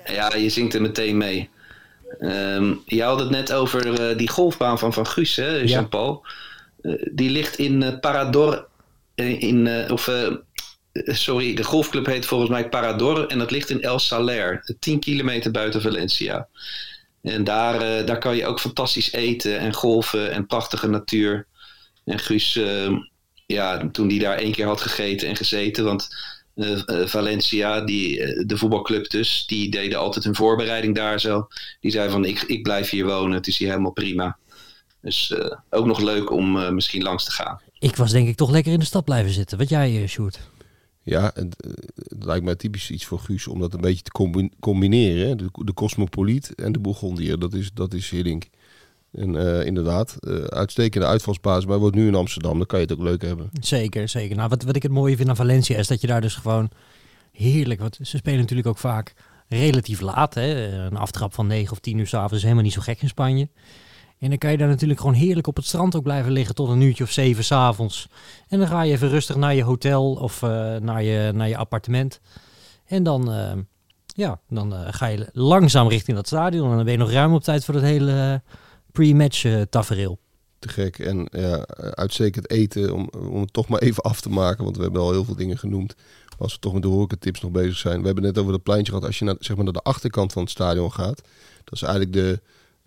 Ja, 0.06 0.36
je 0.36 0.50
zingt 0.50 0.74
er 0.74 0.82
meteen 0.82 1.18
mee. 1.18 1.50
Ehm, 2.20 2.74
je 2.86 3.04
had 3.04 3.20
het 3.20 3.30
net 3.30 3.54
over 3.54 4.10
eh, 4.10 4.18
die 4.18 4.30
golfbaan 4.30 4.80
van 4.80 4.94
Van 4.94 5.08
Guus, 5.08 5.36
hè, 5.36 5.56
Jean-Paul. 5.56 6.26
Eh, 6.82 6.94
die 7.12 7.30
ligt 7.30 7.58
in 7.58 7.84
eh, 7.84 8.00
Parador. 8.00 8.68
in, 9.16 9.68
eh, 9.68 9.92
of, 9.92 10.10
sorry, 10.94 11.54
de 11.54 11.64
golfclub 11.64 12.06
heet 12.06 12.26
volgens 12.26 12.50
mij 12.50 12.70
Parador. 12.70 13.28
En 13.28 13.38
dat 13.38 13.52
ligt 13.52 13.70
in 13.70 13.82
El 13.82 14.00
Saler, 14.00 14.76
10 14.80 15.00
kilometer 15.00 15.52
buiten 15.52 15.82
Valencia. 15.82 16.48
En 17.24 17.44
daar, 17.44 17.82
eh, 17.82 18.06
daar 18.06 18.18
kan 18.18 18.36
je 18.36 18.46
ook 18.46 18.60
fantastisch 18.60 19.12
eten 19.12 19.60
en 19.60 19.74
golfen 19.74 20.32
en 20.32 20.46
prachtige 20.46 20.88
natuur. 20.88 21.48
En 22.06 22.20
Guus, 22.20 22.56
eh, 22.56 22.92
ja, 23.54 23.90
toen 23.92 24.08
die 24.08 24.20
daar 24.20 24.38
één 24.38 24.52
keer 24.52 24.66
had 24.66 24.82
gegeten 24.82 25.28
en 25.28 25.36
gezeten, 25.36 25.84
want 25.84 26.08
eh, 26.56 26.72
eh, 26.72 27.08
Valencia, 27.08 27.82
die, 27.82 28.22
eh, 28.22 28.44
de 28.46 28.58
voetbalclub 28.58 29.10
dus, 29.10 29.44
die 29.48 29.72
deden 29.72 30.00
altijd 30.00 30.26
hun 30.26 30.36
voorbereiding 30.36 30.96
daar 30.96 31.20
zo. 31.20 31.48
Die 31.80 31.92
zei 31.92 32.10
van, 32.10 32.26
ik, 32.26 32.42
ik 32.42 32.64
blijf 32.64 32.90
hier 32.90 33.06
wonen, 33.06 33.36
het 33.36 33.48
is 33.48 33.58
hier 33.58 33.70
helemaal 33.70 33.92
prima. 33.92 34.38
Dus 35.02 35.32
eh, 35.32 35.58
ook 35.70 35.86
nog 35.86 36.00
leuk 36.02 36.32
om 36.32 36.58
eh, 36.58 36.70
misschien 36.70 37.04
langs 37.04 37.24
te 37.26 37.32
gaan. 37.32 37.60
Ik 37.80 37.96
was 37.96 38.12
denk 38.12 38.28
ik 38.28 38.36
toch 38.36 38.52
lekker 38.52 38.74
in 38.74 38.80
de 38.80 38.86
stad 38.86 39.06
blijven 39.06 39.32
zitten. 39.32 39.58
Wat 39.58 39.70
jij, 39.70 40.08
Sjoerd? 40.08 40.40
Ja, 41.06 41.32
het, 41.34 41.56
het 41.96 42.24
lijkt 42.24 42.46
mij 42.46 42.56
typisch 42.56 42.92
iets 42.92 43.06
voor 43.06 43.20
Guus 43.20 43.48
om 43.48 43.60
dat 43.60 43.74
een 43.74 43.82
beetje 43.82 44.04
te 44.04 44.12
combi- 44.12 44.50
combineren. 44.60 45.38
De, 45.38 45.50
de 45.52 45.74
cosmopoliet 45.74 46.56
en 46.56 46.72
de 46.72 46.80
Bourgondier, 46.80 47.40
dat 47.40 47.54
is, 47.54 47.72
dat 47.74 47.94
is 47.94 48.10
Hiddink. 48.10 48.44
En 49.14 49.36
eh, 49.36 49.66
inderdaad, 49.66 50.18
eh, 50.20 50.36
uitstekende 50.36 51.08
uitvalsbasis. 51.08 51.66
Maar 51.66 51.78
wordt 51.80 51.96
nu 51.96 52.08
in 52.08 52.16
Amsterdam, 52.16 52.58
dan 52.58 52.66
kan 52.66 52.80
je 52.80 52.86
het 52.86 52.94
ook 52.94 53.04
leuk 53.04 53.22
hebben. 53.22 53.50
Zeker, 53.62 54.10
zeker. 54.10 54.36
Nou, 54.36 54.50
wat, 54.50 54.64
wat 54.64 54.76
ik 54.76 54.84
het 54.84 54.92
mooie 54.92 55.16
vind 55.16 55.30
aan 55.30 55.36
Valencia 55.36 55.78
is 55.78 55.88
dat 55.88 56.02
je 56.02 56.08
daar 56.08 56.22
dus 56.22 56.36
gewoon 56.36 56.70
heerlijk... 57.32 57.80
Want 57.80 58.00
ze 58.02 58.18
spelen 58.18 58.40
natuurlijk 58.40 58.68
ook 58.68 58.78
vaak 58.78 59.14
relatief 59.48 60.02
laat. 60.02 60.34
Hè? 60.34 60.72
Een 60.86 60.98
aftrap 60.98 61.34
van 61.34 61.48
9 61.48 61.72
of 61.72 61.80
10 61.80 61.98
uur 61.98 62.08
s'avonds 62.08 62.34
is 62.34 62.42
helemaal 62.42 62.64
niet 62.64 62.74
zo 62.74 62.82
gek 62.82 63.02
in 63.02 63.08
Spanje. 63.08 63.50
En 64.20 64.30
dan 64.30 64.38
kan 64.38 64.52
je 64.52 64.58
daar 64.58 64.68
natuurlijk 64.68 65.00
gewoon 65.00 65.16
heerlijk 65.16 65.48
op 65.48 65.56
het 65.56 65.66
strand 65.66 65.96
ook 65.96 66.04
blijven 66.04 66.32
liggen 66.32 66.56
tot 66.56 66.70
een 66.70 66.82
uurtje 66.82 67.04
of 67.04 67.12
zeven 67.12 67.44
s'avonds. 67.44 68.08
En 68.48 68.60
dan 68.60 68.68
ga 68.68 68.82
je 68.82 68.92
even 68.92 69.10
rustig 69.10 69.36
naar 69.36 69.56
je 69.56 69.64
hotel 69.64 70.14
of 70.14 70.44
eh, 70.44 70.76
naar, 70.76 71.04
je, 71.04 71.32
naar 71.34 71.48
je 71.48 71.58
appartement. 71.58 72.20
En 72.86 73.04
dan, 73.04 73.32
ja, 74.08 74.40
dan 74.50 74.74
ga 74.74 75.06
je 75.06 75.30
langzaam 75.34 75.88
richting 75.88 76.18
dat 76.18 76.28
stadion. 76.28 76.70
En 76.70 76.76
dan 76.76 76.84
ben 76.84 76.94
je 76.94 77.00
nog 77.00 77.12
ruim 77.12 77.34
op 77.34 77.44
tijd 77.44 77.66
voor 77.66 77.74
het 77.74 77.84
hele 77.84 78.42
pre-match 78.94 79.46
eh, 79.46 79.62
tafereel. 79.62 80.20
te 80.60 80.68
gek. 80.68 81.00
En 81.00 81.28
ja, 81.32 81.66
uitstekend 81.92 82.50
eten 82.50 82.94
om, 82.94 83.10
om 83.18 83.42
het 83.42 83.54
toch 83.54 83.68
maar 83.68 83.82
even 83.82 84.04
af 84.04 84.22
te 84.22 84.30
maken. 84.30 84.64
Want 84.64 84.78
we 84.78 84.84
hebben 84.84 85.02
al 85.02 85.12
heel 85.12 85.26
veel 85.26 85.36
dingen 85.36 85.58
genoemd. 85.58 85.96
Maar 86.30 86.38
als 86.38 86.54
we 86.54 86.60
toch 86.60 86.74
met 86.74 86.82
de 86.82 86.88
horecatips 86.88 87.42
nog 87.42 87.52
bezig 87.52 87.78
zijn. 87.78 88.00
We 88.00 88.06
hebben 88.06 88.24
net 88.24 88.38
over 88.38 88.52
dat 88.52 88.64
pleintje 88.64 88.92
gehad. 88.92 89.08
Als 89.08 89.20
je 89.20 89.26
naar, 89.26 89.36
zeg 89.40 89.56
maar, 89.56 89.66
naar 89.66 89.74
de 89.74 89.82
achterkant 89.82 90.34
van 90.34 90.42
het 90.42 90.52
stadion 90.52 90.92
gaat. 90.92 91.22
Dat 91.64 91.74
is 91.74 91.82
eigenlijk 91.82 92.14
de, 92.14 92.42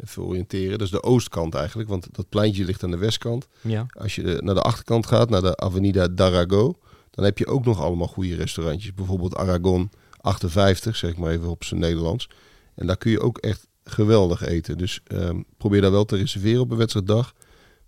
even 0.05 0.23
oriënteren, 0.23 0.79
dat 0.79 0.87
is 0.87 0.91
de 0.91 1.03
oostkant 1.03 1.55
eigenlijk. 1.55 1.89
Want 1.89 2.07
dat 2.13 2.29
pleintje 2.29 2.65
ligt 2.65 2.85
aan 2.85 2.91
de 2.91 2.97
westkant. 2.97 3.47
Ja. 3.61 3.87
Als 3.89 4.15
je 4.15 4.41
naar 4.43 4.55
de 4.55 4.63
achterkant 4.63 5.07
gaat, 5.07 5.31
naar 5.31 5.43
de 5.43 5.57
Avenida 5.57 6.09
d'Arago. 6.09 6.79
Dan 7.11 7.25
heb 7.25 7.39
je 7.39 7.47
ook 7.47 7.65
nog 7.65 7.81
allemaal 7.81 8.07
goede 8.07 8.35
restaurantjes. 8.35 8.95
Bijvoorbeeld 8.95 9.37
Aragon 9.37 9.91
58, 10.21 10.97
zeg 10.97 11.11
ik 11.11 11.19
maar 11.19 11.31
even 11.31 11.49
op 11.49 11.65
zijn 11.65 11.81
Nederlands. 11.81 12.29
En 12.75 12.87
daar 12.87 12.97
kun 12.97 13.11
je 13.11 13.21
ook 13.21 13.39
echt 13.39 13.67
geweldig 13.89 14.47
eten. 14.47 14.79
Dus 14.79 15.01
ehm, 15.07 15.41
probeer 15.57 15.81
daar 15.81 15.91
wel 15.91 16.05
te 16.05 16.17
reserveren 16.17 16.61
op 16.61 16.71
een 16.71 16.77
wedstrijddag. 16.77 17.35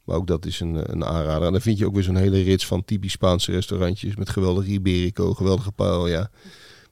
Maar 0.04 0.16
ook 0.16 0.26
dat 0.26 0.46
is 0.46 0.60
een, 0.60 0.92
een 0.92 1.04
aanrader. 1.04 1.46
En 1.46 1.52
dan 1.52 1.60
vind 1.60 1.78
je 1.78 1.86
ook 1.86 1.94
weer 1.94 2.02
zo'n 2.02 2.16
hele 2.16 2.42
rits 2.42 2.66
van 2.66 2.84
typisch 2.84 3.12
Spaanse 3.12 3.52
restaurantjes. 3.52 4.16
Met 4.16 4.30
geweldig 4.30 4.66
Iberico, 4.66 5.34
geweldige 5.34 5.72
paella. 5.72 6.30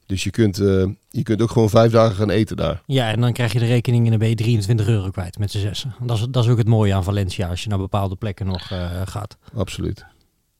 Dus 0.06 0.24
je 0.24 0.30
kunt, 0.30 0.58
eh, 0.58 0.86
je 1.10 1.22
kunt 1.22 1.42
ook 1.42 1.50
gewoon 1.50 1.70
vijf 1.70 1.92
dagen 1.92 2.16
gaan 2.16 2.30
eten 2.30 2.56
daar. 2.56 2.82
Ja, 2.86 3.10
en 3.10 3.20
dan 3.20 3.32
krijg 3.32 3.52
je 3.52 3.58
de 3.58 3.66
rekening 3.66 4.04
en 4.04 4.10
dan 4.10 4.18
ben 4.18 4.28
je 4.28 4.34
23 4.34 4.88
euro 4.88 5.10
kwijt 5.10 5.38
met 5.38 5.50
z'n 5.50 5.58
zessen. 5.58 5.94
Dat 6.00 6.16
is, 6.16 6.26
dat 6.30 6.44
is 6.44 6.50
ook 6.50 6.58
het 6.58 6.68
mooie 6.68 6.94
aan 6.94 7.04
Valencia 7.04 7.48
als 7.48 7.62
je 7.62 7.68
naar 7.68 7.78
bepaalde 7.78 8.16
plekken 8.16 8.46
nog 8.46 8.70
eh, 8.70 9.02
gaat. 9.04 9.36
Absoluut. 9.54 10.04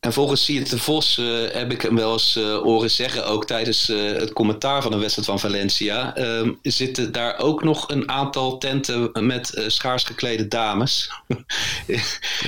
En 0.07 0.13
volgens 0.13 0.45
Siert 0.45 0.71
de 0.71 0.79
Vos 0.79 1.19
eh, 1.19 1.27
heb 1.53 1.73
ik 1.73 1.83
hem 1.83 1.97
wel 1.97 2.13
eens 2.13 2.37
eh 2.37 2.59
horen 2.59 2.91
zeggen, 2.91 3.27
ook 3.27 3.47
tijdens 3.47 3.89
eh, 3.89 3.97
het 3.99 4.33
commentaar 4.33 4.83
van 4.83 4.91
de 4.91 4.99
wedstrijd 4.99 5.29
van 5.29 5.39
Valencia, 5.39 6.17
ehm, 6.17 6.53
zitten 6.63 7.13
daar 7.13 7.39
ook 7.39 7.65
nog 7.65 7.89
een 7.89 8.09
aantal 8.09 8.59
tenten 8.59 9.27
met 9.27 9.55
eh, 9.55 9.65
schaars 9.69 10.05
geklede 10.05 10.49
dames. 10.49 11.11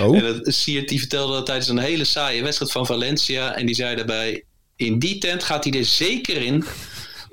Oh, 0.01 0.17
En 0.17 0.23
dat, 0.23 0.55
Siert 0.55 0.89
die 0.89 0.99
vertelde 0.99 1.33
dat 1.33 1.47
tijdens 1.47 1.69
een 1.69 1.79
hele 1.79 2.05
saaie 2.05 2.43
wedstrijd 2.43 2.73
van 2.73 2.87
Valencia 2.87 3.55
en 3.55 3.67
die 3.67 3.75
zei 3.75 3.97
daarbij, 3.97 4.45
in 4.77 4.99
die 4.99 5.19
tent 5.19 5.43
gaat 5.43 5.65
hij 5.65 5.73
er 5.73 5.85
zeker 5.85 6.43
in. 6.43 6.65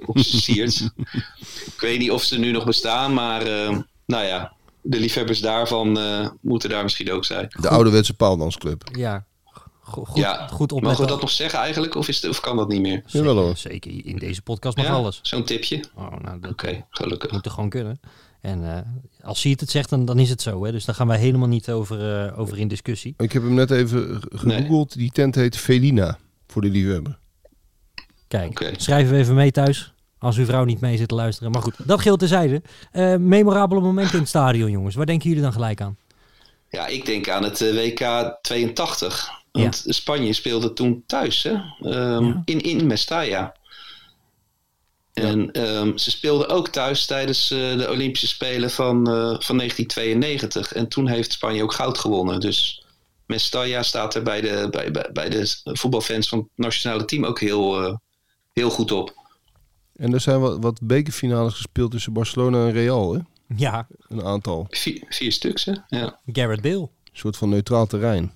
Op 0.06 0.18
Siert. 0.20 0.90
ik 1.74 1.80
weet 1.80 2.00
niet 2.00 2.12
of 2.12 2.24
ze 2.24 2.40
nu 2.40 2.52
nog 2.52 2.66
bestaan, 2.66 3.14
maar 3.14 3.42
eh, 3.42 3.78
nou 4.06 4.26
ja, 4.26 4.54
de 4.82 5.00
liefhebbers 5.00 5.40
daarvan 5.40 6.00
eh, 6.00 6.30
moeten 6.42 6.70
daar 6.70 6.84
misschien 6.84 7.12
ook 7.12 7.26
zijn. 7.26 7.48
de 7.60 7.70
ouderwetse 7.70 8.14
paaldansclub. 8.14 8.84
Ja, 8.94 9.26
goed, 10.04 10.18
ja, 10.18 10.48
goed 10.48 10.72
mogen 10.82 11.02
we 11.02 11.08
dat 11.08 11.22
nog 11.22 11.30
zeggen 11.30 11.60
eigenlijk? 11.60 11.96
Of, 11.96 12.08
is 12.08 12.22
het, 12.22 12.30
of 12.32 12.40
kan 12.40 12.56
dat 12.58 12.68
niet 12.68 12.82
meer? 12.82 13.04
Jawel 13.06 13.34
zeker, 13.34 13.44
hoor. 13.46 13.58
zeker, 13.58 14.06
in 14.06 14.18
deze 14.18 14.42
podcast 14.42 14.78
mag 14.78 14.86
Ja, 14.86 14.92
alles. 14.92 15.20
Zo'n 15.22 15.44
tipje? 15.44 15.84
Oh, 15.96 16.12
nou, 16.22 16.40
dat 16.40 16.52
Oké, 16.52 16.86
gelukkig. 16.90 17.32
moet 17.32 17.46
er 17.46 17.52
gewoon 17.52 17.70
kunnen. 17.70 18.00
En 18.42 18.76
eh, 18.76 18.82
als 19.28 19.44
hij 19.44 19.56
het 19.60 19.70
zegt, 19.70 19.90
dan, 19.90 20.06
dan 20.06 20.20
is 20.20 20.30
het 20.30 20.42
zo. 20.42 20.66
Hè? 20.66 20.72
Dus 20.72 20.86
daar 20.86 20.96
gaan 20.96 21.08
wij 21.08 21.18
helemaal 21.18 21.48
niet 21.48 21.70
over, 21.70 22.26
eh, 22.26 22.40
over 22.40 22.58
in 22.60 22.68
discussie. 22.68 23.14
Ik 23.18 23.32
heb 23.32 23.42
hem 23.44 23.54
net 23.54 23.72
even 23.72 24.22
gegoogeld. 24.32 24.94
Die 24.98 25.12
tent 25.12 25.36
heet 25.36 25.58
Felina. 25.58 26.18
Voor 26.48 26.62
de 26.62 26.70
liefhebber. 26.70 27.18
Kijk, 28.28 28.50
Oké. 28.50 28.72
schrijven 28.78 29.14
we 29.14 29.20
even 29.20 29.36
mee 29.36 29.52
thuis. 29.52 29.94
Als 30.18 30.38
uw 30.38 30.46
vrouw 30.46 30.64
niet 30.64 30.80
mee 30.80 30.98
zit 30.98 31.08
te 31.08 31.16
luisteren. 31.16 31.52
Maar 31.52 31.62
goed, 31.62 31.76
dat 31.86 32.02
geldt 32.02 32.20
terzijde. 32.20 32.62
Eh 32.92 33.16
memorabele 33.16 33.82
momenten 33.82 34.14
in 34.14 34.20
het 34.20 34.30
stadion, 34.30 34.72
jongens. 34.72 34.96
Waar 34.96 35.06
denken 35.06 35.28
jullie 35.28 35.44
dan 35.44 35.54
gelijk 35.54 35.82
aan? 35.82 35.98
Ja, 36.70 36.88
ik 36.88 37.06
denk 37.06 37.30
aan 37.30 37.44
het 37.44 37.60
WK 37.60 38.38
82. 38.42 39.30
Want 39.64 39.84
Spanje 39.88 40.34
speelde 40.34 40.74
toen 40.74 41.04
thuis, 41.08 41.44
hè? 41.44 41.52
Ehm, 41.82 42.26
Ja. 42.26 42.42
in, 42.46 42.62
in 42.62 42.88
Mestalla. 42.88 43.56
En 45.14 45.52
ehm, 45.52 45.98
ze 45.98 46.12
speelden 46.12 46.50
ook 46.50 46.68
thuis 46.70 47.06
tijdens 47.06 47.52
eh, 47.52 47.78
de 47.78 47.90
Olympische 47.90 48.28
Spelen 48.28 48.70
van, 48.72 49.08
eh, 49.08 49.14
van 49.40 49.58
1992. 49.58 50.74
En 50.74 50.88
toen 50.88 51.08
heeft 51.08 51.32
Spanje 51.32 51.64
ook 51.64 51.74
goud 51.74 51.98
gewonnen. 51.98 52.40
Dus 52.40 52.86
Mestalla 53.26 53.84
staat 53.84 54.16
er 54.16 54.24
bij 54.24 54.42
de, 54.42 54.68
bij, 54.72 54.92
bij, 54.92 55.10
bij 55.14 55.30
de 55.30 55.56
voetbalfans 55.64 56.28
van 56.30 56.40
het 56.40 56.48
nationale 56.56 57.06
team 57.06 57.26
ook 57.26 57.40
heel, 57.40 57.84
eh, 57.84 57.96
heel 58.54 58.70
goed 58.70 58.92
op. 58.92 59.14
En 59.96 60.14
er 60.14 60.20
zijn 60.22 60.40
wat, 60.40 60.58
wat 60.60 60.80
bekerfinales 60.84 61.54
gespeeld 61.54 61.92
tussen 61.92 62.14
Barcelona 62.14 62.66
en 62.66 62.72
Real. 62.72 63.14
Hè? 63.14 63.20
Ja, 63.56 63.88
Een 64.08 64.24
aantal. 64.24 64.68
Vier, 64.70 65.04
vier 65.10 65.32
stuks, 65.32 65.66
hè? 65.66 65.74
Ja. 65.88 66.20
Garrett 66.26 66.62
Bale. 66.62 66.80
Een 66.80 66.90
soort 67.14 67.38
van 67.38 67.50
neutraal 67.50 67.86
terrein. 67.88 68.34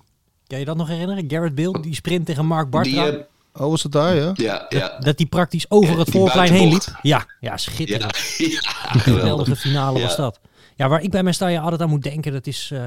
Kan 0.50 0.58
je 0.58 0.64
dat 0.64 0.76
nog 0.76 0.88
herinneren? 0.88 1.24
Garrett 1.30 1.54
Bale, 1.54 1.80
die 1.80 1.94
sprint 1.94 2.26
tegen 2.26 2.46
Mark 2.46 2.70
Bartra. 2.70 3.04
Die, 3.10 3.18
eh, 3.18 3.24
Oh, 3.52 3.70
was 3.70 3.82
het 3.82 3.92
daar, 3.92 4.14
ja? 4.14 4.32
ja, 4.34 4.66
ja. 4.68 4.98
dat 4.98 5.18
hij 5.18 5.26
praktisch 5.26 5.70
over 5.70 5.98
het 5.98 6.10
voorplein 6.10 6.52
heen 6.52 6.68
liep. 6.68 6.82
Ja, 7.02 7.18
ja 7.18 7.26
Ja, 7.40 7.56
schitterend. 7.56 8.18
ja, 8.38 8.48
Geweldige 8.58 9.00
geweldig. 9.00 9.60
finale 9.60 9.98
Ja. 9.98 10.04
was 10.06 10.16
dat. 10.16 10.40
Ja, 10.76 10.88
waar 10.88 10.98
ik 10.98 11.02
bij 11.02 11.10
mijn 11.10 11.24
Mestalla 11.24 11.60
altijd 11.60 11.80
aan 11.82 11.88
moet 11.88 12.02
denken, 12.02 12.32
dat 12.32 12.46
is... 12.46 12.70
eh, 12.72 12.80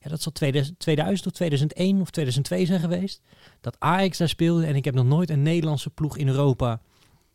ja, 0.00 0.08
dat 0.10 0.22
zal 0.22 0.32
2000, 0.32 0.78
2000 0.78 1.26
of 1.26 1.32
2001 1.32 2.00
of 2.00 2.10
2002 2.10 2.66
zijn 2.66 2.80
geweest. 2.80 3.20
Dat 3.60 3.76
Ajax 3.78 4.18
daar 4.18 4.28
speelde 4.28 4.66
en 4.66 4.74
ik 4.76 4.84
heb 4.84 4.94
nog 4.94 5.04
nooit 5.06 5.30
een 5.30 5.42
Nederlandse 5.42 5.90
ploeg 5.90 6.16
in 6.16 6.28
Europa 6.28 6.80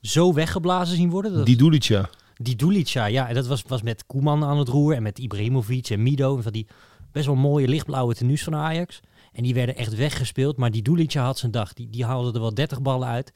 zo 0.01 0.33
weggeblazen 0.33 0.95
zien 0.95 1.09
worden. 1.09 1.33
Dat, 1.33 1.45
Die 1.45 1.57
Dulica. 1.57 2.09
Die 2.35 2.55
Dulica, 2.55 3.05
ja, 3.05 3.27
en 3.27 3.33
dat 3.35 3.47
was, 3.47 3.63
was 3.67 3.81
met 3.81 4.05
Koeman 4.05 4.43
aan 4.43 4.57
het 4.57 4.67
roer 4.67 4.95
en 4.95 5.03
met 5.03 5.19
Ibrahimovic 5.19 5.89
en 5.89 6.03
Mido. 6.03 6.35
En 6.37 6.43
van 6.43 6.51
die 6.51 6.67
best 7.11 7.25
wel 7.25 7.35
mooie 7.35 7.67
lichtblauwe 7.67 8.13
tenues 8.15 8.43
van 8.43 8.55
Ajax. 8.55 8.99
En 9.33 9.43
die 9.43 9.53
werden 9.53 9.75
echt 9.75 9.95
weggespeeld. 9.95 10.57
Maar 10.57 10.71
die 10.71 10.81
Dulica 10.81 11.23
had 11.23 11.37
zijn 11.37 11.51
dag. 11.51 11.73
Die, 11.73 11.89
die 11.89 12.05
haalde 12.05 12.33
er 12.33 12.39
wel 12.39 12.53
30 12.53 12.81
ballen 12.81 13.07
uit. 13.07 13.33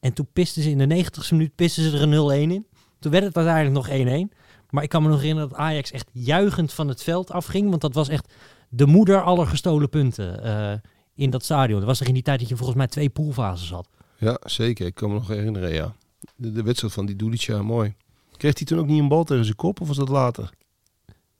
En 0.00 0.12
toen 0.12 0.28
pisten 0.32 0.62
ze 0.62 0.70
in 0.70 0.88
de 0.88 1.04
90ste 1.04 1.30
minuut 1.30 1.54
pisten 1.54 1.82
ze 1.82 1.96
er 1.96 2.02
een 2.02 2.48
0-1 2.48 2.52
in. 2.52 2.66
Toen 2.98 3.12
werd 3.12 3.24
het 3.24 3.36
uiteindelijk 3.36 3.86
nog 3.86 4.28
1-1. 4.30 4.36
Maar 4.70 4.82
ik 4.82 4.88
kan 4.88 5.02
me 5.02 5.08
nog 5.08 5.20
herinneren 5.20 5.48
dat 5.48 5.58
Ajax 5.58 5.90
echt 5.90 6.08
juichend 6.12 6.72
van 6.72 6.88
het 6.88 7.02
veld 7.02 7.30
afging. 7.30 7.68
Want 7.68 7.80
dat 7.80 7.94
was 7.94 8.08
echt 8.08 8.32
de 8.68 8.86
moeder 8.86 9.22
aller 9.22 9.46
gestolen 9.46 9.88
punten 9.88 10.42
eh, 10.44 10.78
in 11.14 11.30
dat 11.30 11.44
stadion. 11.44 11.78
Dat 11.78 11.88
was 11.88 12.00
er 12.00 12.06
in 12.06 12.14
die 12.14 12.22
tijd 12.22 12.38
dat 12.38 12.48
je 12.48 12.56
volgens 12.56 12.78
mij 12.78 12.86
twee 12.86 13.08
poolfases 13.08 13.70
had. 13.70 13.88
Ja, 14.16 14.40
zeker. 14.44 14.86
Ik 14.86 14.94
kan 14.94 15.08
me 15.08 15.14
nog 15.14 15.28
herinneren, 15.28 15.72
ja. 15.72 15.94
De, 16.36 16.52
de 16.52 16.62
wedstrijd 16.62 16.92
van 16.92 17.06
die 17.06 17.16
Dulica, 17.16 17.62
mooi. 17.62 17.94
Kreeg 18.36 18.56
hij 18.56 18.66
toen 18.66 18.78
ook 18.78 18.86
niet 18.86 19.00
een 19.00 19.08
bal 19.08 19.24
tegen 19.24 19.44
zijn 19.44 19.56
kop 19.56 19.80
of 19.80 19.88
was 19.88 19.96
dat 19.96 20.08
later? 20.08 20.50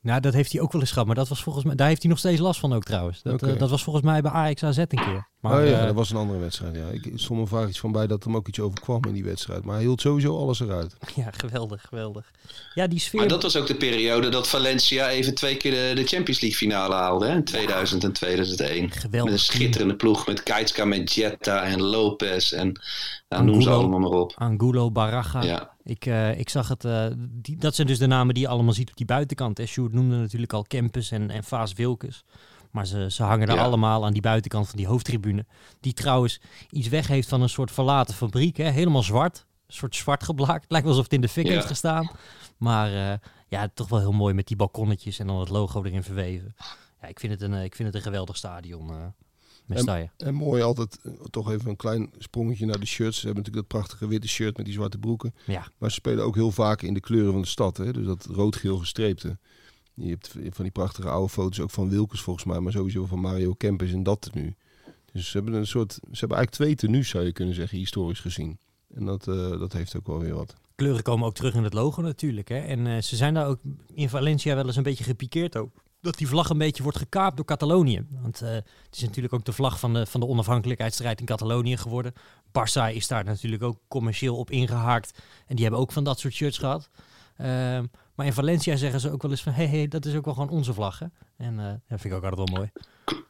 Nou, 0.09 0.21
dat 0.21 0.33
heeft 0.33 0.53
hij 0.53 0.61
ook 0.61 0.73
wel 0.73 0.81
eens 0.81 0.91
gehad. 0.91 1.07
Maar 1.07 1.17
dat 1.17 1.29
was 1.29 1.43
volgens 1.43 1.65
mij, 1.65 1.75
daar 1.75 1.89
heeft 1.89 2.03
hij 2.03 2.11
nog 2.11 2.19
steeds 2.19 2.41
last 2.41 2.61
van 2.61 2.73
ook 2.73 2.85
trouwens. 2.85 3.23
Dat, 3.23 3.43
eh, 3.43 3.59
dat 3.59 3.71
was 3.71 3.83
volgens 3.83 4.05
mij 4.05 4.21
bij 4.21 4.31
Ajax 4.31 4.63
AZ 4.63 4.79
een 4.79 4.87
keer. 4.87 5.29
Maar, 5.41 5.61
oh 5.61 5.69
ja, 5.69 5.79
eh, 5.79 5.87
dat 5.87 5.95
was 5.95 6.11
een 6.11 6.17
andere 6.17 6.39
wedstrijd, 6.39 6.75
ja. 6.75 6.87
Ik 6.91 7.13
stond 7.15 7.41
me 7.41 7.47
vaak 7.47 7.69
iets 7.69 7.79
van 7.79 7.93
bij 7.93 8.07
dat 8.07 8.25
hem 8.25 8.37
ook 8.37 8.49
iets 8.49 8.61
overkwam 8.61 9.05
in 9.05 9.13
die 9.13 9.25
wedstrijd. 9.25 9.65
Maar 9.65 9.75
hij 9.75 9.85
hield 9.85 10.01
sowieso 10.01 10.39
alles 10.39 10.61
eruit. 10.61 10.97
ja, 11.15 11.31
geweldig, 11.31 11.83
geweldig. 11.89 12.31
Ja, 12.75 12.87
die 12.87 12.99
sfeer. 12.99 13.21
Maar 13.21 13.29
dat 13.29 13.43
was 13.43 13.57
ook 13.57 13.67
de 13.67 13.75
periode 13.75 14.29
dat 14.29 14.49
Valencia 14.49 15.09
even 15.09 15.35
twee 15.35 15.57
keer 15.57 15.71
de, 15.71 16.01
de 16.01 16.07
Champions 16.07 16.41
League 16.41 16.59
finale 16.59 16.95
haalde. 16.95 17.27
Hè? 17.27 17.35
In 17.35 17.45
2000 17.45 18.05
en 18.05 18.13
2001. 18.13 18.91
Geweldig. 18.91 19.31
Met 19.31 19.33
een 19.33 19.47
schitterende 19.47 19.97
ploeg 19.97 20.27
met 20.27 20.43
Keitska, 20.43 20.85
met 20.85 21.13
Jetta 21.13 21.63
en 21.63 21.83
Lopez. 21.83 22.53
En 22.53 22.81
nou, 23.29 23.45
noem 23.45 23.63
ze 23.63 23.71
allemaal 23.71 23.99
maar 23.99 24.21
op. 24.21 24.33
Angulo, 24.37 24.91
Baraga. 24.91 25.43
Ja. 25.43 25.77
Ik, 25.89 26.07
eh, 26.07 26.39
ik 26.39 26.49
zag 26.49 26.69
het. 26.69 26.85
eh, 26.85 27.07
die, 27.19 27.57
dat 27.57 27.75
zijn 27.75 27.87
dus 27.87 27.99
de 27.99 28.07
namen 28.07 28.35
die 28.35 28.43
je 28.43 28.49
allemaal 28.49 28.73
ziet 28.73 28.91
op 28.91 28.97
die 28.97 29.07
buitenkant. 29.07 29.59
Hè. 29.59 29.67
Sjoerd 29.67 29.93
noemde 29.93 30.17
natuurlijk 30.17 30.53
al 30.53 30.63
Kempus 30.63 31.11
en, 31.11 31.31
en 31.31 31.45
Vaas 31.45 31.73
Wilkes. 31.73 32.25
Maar 32.71 32.87
ze, 32.87 33.11
ze 33.11 33.23
hangen 33.23 33.49
er 33.49 33.55
Ja. 33.55 33.63
allemaal 33.63 34.05
aan 34.05 34.13
die 34.13 34.23
buitenkant 34.23 34.69
van 34.69 34.77
die 34.77 34.87
hoofdtribune. 34.87 35.47
Die 35.81 35.93
trouwens 35.93 36.41
iets 36.71 36.89
weg 36.89 37.07
heeft 37.07 37.29
van 37.29 37.43
een 37.43 37.49
soort 37.49 37.71
verlaten 37.71 38.15
fabriek. 38.15 38.57
Hè. 38.57 38.65
Helemaal 38.71 39.03
zwart. 39.03 39.47
Een 39.67 39.75
soort 39.75 39.97
zwart 39.97 40.25
geblaakt. 40.25 40.65
Lijkt 40.69 40.87
wel 40.87 40.95
alsof 40.97 41.05
het 41.05 41.13
in 41.13 41.21
de 41.21 41.29
fik 41.29 41.47
Ja. 41.47 41.53
heeft 41.53 41.67
gestaan. 41.67 42.11
Maar 42.57 43.11
eh, 43.13 43.19
ja, 43.49 43.69
toch 43.75 43.89
wel 43.89 43.99
heel 43.99 44.13
mooi 44.13 44.35
met 44.35 44.47
die 44.47 44.57
balkonnetjes 44.57 45.19
en 45.19 45.27
dan 45.27 45.41
het 45.41 45.49
logo 45.49 45.83
erin 45.85 46.03
verweven. 46.03 46.55
Ja, 47.03 47.09
ik 47.09 47.21
vind 47.21 47.33
het 47.33 47.43
een, 47.43 47.55
ik 47.55 47.75
vind 47.75 47.89
het 47.89 47.97
een 47.97 48.03
geweldig 48.03 48.37
stadion. 48.37 48.91
En 50.17 50.35
mooi 50.35 50.63
altijd, 50.63 50.99
eh, 51.03 51.13
toch 51.31 51.51
even 51.51 51.71
een 51.71 51.77
klein 51.77 52.11
sprongetje 52.19 52.67
naar 52.67 52.81
de 52.81 52.87
shirts. 52.87 53.19
Ze 53.19 53.27
hebben 53.27 53.45
natuurlijk 53.45 53.71
dat 53.71 53.81
prachtige 53.81 54.09
witte 54.09 54.29
shirt 54.29 54.57
met 54.57 54.67
die 54.67 54.75
zwarte 54.75 54.99
broeken. 54.99 55.35
Ja, 55.47 55.67
Maar 55.79 55.91
ze 55.91 55.95
spelen 55.95 56.25
ook 56.25 56.35
heel 56.35 56.51
vaak 56.51 56.83
in 56.83 56.95
de 56.95 57.01
kleuren 57.01 57.33
van 57.33 57.41
de 57.41 57.47
stad. 57.49 57.77
Hè? 57.77 57.93
Dus 57.93 58.07
dat 58.07 58.25
rood-geel 58.31 58.79
gestreepte. 58.79 59.39
Je 59.95 60.09
hebt 60.09 60.29
van 60.55 60.63
die 60.65 60.73
prachtige 60.73 61.09
oude 61.09 61.29
foto's 61.29 61.61
ook 61.61 61.71
van 61.71 61.89
Wilkes 61.89 62.21
volgens 62.21 62.45
mij. 62.45 62.61
Maar 62.61 62.73
sowieso 62.73 63.07
van 63.07 63.21
Mario 63.21 63.55
Kempers 63.55 63.91
in 63.91 64.03
dat 64.03 64.21
tenue. 64.21 64.55
Dus 65.13 65.31
ze 65.31 65.37
hebben 65.37 65.55
een 65.55 65.67
soort... 65.67 65.93
Ze 65.93 66.19
hebben 66.19 66.37
eigenlijk 66.37 66.51
twee 66.51 66.75
tenues 66.75 67.09
zou 67.09 67.25
je 67.25 67.33
kunnen 67.33 67.55
zeggen, 67.55 67.79
historisch 67.79 68.21
gezien. 68.21 68.59
En 68.95 69.05
dat, 69.05 69.29
eh, 69.29 69.59
dat 69.59 69.73
heeft 69.73 69.97
ook 69.97 70.07
wel 70.07 70.19
weer 70.19 70.35
wat. 70.35 70.55
kleuren 70.75 71.03
komen 71.03 71.27
ook 71.27 71.35
terug 71.35 71.55
in 71.55 71.65
het 71.65 71.73
logo 71.73 72.03
natuurlijk. 72.03 72.49
Hè? 72.49 72.59
En 72.59 72.87
eh, 72.87 73.03
ze 73.03 73.17
zijn 73.17 73.35
daar 73.35 73.47
ook 73.47 73.59
in 73.95 74.09
Valencia 74.09 74.55
wel 74.55 74.67
eens 74.67 74.77
een 74.77 74.83
beetje 74.83 75.05
gepikeerd 75.05 75.57
ook. 75.57 75.71
Dat 76.09 76.19
die 76.19 76.29
vlag 76.29 76.49
een 76.49 76.59
beetje 76.59 76.83
wordt 76.83 76.99
gekaapt 76.99 77.37
door 77.37 77.45
Catalonië. 77.45 78.07
Want 78.23 78.43
eh, 78.43 78.51
het 78.51 78.65
is 78.93 79.01
natuurlijk 79.01 79.35
ook 79.35 79.45
de 79.45 79.53
vlag 79.53 79.79
van 79.79 79.93
de, 79.95 80.07
van 80.07 80.21
de 80.21 80.27
onafhankelijkheidsstrijd 80.27 81.21
in 81.21 81.27
Catalonië 81.27 81.77
geworden. 81.77 82.13
Barça 82.47 82.95
is 82.95 83.07
daar 83.09 83.25
natuurlijk 83.25 83.63
ook 83.63 83.79
commercieel 83.89 84.37
op 84.37 84.51
ingehaakt. 84.51 85.19
En 85.47 85.55
die 85.55 85.65
hebben 85.65 85.81
ook 85.81 85.93
van 85.93 86.05
dat 86.05 86.19
soort 86.19 86.35
shirts 86.35 86.59
gehad. 86.59 86.89
Ehm, 87.37 87.85
maar 88.15 88.27
in 88.27 88.33
Valencia 88.33 88.77
zeggen 88.77 89.01
ze 89.01 89.13
ook 89.13 89.23
wel 89.23 89.31
eens 89.31 89.43
van... 89.43 89.53
hé, 89.53 89.67
hey, 89.67 89.77
hey, 89.77 89.89
dat 89.89 90.05
is 90.05 90.15
ook 90.15 90.25
wel 90.25 90.35
gewoon 90.35 90.49
onze 90.49 90.75
vlag. 90.75 90.99
Hè? 90.99 91.07
En 91.37 91.59
eh, 91.59 91.67
dat 91.67 92.01
vind 92.01 92.05
ik 92.05 92.13
ook 92.13 92.25
altijd 92.25 92.51
wel 92.51 92.59
mooi. 92.59 92.71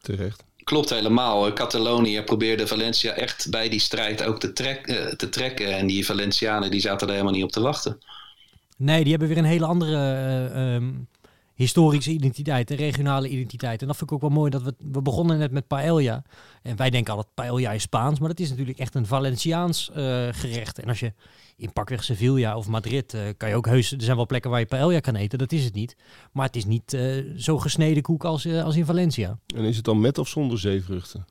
Terecht. 0.00 0.44
Klopt 0.64 0.90
helemaal. 0.90 1.52
Catalonië 1.52 2.22
probeerde 2.22 2.66
Valencia 2.66 3.12
echt 3.12 3.50
bij 3.50 3.68
die 3.68 3.80
strijd 3.80 4.22
ook 4.22 4.40
te, 4.40 4.52
trek, 4.52 4.86
eh, 4.86 5.07
te 5.07 5.28
trekken. 5.28 5.76
En 5.76 5.86
die 5.86 6.07
Valencianen 6.07 6.70
die 6.70 6.80
zaten 6.80 7.07
er 7.07 7.12
helemaal 7.12 7.34
niet 7.34 7.44
op 7.44 7.52
te 7.52 7.61
wachten. 7.61 7.98
Nee, 8.76 9.00
die 9.02 9.11
hebben 9.11 9.28
weer 9.28 9.38
een 9.38 9.44
hele 9.44 9.66
andere... 9.66 9.94
eh, 9.94 10.74
ehm, 10.74 10.90
historische 11.59 12.11
identiteit 12.11 12.70
en 12.70 12.76
regionale 12.76 13.28
identiteit. 13.28 13.80
En 13.80 13.86
dat 13.86 13.96
vind 13.96 14.11
ik 14.11 14.16
ook 14.16 14.22
wel 14.22 14.38
mooi 14.38 14.50
dat 14.50 14.62
we, 14.62 14.74
we 14.78 15.02
begonnen 15.02 15.38
net 15.38 15.50
met 15.50 15.66
paella. 15.66 16.24
En 16.62 16.76
wij 16.76 16.90
denken 16.90 17.14
altijd 17.14 17.34
paella 17.34 17.72
is 17.72 17.82
Spaans, 17.82 18.18
maar 18.18 18.28
dat 18.28 18.40
is 18.40 18.50
natuurlijk 18.50 18.78
echt 18.78 18.94
een 18.94 19.06
Valenciaans 19.06 19.90
eh, 19.90 20.28
gerecht. 20.30 20.78
En 20.78 20.88
als 20.88 21.00
je 21.00 21.12
in 21.56 21.72
pakweg 21.72 22.04
Sevilla 22.04 22.56
of 22.56 22.68
Madrid 22.68 23.14
eh, 23.14 23.22
kan 23.36 23.48
je 23.48 23.54
ook 23.54 23.66
heus, 23.66 23.92
er 23.92 24.02
zijn 24.02 24.16
wel 24.16 24.26
plekken 24.26 24.50
waar 24.50 24.61
je 24.61 24.66
paella 24.66 25.00
kan 25.00 25.14
eten, 25.14 25.38
dat 25.38 25.52
is 25.52 25.64
het 25.64 25.74
niet. 25.74 25.96
Maar 26.32 26.46
het 26.46 26.56
is 26.56 26.64
niet 26.64 26.92
eh, 26.92 27.24
zo 27.36 27.59
gesneden 27.59 28.02
koek 28.02 28.24
als, 28.24 28.46
als 28.46 28.76
in 28.76 28.84
Valencia. 28.84 29.38
En 29.54 29.64
is 29.64 29.76
het 29.76 29.84
dan 29.84 30.00
met 30.00 30.18
of 30.18 30.28
zonder 30.28 30.59
zeevruchten? 30.59 31.24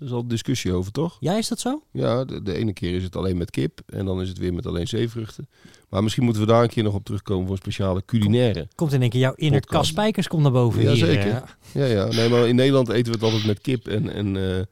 Er 0.00 0.06
is 0.06 0.12
al 0.12 0.26
discussie 0.28 0.72
over, 0.72 0.92
toch? 0.92 1.16
Ja, 1.20 1.36
is 1.36 1.48
dat 1.48 1.60
zo? 1.60 1.82
Ja, 1.92 2.24
de, 2.24 2.42
de 2.42 2.54
ene 2.54 2.72
keer 2.72 2.94
is 2.94 3.02
het 3.02 3.16
alleen 3.16 3.36
met 3.36 3.50
kip 3.50 3.80
en 3.86 4.04
dan 4.04 4.20
is 4.20 4.28
het 4.28 4.38
weer 4.38 4.54
met 4.54 4.66
alleen 4.66 4.88
zeevruchten. 4.88 5.48
Maar 5.88 6.02
misschien 6.02 6.24
moeten 6.24 6.42
we 6.42 6.48
daar 6.48 6.62
een 6.62 6.68
keer 6.68 6.82
nog 6.82 6.94
op 6.94 7.04
terugkomen 7.04 7.42
voor 7.46 7.54
een 7.54 7.60
speciale 7.62 8.02
culinaire. 8.04 8.68
Komt 8.74 8.92
in 8.92 9.00
één 9.00 9.10
keer 9.10 9.20
jouw 9.20 9.32
inner. 9.36 9.60
Cas 9.60 9.88
Spijkers 9.88 10.28
komt 10.28 10.42
naar 10.42 10.52
boven 10.52 10.82
Ja, 10.82 10.88
hier. 10.92 11.06
zeker. 11.06 11.30
eh. 11.30 11.42
Ja, 11.72 11.84
ja. 11.84 12.06
Nee, 12.06 12.28
maar 12.28 12.48
in 12.48 12.54
Nederland 12.54 12.88
eten 12.88 13.04
we 13.06 13.10
het 13.12 13.22
altijd 13.22 13.46
met 13.46 13.60
kip 13.60 13.88
en, 13.88 14.12
en, 14.12 14.36
eh, 14.56 14.64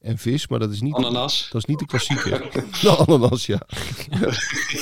en 0.00 0.18
vis, 0.18 0.48
maar 0.48 0.58
dat 0.58 0.70
is 0.70 0.80
niet, 0.80 0.94
Ananas. 0.94 1.48
dat 1.50 1.60
is 1.62 1.68
niet 1.68 1.78
de 1.78 1.86
klassieke. 1.86 2.50
De 2.82 2.96
ananas, 2.96 3.46
ja. 3.54 3.60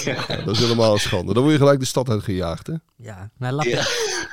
ja. 0.04 0.36
Dat 0.44 0.54
is 0.54 0.58
helemaal 0.58 0.92
een 0.92 0.98
schande. 0.98 1.34
Dan 1.34 1.42
word 1.42 1.54
je 1.54 1.60
gelijk 1.60 1.80
de 1.80 1.86
stad 1.86 2.08
uitgejaagd, 2.08 2.66
hè? 2.66 2.74
Ja, 2.96 3.30
nou, 3.38 3.54
La, 3.54 3.62
Ja. 3.62 3.86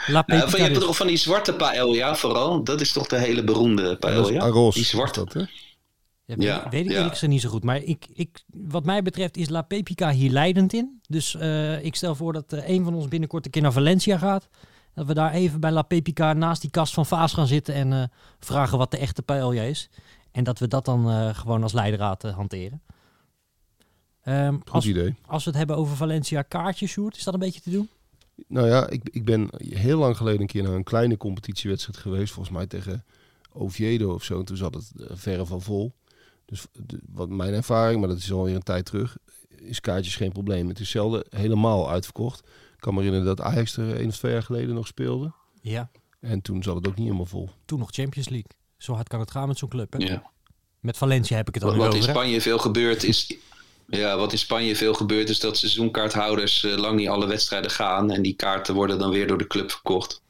Nou, 0.07 0.23
van, 0.27 0.37
je 0.37 0.43
Pepica 0.43 0.63
hebt 0.63 0.79
toch 0.79 0.95
van 0.95 1.07
die 1.07 1.17
zwarte 1.17 1.53
paella 1.53 2.15
vooral. 2.15 2.63
Dat 2.63 2.81
is 2.81 2.91
toch 2.91 3.07
de 3.07 3.17
hele 3.17 3.43
beroemde 3.43 3.97
paella? 3.97 4.71
Die 4.71 4.83
zwarte. 4.83 5.19
dat, 5.19 5.33
hè? 5.33 5.39
Ja, 6.25 6.35
weet, 6.35 6.45
Ja, 6.45 6.67
weet 6.69 6.85
ik 6.85 6.91
ja. 6.91 6.95
eerlijk 6.95 7.13
gezegd 7.13 7.31
niet 7.31 7.41
zo 7.41 7.49
goed. 7.49 7.63
Maar 7.63 7.83
ik, 7.83 8.05
ik, 8.13 8.43
wat 8.47 8.85
mij 8.85 9.01
betreft 9.01 9.37
is 9.37 9.49
La 9.49 9.61
Pepica 9.61 10.11
hier 10.11 10.31
leidend 10.31 10.73
in. 10.73 11.01
Dus 11.07 11.35
eh, 11.35 11.83
ik 11.85 11.95
stel 11.95 12.15
voor 12.15 12.33
dat 12.33 12.53
eh, 12.53 12.69
een 12.69 12.83
van 12.83 12.93
ons 12.93 13.07
binnenkort 13.07 13.45
een 13.45 13.51
keer 13.51 13.61
naar 13.61 13.71
Valencia 13.71 14.17
gaat. 14.17 14.49
Dat 14.93 15.05
we 15.05 15.13
daar 15.13 15.33
even 15.33 15.59
bij 15.59 15.71
La 15.71 15.81
Pepica 15.81 16.33
naast 16.33 16.61
die 16.61 16.69
kast 16.69 16.93
van 16.93 17.05
Vaas 17.05 17.33
gaan 17.33 17.47
zitten 17.47 17.73
en 17.73 17.93
eh, 17.93 18.03
vragen 18.39 18.77
wat 18.77 18.91
de 18.91 18.97
echte 18.97 19.21
paella 19.21 19.61
is. 19.61 19.89
En 20.35 20.43
dat 20.43 20.59
we 20.59 20.67
dat 20.67 20.85
dan 20.85 21.09
eh, 21.09 21.35
gewoon 21.35 21.63
als 21.63 21.73
leidraad 21.73 22.23
eh, 22.23 22.35
hanteren. 22.35 22.81
Ehm, 24.21 24.53
Goed 24.53 24.69
als, 24.71 24.85
idee. 24.87 25.15
als 25.25 25.43
we 25.43 25.49
het 25.49 25.59
hebben 25.59 25.77
over 25.77 25.95
Valencia 25.95 26.41
kaartjes, 26.41 26.91
Sjoerd, 26.91 27.17
is 27.17 27.23
dat 27.23 27.33
een 27.33 27.39
beetje 27.39 27.61
te 27.61 27.69
doen? 27.69 27.89
Nou 28.47 28.67
ja, 28.67 28.87
ik, 28.89 29.09
ik 29.11 29.25
ben 29.25 29.49
heel 29.57 29.99
lang 29.99 30.17
geleden 30.17 30.41
een 30.41 30.47
keer 30.47 30.63
naar 30.63 30.73
een 30.73 30.83
kleine 30.83 31.17
competitiewedstrijd 31.17 31.97
geweest. 31.97 32.33
Volgens 32.33 32.55
mij 32.55 32.67
tegen 32.67 33.03
Oviedo 33.51 34.13
of 34.13 34.23
zo. 34.23 34.39
En 34.39 34.45
toen 34.45 34.57
zat 34.57 34.73
het 34.73 34.91
eh, 34.97 35.07
verre 35.13 35.45
van 35.45 35.61
vol. 35.61 35.93
Dus 36.45 36.65
de- 36.71 37.01
wat 37.11 37.29
mijn 37.29 37.53
ervaring, 37.53 37.99
maar 37.99 38.09
dat 38.09 38.17
is 38.17 38.31
alweer 38.31 38.55
een 38.55 38.61
tijd 38.63 38.85
terug, 38.85 39.17
is 39.49 39.79
kaartjes 39.79 40.15
geen 40.15 40.31
probleem. 40.31 40.67
Het 40.67 40.79
is 40.79 40.89
zelden 40.89 41.25
helemaal 41.29 41.89
uitverkocht. 41.89 42.39
Ik 42.73 42.79
kan 42.81 42.93
me 42.93 43.01
herinneren 43.01 43.35
dat 43.35 43.45
Ajax 43.45 43.77
er 43.77 43.95
één 43.95 44.07
of 44.07 44.17
twee 44.17 44.31
jaar 44.31 44.43
geleden 44.43 44.75
nog 44.75 44.87
speelde. 44.87 45.31
Ja. 45.61 45.89
En 46.19 46.41
toen 46.41 46.63
zat 46.63 46.75
het 46.75 46.87
ook 46.87 46.95
niet 46.95 47.05
helemaal 47.05 47.25
vol. 47.25 47.49
Toen 47.65 47.79
nog 47.79 47.89
Champions 47.91 48.29
League. 48.29 48.49
Zo 48.85 48.93
hard 48.93 49.07
kan 49.07 49.19
het 49.19 49.31
gaan 49.31 49.47
met 49.47 49.57
zo'n 49.57 49.69
club. 49.69 49.93
Hè? 49.93 50.05
Ja. 50.05 50.23
Met 50.79 50.97
Valencia 50.97 51.35
heb 51.37 51.47
ik 51.47 51.53
het 51.53 51.63
dan 51.63 51.75
Wat, 51.77 51.85
wat 51.85 51.95
in 51.95 52.01
hè? 52.01 52.09
Spanje 52.09 52.41
veel 52.41 52.57
gebeurt 52.57 53.03
is. 53.03 53.35
Ja, 53.87 54.17
wat 54.17 54.31
in 54.31 54.37
Spanje 54.37 54.75
veel 54.75 54.93
gebeurt 54.93 55.29
is 55.29 55.39
dat 55.39 55.57
seizoenkaarthouders 55.57 56.63
eh, 56.63 56.75
lang 56.77 56.95
niet 56.97 57.07
alle 57.07 57.27
wedstrijden 57.27 57.71
gaan. 57.71 58.11
En 58.11 58.21
die 58.21 58.33
kaarten 58.33 58.73
worden 58.75 58.99
dan 58.99 59.09
weer 59.11 59.27
door 59.27 59.37
de 59.37 59.47
club 59.47 59.71
verkocht. 59.71 60.21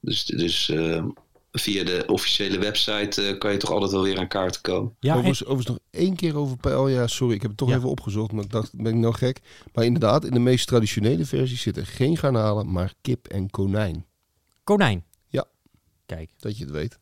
Dus, 0.00 0.24
dus 0.24 0.68
eh, 0.68 1.04
via 1.52 1.84
de 1.84 2.04
officiële 2.06 2.58
website 2.58 3.22
eh, 3.26 3.38
kan 3.38 3.52
je 3.52 3.58
toch 3.58 3.70
altijd 3.70 3.90
wel 3.90 4.02
weer 4.02 4.18
aan 4.18 4.28
kaarten 4.28 4.60
komen. 4.60 4.96
Ja, 5.00 5.10
en- 5.12 5.16
overigens, 5.18 5.44
overigens 5.48 5.78
nog 5.78 6.02
één 6.02 6.16
keer 6.16 6.36
over 6.36 6.56
paella. 6.56 7.06
Sorry, 7.06 7.34
ik 7.34 7.40
heb 7.42 7.50
het 7.50 7.58
toch 7.58 7.68
Ja. 7.68 7.76
even 7.76 7.88
opgezocht. 7.88 8.32
Maar 8.32 8.44
ik 8.44 8.50
dacht, 8.50 8.70
ben 8.76 8.92
ik 8.94 8.98
nou 9.00 9.14
gek? 9.14 9.40
Maar 9.72 9.84
inderdaad, 9.84 10.24
in 10.24 10.32
de 10.32 10.38
meest 10.38 10.66
traditionele 10.66 11.24
versie 11.24 11.56
zitten 11.56 11.86
geen 11.86 12.16
garnalen, 12.16 12.72
maar 12.72 12.94
kip 13.00 13.26
en 13.26 13.50
konijn. 13.50 14.06
konijn. 14.64 15.04
Ja. 15.28 15.44
Kijk. 16.06 16.30
Dat 16.38 16.56
je 16.58 16.64
het 16.64 16.72
weet. 16.72 16.98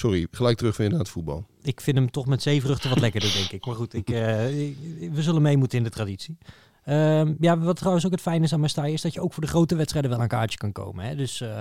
Sorry, 0.00 0.26
gelijk 0.30 0.56
terug 0.56 0.76
weer 0.76 0.90
naar 0.90 0.98
het 0.98 1.08
voetbal. 1.08 1.46
ik 1.62 1.80
vind 1.80 1.96
hem 1.96 2.10
toch 2.10 2.26
met 2.26 2.42
zeevruchten 2.42 2.90
wat 2.90 3.00
lekkerder, 3.00 3.32
denk 3.32 3.50
ik. 3.50 3.66
Maar 3.66 3.74
goed, 3.74 3.94
eh, 3.94 4.60
ik- 4.66 4.76
we 5.12 5.22
zullen 5.22 5.42
mee 5.42 5.56
moeten 5.56 5.78
in 5.78 5.84
de 5.84 5.90
traditie. 5.90 6.38
Ehm, 6.84 7.34
ja, 7.40 7.58
wat 7.58 7.76
trouwens 7.76 8.06
ook 8.06 8.10
het 8.12 8.20
fijne 8.20 8.44
is 8.44 8.52
aan 8.52 8.60
Mestalla 8.60 8.88
is 8.88 9.02
dat 9.02 9.12
je 9.14 9.20
ook 9.20 9.32
voor 9.32 9.42
de 9.42 9.48
grote 9.48 9.76
wedstrijden 9.76 10.10
wel 10.10 10.20
aan 10.20 10.28
kaartje 10.28 10.58
kan 10.58 10.72
komen. 10.72 11.04
Hè? 11.04 11.16
Dus 11.16 11.40
eh, 11.40 11.60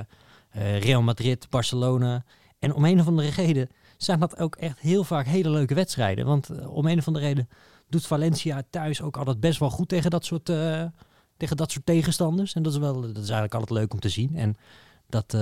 eh, 0.49 0.79
Real 0.79 1.01
Madrid, 1.01 1.49
Barcelona. 1.49 2.23
En 2.59 2.73
om 2.73 2.85
een 2.85 2.99
of 2.99 3.07
andere 3.07 3.29
reden 3.29 3.69
zijn 3.97 4.19
dat 4.19 4.37
ook 4.39 4.55
echt 4.55 4.79
heel 4.79 5.03
vaak 5.03 5.25
hele 5.25 5.49
leuke 5.49 5.73
wedstrijden. 5.73 6.25
Want 6.25 6.49
om 6.67 6.87
een 6.87 6.97
of 6.97 7.07
andere 7.07 7.25
reden 7.25 7.49
doet 7.89 8.07
Valencia 8.07 8.63
thuis 8.69 9.01
ook 9.01 9.17
altijd 9.17 9.39
best 9.39 9.59
wel 9.59 9.69
goed 9.69 9.89
tegen 9.89 10.09
dat 10.09 10.25
soort, 10.25 10.45
tegen 11.37 11.57
dat 11.57 11.71
soort 11.71 11.85
tegenstanders. 11.85 12.53
En 12.53 12.63
dat 12.63 12.73
is, 12.73 12.79
wel, 12.79 13.01
dat 13.01 13.09
is 13.09 13.17
eigenlijk 13.17 13.53
altijd 13.53 13.79
leuk 13.79 13.93
om 13.93 13.99
te 13.99 14.09
zien. 14.09 14.35
En 14.35 14.55
dat, 15.09 15.37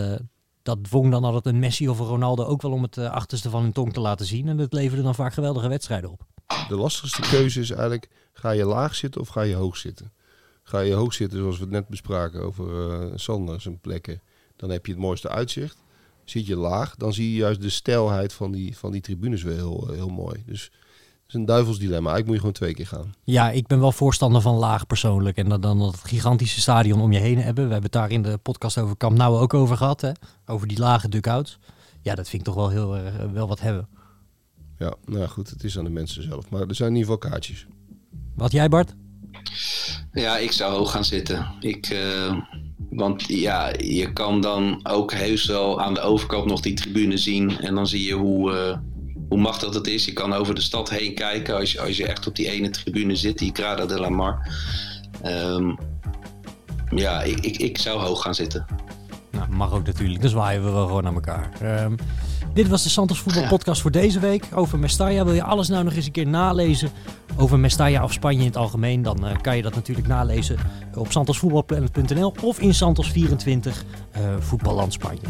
dat 0.68 0.84
dwong 0.84 1.12
dan 1.12 1.24
altijd 1.24 1.46
een 1.46 1.60
Messi 1.60 1.90
of 1.90 2.00
een 2.00 2.06
Ronaldo 2.06 2.44
ook 2.44 2.62
wel 2.62 2.72
om 2.72 2.82
het 2.82 2.98
eh, 2.98 3.12
achterste 3.12 3.50
van 3.50 3.62
hun 3.62 3.72
tong 3.72 3.94
te 3.94 4.00
laten 4.00 4.26
zien. 4.26 4.48
En 4.48 4.58
dat 4.58 4.74
leverde 4.74 5.04
dan 5.04 5.16
vaak 5.16 5.34
geweldige 5.34 5.68
wedstrijden 5.68 6.12
op. 6.12 6.26
De 6.68 6.76
lastigste 6.76 7.22
keuze 7.22 7.60
is 7.60 7.70
eigenlijk, 7.70 8.10
ga 8.34 8.52
je 8.52 8.66
laag 8.66 8.96
zitten 8.96 9.22
of 9.22 9.28
ga 9.28 9.42
je 9.42 9.56
hoog 9.56 9.78
zitten? 9.78 10.12
Ga 10.64 10.80
je 10.80 10.94
hoog 10.94 11.14
zitten, 11.14 11.40
zoals 11.40 11.58
we 11.58 11.64
het 11.64 11.72
net 11.72 11.88
bespraken 11.88 12.42
over 12.42 12.92
eh 12.92 13.12
Sanders 13.16 13.66
en 13.66 13.80
plekken, 13.80 14.22
dan 14.56 14.70
heb 14.70 14.86
je 14.86 14.92
het 14.92 15.02
mooiste 15.02 15.30
uitzicht. 15.30 15.84
Zit 16.24 16.46
je 16.46 16.56
laag, 16.56 16.96
dan 16.96 17.14
zie 17.14 17.32
je 17.32 17.38
juist 17.38 17.62
de 17.62 17.70
stijlheid 17.70 18.34
van 18.34 18.52
die, 18.52 18.78
van 18.78 18.92
die 18.92 19.02
tribunes 19.02 19.44
weer 19.44 19.56
heel, 19.56 19.88
heel 19.92 20.10
mooi. 20.10 20.44
Dus 20.46 20.72
is 21.28 21.34
een 21.34 21.46
duivels 21.46 21.80
dilemma. 21.80 22.10
Eigenlijk 22.12 22.26
moet 22.26 22.36
je 22.36 22.40
gewoon 22.40 22.54
twee 22.54 22.74
keer 22.74 22.88
gaan. 22.88 23.14
Ja, 23.24 23.52
ik 23.52 23.68
ben 23.68 23.80
wel 23.80 23.92
voorstander 23.92 24.42
van 24.42 24.56
laag 24.56 24.88
persoonlijk. 24.88 25.38
En 25.38 25.50
dan, 25.50 25.62
dan 25.62 25.80
dat 25.80 26.00
gigantische 26.04 26.62
stadion 26.62 27.02
om 27.02 27.12
je 27.12 27.20
heen 27.20 27.38
hebben. 27.38 27.68
We 27.68 27.72
hebben 27.72 27.92
het 27.92 27.92
daar 27.92 28.12
in 28.12 28.22
de 28.22 28.38
podcast 28.38 28.78
over 28.78 28.98
Camp 28.98 29.18
Nou 29.18 29.38
ook 29.40 29.54
over 29.54 29.78
gehad. 29.78 30.02
Hè? 30.02 30.12
Over 30.46 30.68
die 30.68 30.80
lage 30.80 31.10
duckouts. 31.10 31.60
Ja, 32.02 32.16
dat 32.16 32.30
vind 32.30 32.42
ik 32.42 32.48
toch 32.48 32.56
wel 32.56 32.70
heel 32.70 32.98
erg 32.98 33.18
eh, 33.18 33.32
wel 33.32 33.48
wat 33.48 33.60
hebben. 33.60 33.88
Ja, 34.78 34.94
nou 35.06 35.28
goed, 35.28 35.50
het 35.50 35.64
is 35.64 35.78
aan 35.78 35.84
de 35.84 35.90
mensen 35.90 36.24
zelf. 36.24 36.50
Maar 36.50 36.62
er 36.62 36.76
zijn 36.76 36.90
in 36.90 36.96
ieder 36.96 37.14
geval 37.14 37.30
kaartjes. 37.30 37.66
Wat 38.36 38.52
jij 38.52 38.70
Bart? 38.70 38.96
Ja, 40.12 40.38
ik 40.38 40.52
zou 40.52 40.74
hoog 40.74 40.92
gaan 40.92 41.06
zitten. 41.06 41.48
Ik, 41.60 41.86
eh, 41.86 42.38
want 42.90 43.24
ja, 43.28 43.74
je 43.78 44.14
kan 44.14 44.42
dan 44.42 44.80
ook 44.84 45.14
heus 45.14 45.46
wel 45.46 45.82
aan 45.82 45.94
de 45.94 46.00
overkant 46.00 46.46
nog 46.46 46.62
die 46.62 46.74
tribune 46.74 47.18
zien. 47.18 47.60
En 47.60 47.76
dan 47.76 47.88
zie 47.88 48.04
je 48.04 48.14
hoe, 48.14 48.54
eh, 48.54 48.78
hoe 49.30 49.38
machtig 49.38 49.70
dat 49.70 49.88
is. 49.88 50.06
Je 50.06 50.14
kan 50.14 50.34
over 50.34 50.56
de 50.56 50.62
stad 50.62 50.90
heen 50.90 51.14
kijken 51.14 51.56
als 51.56 51.72
je, 51.72 51.82
als 51.82 51.98
je 51.98 52.08
echt 52.08 52.28
op 52.28 52.36
die 52.36 52.50
ene 52.50 52.70
tribune 52.70 53.16
zit, 53.16 53.38
die 53.38 53.52
Grada 53.54 53.86
de 53.86 54.00
la 54.00 54.10
Mar. 54.10 54.52
Ehm, 55.22 55.76
ja, 56.96 57.22
ik, 57.22 57.40
ik, 57.40 57.58
ik 57.58 57.78
zou 57.78 58.00
hoog 58.00 58.22
gaan 58.22 58.36
zitten. 58.36 58.66
Nou, 59.32 59.50
mag 59.50 59.74
ook 59.74 59.86
natuurlijk. 59.86 60.22
Dan 60.22 60.30
zwaaien 60.30 60.64
we 60.64 60.72
wel 60.72 60.86
gewoon 60.86 61.04
naar 61.04 61.14
elkaar. 61.14 61.50
Ehm, 61.62 61.96
dit 62.54 62.68
was 62.68 62.84
de 62.84 62.90
Santos 62.90 63.20
Voetbal 63.20 63.48
Podcast 63.48 63.82
voor 63.82 63.92
deze 63.92 64.20
week. 64.20 64.46
Over 64.54 64.80
Mestalla. 64.80 65.26
Wil 65.26 65.34
je 65.34 65.44
alles 65.44 65.68
nou 65.68 65.84
nog 65.84 65.94
eens 65.94 66.06
een 66.06 66.12
keer 66.12 66.28
nalezen 66.28 66.90
over 67.36 67.60
Mestalla 67.60 68.04
of 68.04 68.14
Spanje 68.14 68.40
in 68.40 68.46
het 68.46 68.58
algemeen? 68.58 69.02
Dan 69.02 69.28
eh, 69.28 69.42
kan 69.42 69.56
je 69.56 69.62
dat 69.62 69.76
natuurlijk 69.76 70.08
nalezen 70.08 70.58
op 70.96 71.12
santosvoetbalplanet.nl 71.12 72.34
of 72.42 72.60
in 72.60 72.74
Santos24 72.74 73.72
eh 74.12 74.22
Voetballand 74.40 74.94
Spanje. 74.94 75.22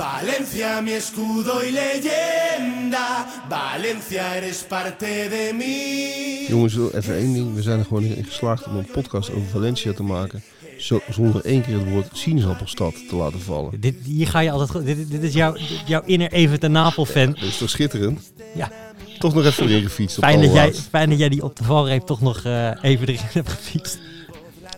Valencia, 0.00 0.80
mi 0.82 0.92
escudo 0.92 1.64
y 1.64 1.72
leyenda. 1.72 3.26
Valencia, 3.48 4.36
eres 4.36 4.62
parte 4.68 5.06
de 5.28 5.52
mí. 5.52 6.46
Jongens, 6.48 6.76
even 6.94 7.14
één 7.16 7.32
ding. 7.32 7.54
We 7.54 7.62
zijn 7.62 7.78
er 7.78 7.84
gewoon 7.84 8.02
in 8.02 8.24
geslaagd 8.24 8.66
om 8.66 8.76
een 8.76 8.86
podcast 8.92 9.30
over 9.30 9.48
Valencia 9.50 9.92
te 9.92 10.02
maken. 10.02 10.42
Zo, 10.78 11.00
zonder 11.10 11.44
één 11.44 11.62
keer 11.62 11.78
het 11.78 11.88
woord 11.90 12.06
sinaasappelstad 12.12 12.94
te 13.08 13.16
laten 13.16 13.40
vallen. 13.40 13.80
Dit, 13.80 13.94
hier 14.04 14.26
ga 14.26 14.40
je 14.40 14.50
altijd. 14.50 14.84
Dit, 14.86 15.10
dit 15.10 15.22
is 15.22 15.32
jouw, 15.34 15.52
dit- 15.52 15.82
jouw 15.86 16.02
inner 16.04 16.32
Even 16.32 16.60
ten 16.60 16.72
Napel 16.72 17.04
fan. 17.06 17.26
Dat 17.26 17.42
is 17.42 17.58
toch 17.58 17.70
schitterend? 17.70 18.32
Ja, 18.54 18.72
Toch 19.18 19.34
nog 19.34 19.44
even 19.44 19.68
erin 19.68 19.82
gefietst. 19.82 20.16
op 20.18 20.24
fijn 20.24 20.40
dat, 20.40 20.52
jij, 20.52 20.72
fijn 20.74 21.10
dat 21.10 21.18
jij 21.18 21.28
die 21.28 21.42
op 21.44 21.56
de 21.56 21.64
valreep 21.64 22.02
toch 22.06 22.20
nog 22.20 22.44
eh, 22.44 22.70
even 22.82 23.06
erin 23.06 23.20
hebt 23.32 23.48
gefietst. 23.48 23.98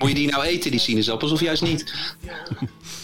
Moet 0.03 0.11
je 0.11 0.16
die 0.16 0.30
nou 0.30 0.44
eten, 0.44 0.70
die 0.70 0.80
sinaasappels, 0.80 1.32
of 1.32 1.40
juist 1.40 1.62
niet? 1.62 1.94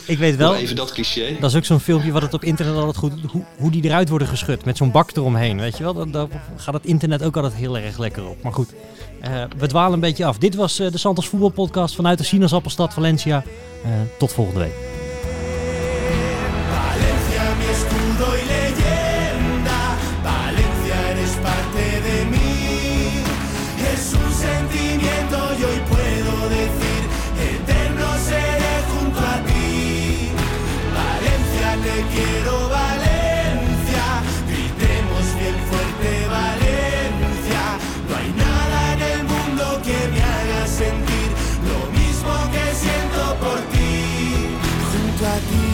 Ik 0.06 0.18
weet 0.18 0.36
Wel 0.36 0.56
even 0.56 0.76
dat 0.76 0.92
cliché. 0.92 1.36
dat 1.40 1.50
is 1.50 1.56
ook 1.56 1.64
zo'n 1.64 1.80
filmpje 1.80 2.12
wat 2.12 2.22
het 2.22 2.34
op 2.34 2.44
internet 2.44 2.74
altijd 2.74 2.96
goed... 2.96 3.12
Hoe, 3.26 3.44
hoe 3.56 3.70
die 3.70 3.84
eruit 3.84 4.08
worden 4.08 4.28
geschud, 4.28 4.64
met 4.64 4.76
zo'n 4.76 4.90
bak 4.90 5.16
eromheen, 5.16 5.60
weet 5.60 5.76
je 5.76 5.82
wel? 5.82 5.94
Daar, 5.94 6.10
daar 6.10 6.26
gaat 6.56 6.74
het 6.74 6.84
internet 6.84 7.22
ook 7.22 7.36
altijd 7.36 7.54
heel 7.54 7.78
erg 7.78 7.98
lekker 7.98 8.26
op. 8.28 8.42
Maar 8.42 8.52
goed, 8.52 8.72
eh, 9.20 9.42
we 9.58 9.66
dwalen 9.66 9.92
een 9.92 10.00
beetje 10.00 10.24
af. 10.24 10.38
Dit 10.38 10.54
was 10.54 10.78
eh, 10.78 10.90
de 10.90 10.98
Santos 10.98 11.28
Voetbalpodcast 11.28 11.94
vanuit 11.94 12.18
de 12.18 12.24
sinaasappelstad 12.24 12.94
Valencia. 12.94 13.44
Eh, 13.84 13.90
tot 14.18 14.32
volgende 14.32 14.60
week. 14.60 14.97
Te 31.84 31.96
quiero, 32.14 32.68
Valencia. 32.68 34.04
Gritemos 34.50 35.24
bien 35.40 35.58
fuerte, 35.68 36.10
Valencia. 36.38 37.62
No 38.08 38.12
hay 38.16 38.30
nada 38.46 38.78
en 38.94 39.02
el 39.12 39.22
mundo 39.24 39.64
que 39.86 39.98
me 40.12 40.20
haga 40.22 40.66
sentir 40.66 41.28
lo 41.70 41.80
mismo 41.98 42.32
que 42.52 42.64
siento 42.82 43.20
por 43.44 43.60
ti. 43.72 44.58
junto 44.90 45.26
a 45.26 45.38
ti. 45.50 45.68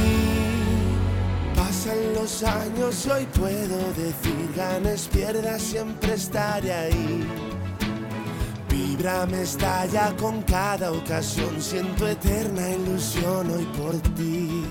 Pasan 1.56 2.14
los 2.14 2.42
años, 2.42 3.06
hoy 3.06 3.26
puedo 3.26 3.78
decir, 3.94 4.52
ganes, 4.56 5.08
pierdas, 5.12 5.62
siempre 5.62 6.14
estaré 6.14 6.72
ahí. 6.72 7.28
Vibra 8.68 9.26
me 9.26 9.42
estalla 9.42 10.14
con 10.16 10.42
cada 10.42 10.92
ocasión, 10.92 11.60
siento 11.60 12.08
eterna 12.08 12.70
ilusión 12.70 13.50
hoy 13.50 13.66
por 13.78 13.94
ti. 14.14 14.64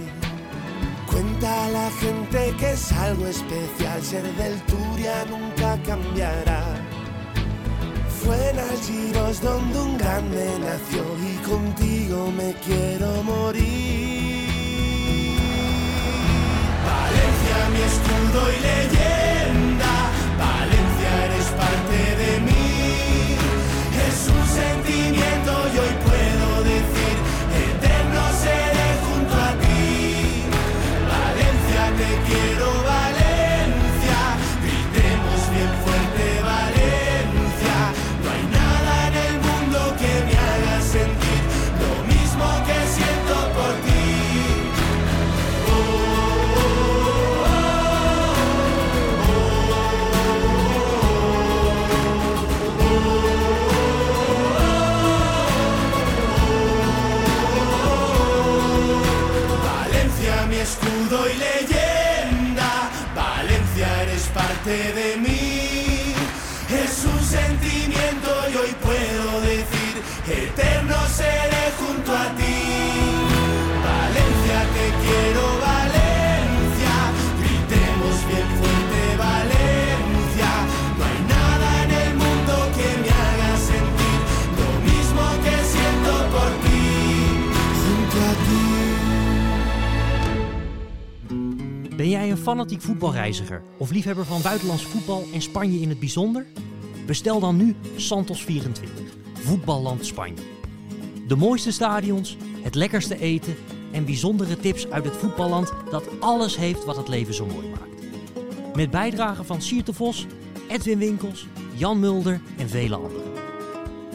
Cuenta 1.14 1.66
a 1.66 1.70
la 1.70 1.92
gente 1.92 2.56
que 2.58 2.72
es 2.72 2.92
algo 2.92 3.28
especial, 3.28 4.02
ser 4.02 4.24
del 4.36 4.60
Turia 4.64 5.24
nunca 5.30 5.78
cambiará. 5.86 6.64
Fue 8.24 8.50
en 8.50 8.58
Algiros 8.58 9.40
donde 9.40 9.80
un 9.80 9.98
grande 10.00 10.46
nació 10.60 11.04
y 11.32 11.36
contigo 11.48 12.32
me 12.36 12.54
quiero 12.66 13.22
morir. 13.22 14.48
Valencia, 16.90 17.58
mi 17.74 17.82
escudo 17.92 18.40
y 18.50 18.58
leyenda. 18.70 19.94
Valencia, 20.40 21.10
eres 21.26 21.48
parte 21.62 22.00
de 22.24 22.32
mí. 22.48 23.38
Es 24.08 24.20
un 24.36 24.46
sentimiento 24.62 25.52
y 25.74 25.78
hoy 25.78 25.94
puedo 26.08 26.48
decir, 26.64 27.03
te 32.04 32.18
quiero, 32.28 32.66
Valencia. 32.84 33.13
Fanatiek 92.44 92.82
voetbalreiziger 92.82 93.62
of 93.78 93.92
liefhebber 93.92 94.26
van 94.26 94.42
buitenlands 94.42 94.84
voetbal 94.84 95.24
en 95.34 95.42
Spanje 95.42 95.80
in 95.80 95.90
het 95.90 96.00
bijzonder? 96.00 96.46
Bestel 97.06 97.40
dan 97.40 97.56
nu 97.56 97.76
Santos 97.96 98.44
24, 98.44 99.00
Voetballand 99.34 100.06
Spanje. 100.06 100.42
De 101.28 101.36
mooiste 101.36 101.72
stadions, 101.72 102.38
het 102.62 102.76
lekkerste 102.76 103.20
eten 103.20 103.56
en 103.92 104.06
bijzondere 104.06 104.58
tips 104.58 104.90
uit 104.90 105.06
het 105.06 105.16
voetballand 105.16 105.74
dat 105.92 106.04
alles 106.20 106.58
heeft 106.58 106.86
wat 106.86 106.98
het 106.98 107.08
leven 107.08 107.34
zo 107.34 107.46
mooi 107.46 107.68
maakt. 107.68 107.92
Met 108.76 108.92
bijdragen 108.92 109.46
van 109.46 109.62
Siert 109.62 109.90
Vos, 109.92 110.26
Edwin 110.68 110.98
Winkels, 110.98 111.48
Jan 111.74 112.00
Mulder 112.00 112.42
en 112.58 112.70
vele 112.70 112.96
anderen. 112.96 113.32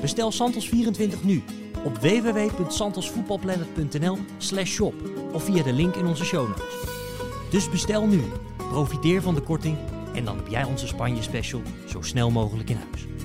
Bestel 0.00 0.32
Santos 0.32 0.68
24 0.68 1.24
nu 1.24 1.42
op 1.84 1.98
www.santosvoetbalplanet.nl 1.98 4.18
slash 4.38 4.70
shop 4.70 4.94
of 5.32 5.44
via 5.44 5.62
de 5.62 5.72
link 5.72 5.94
in 5.94 6.06
onze 6.06 6.24
show 6.24 6.48
notes. 6.48 6.97
Dus 7.50 7.70
bestel 7.70 8.06
nu, 8.06 8.22
profiteer 8.56 9.22
van 9.22 9.34
de 9.34 9.40
korting 9.40 9.76
en 10.14 10.24
dan 10.24 10.36
heb 10.36 10.48
jij 10.48 10.64
onze 10.64 10.86
Spanje 10.86 11.22
special 11.22 11.62
zo 11.88 12.02
snel 12.02 12.30
mogelijk 12.30 12.70
in 12.70 12.76
huis. 12.76 13.17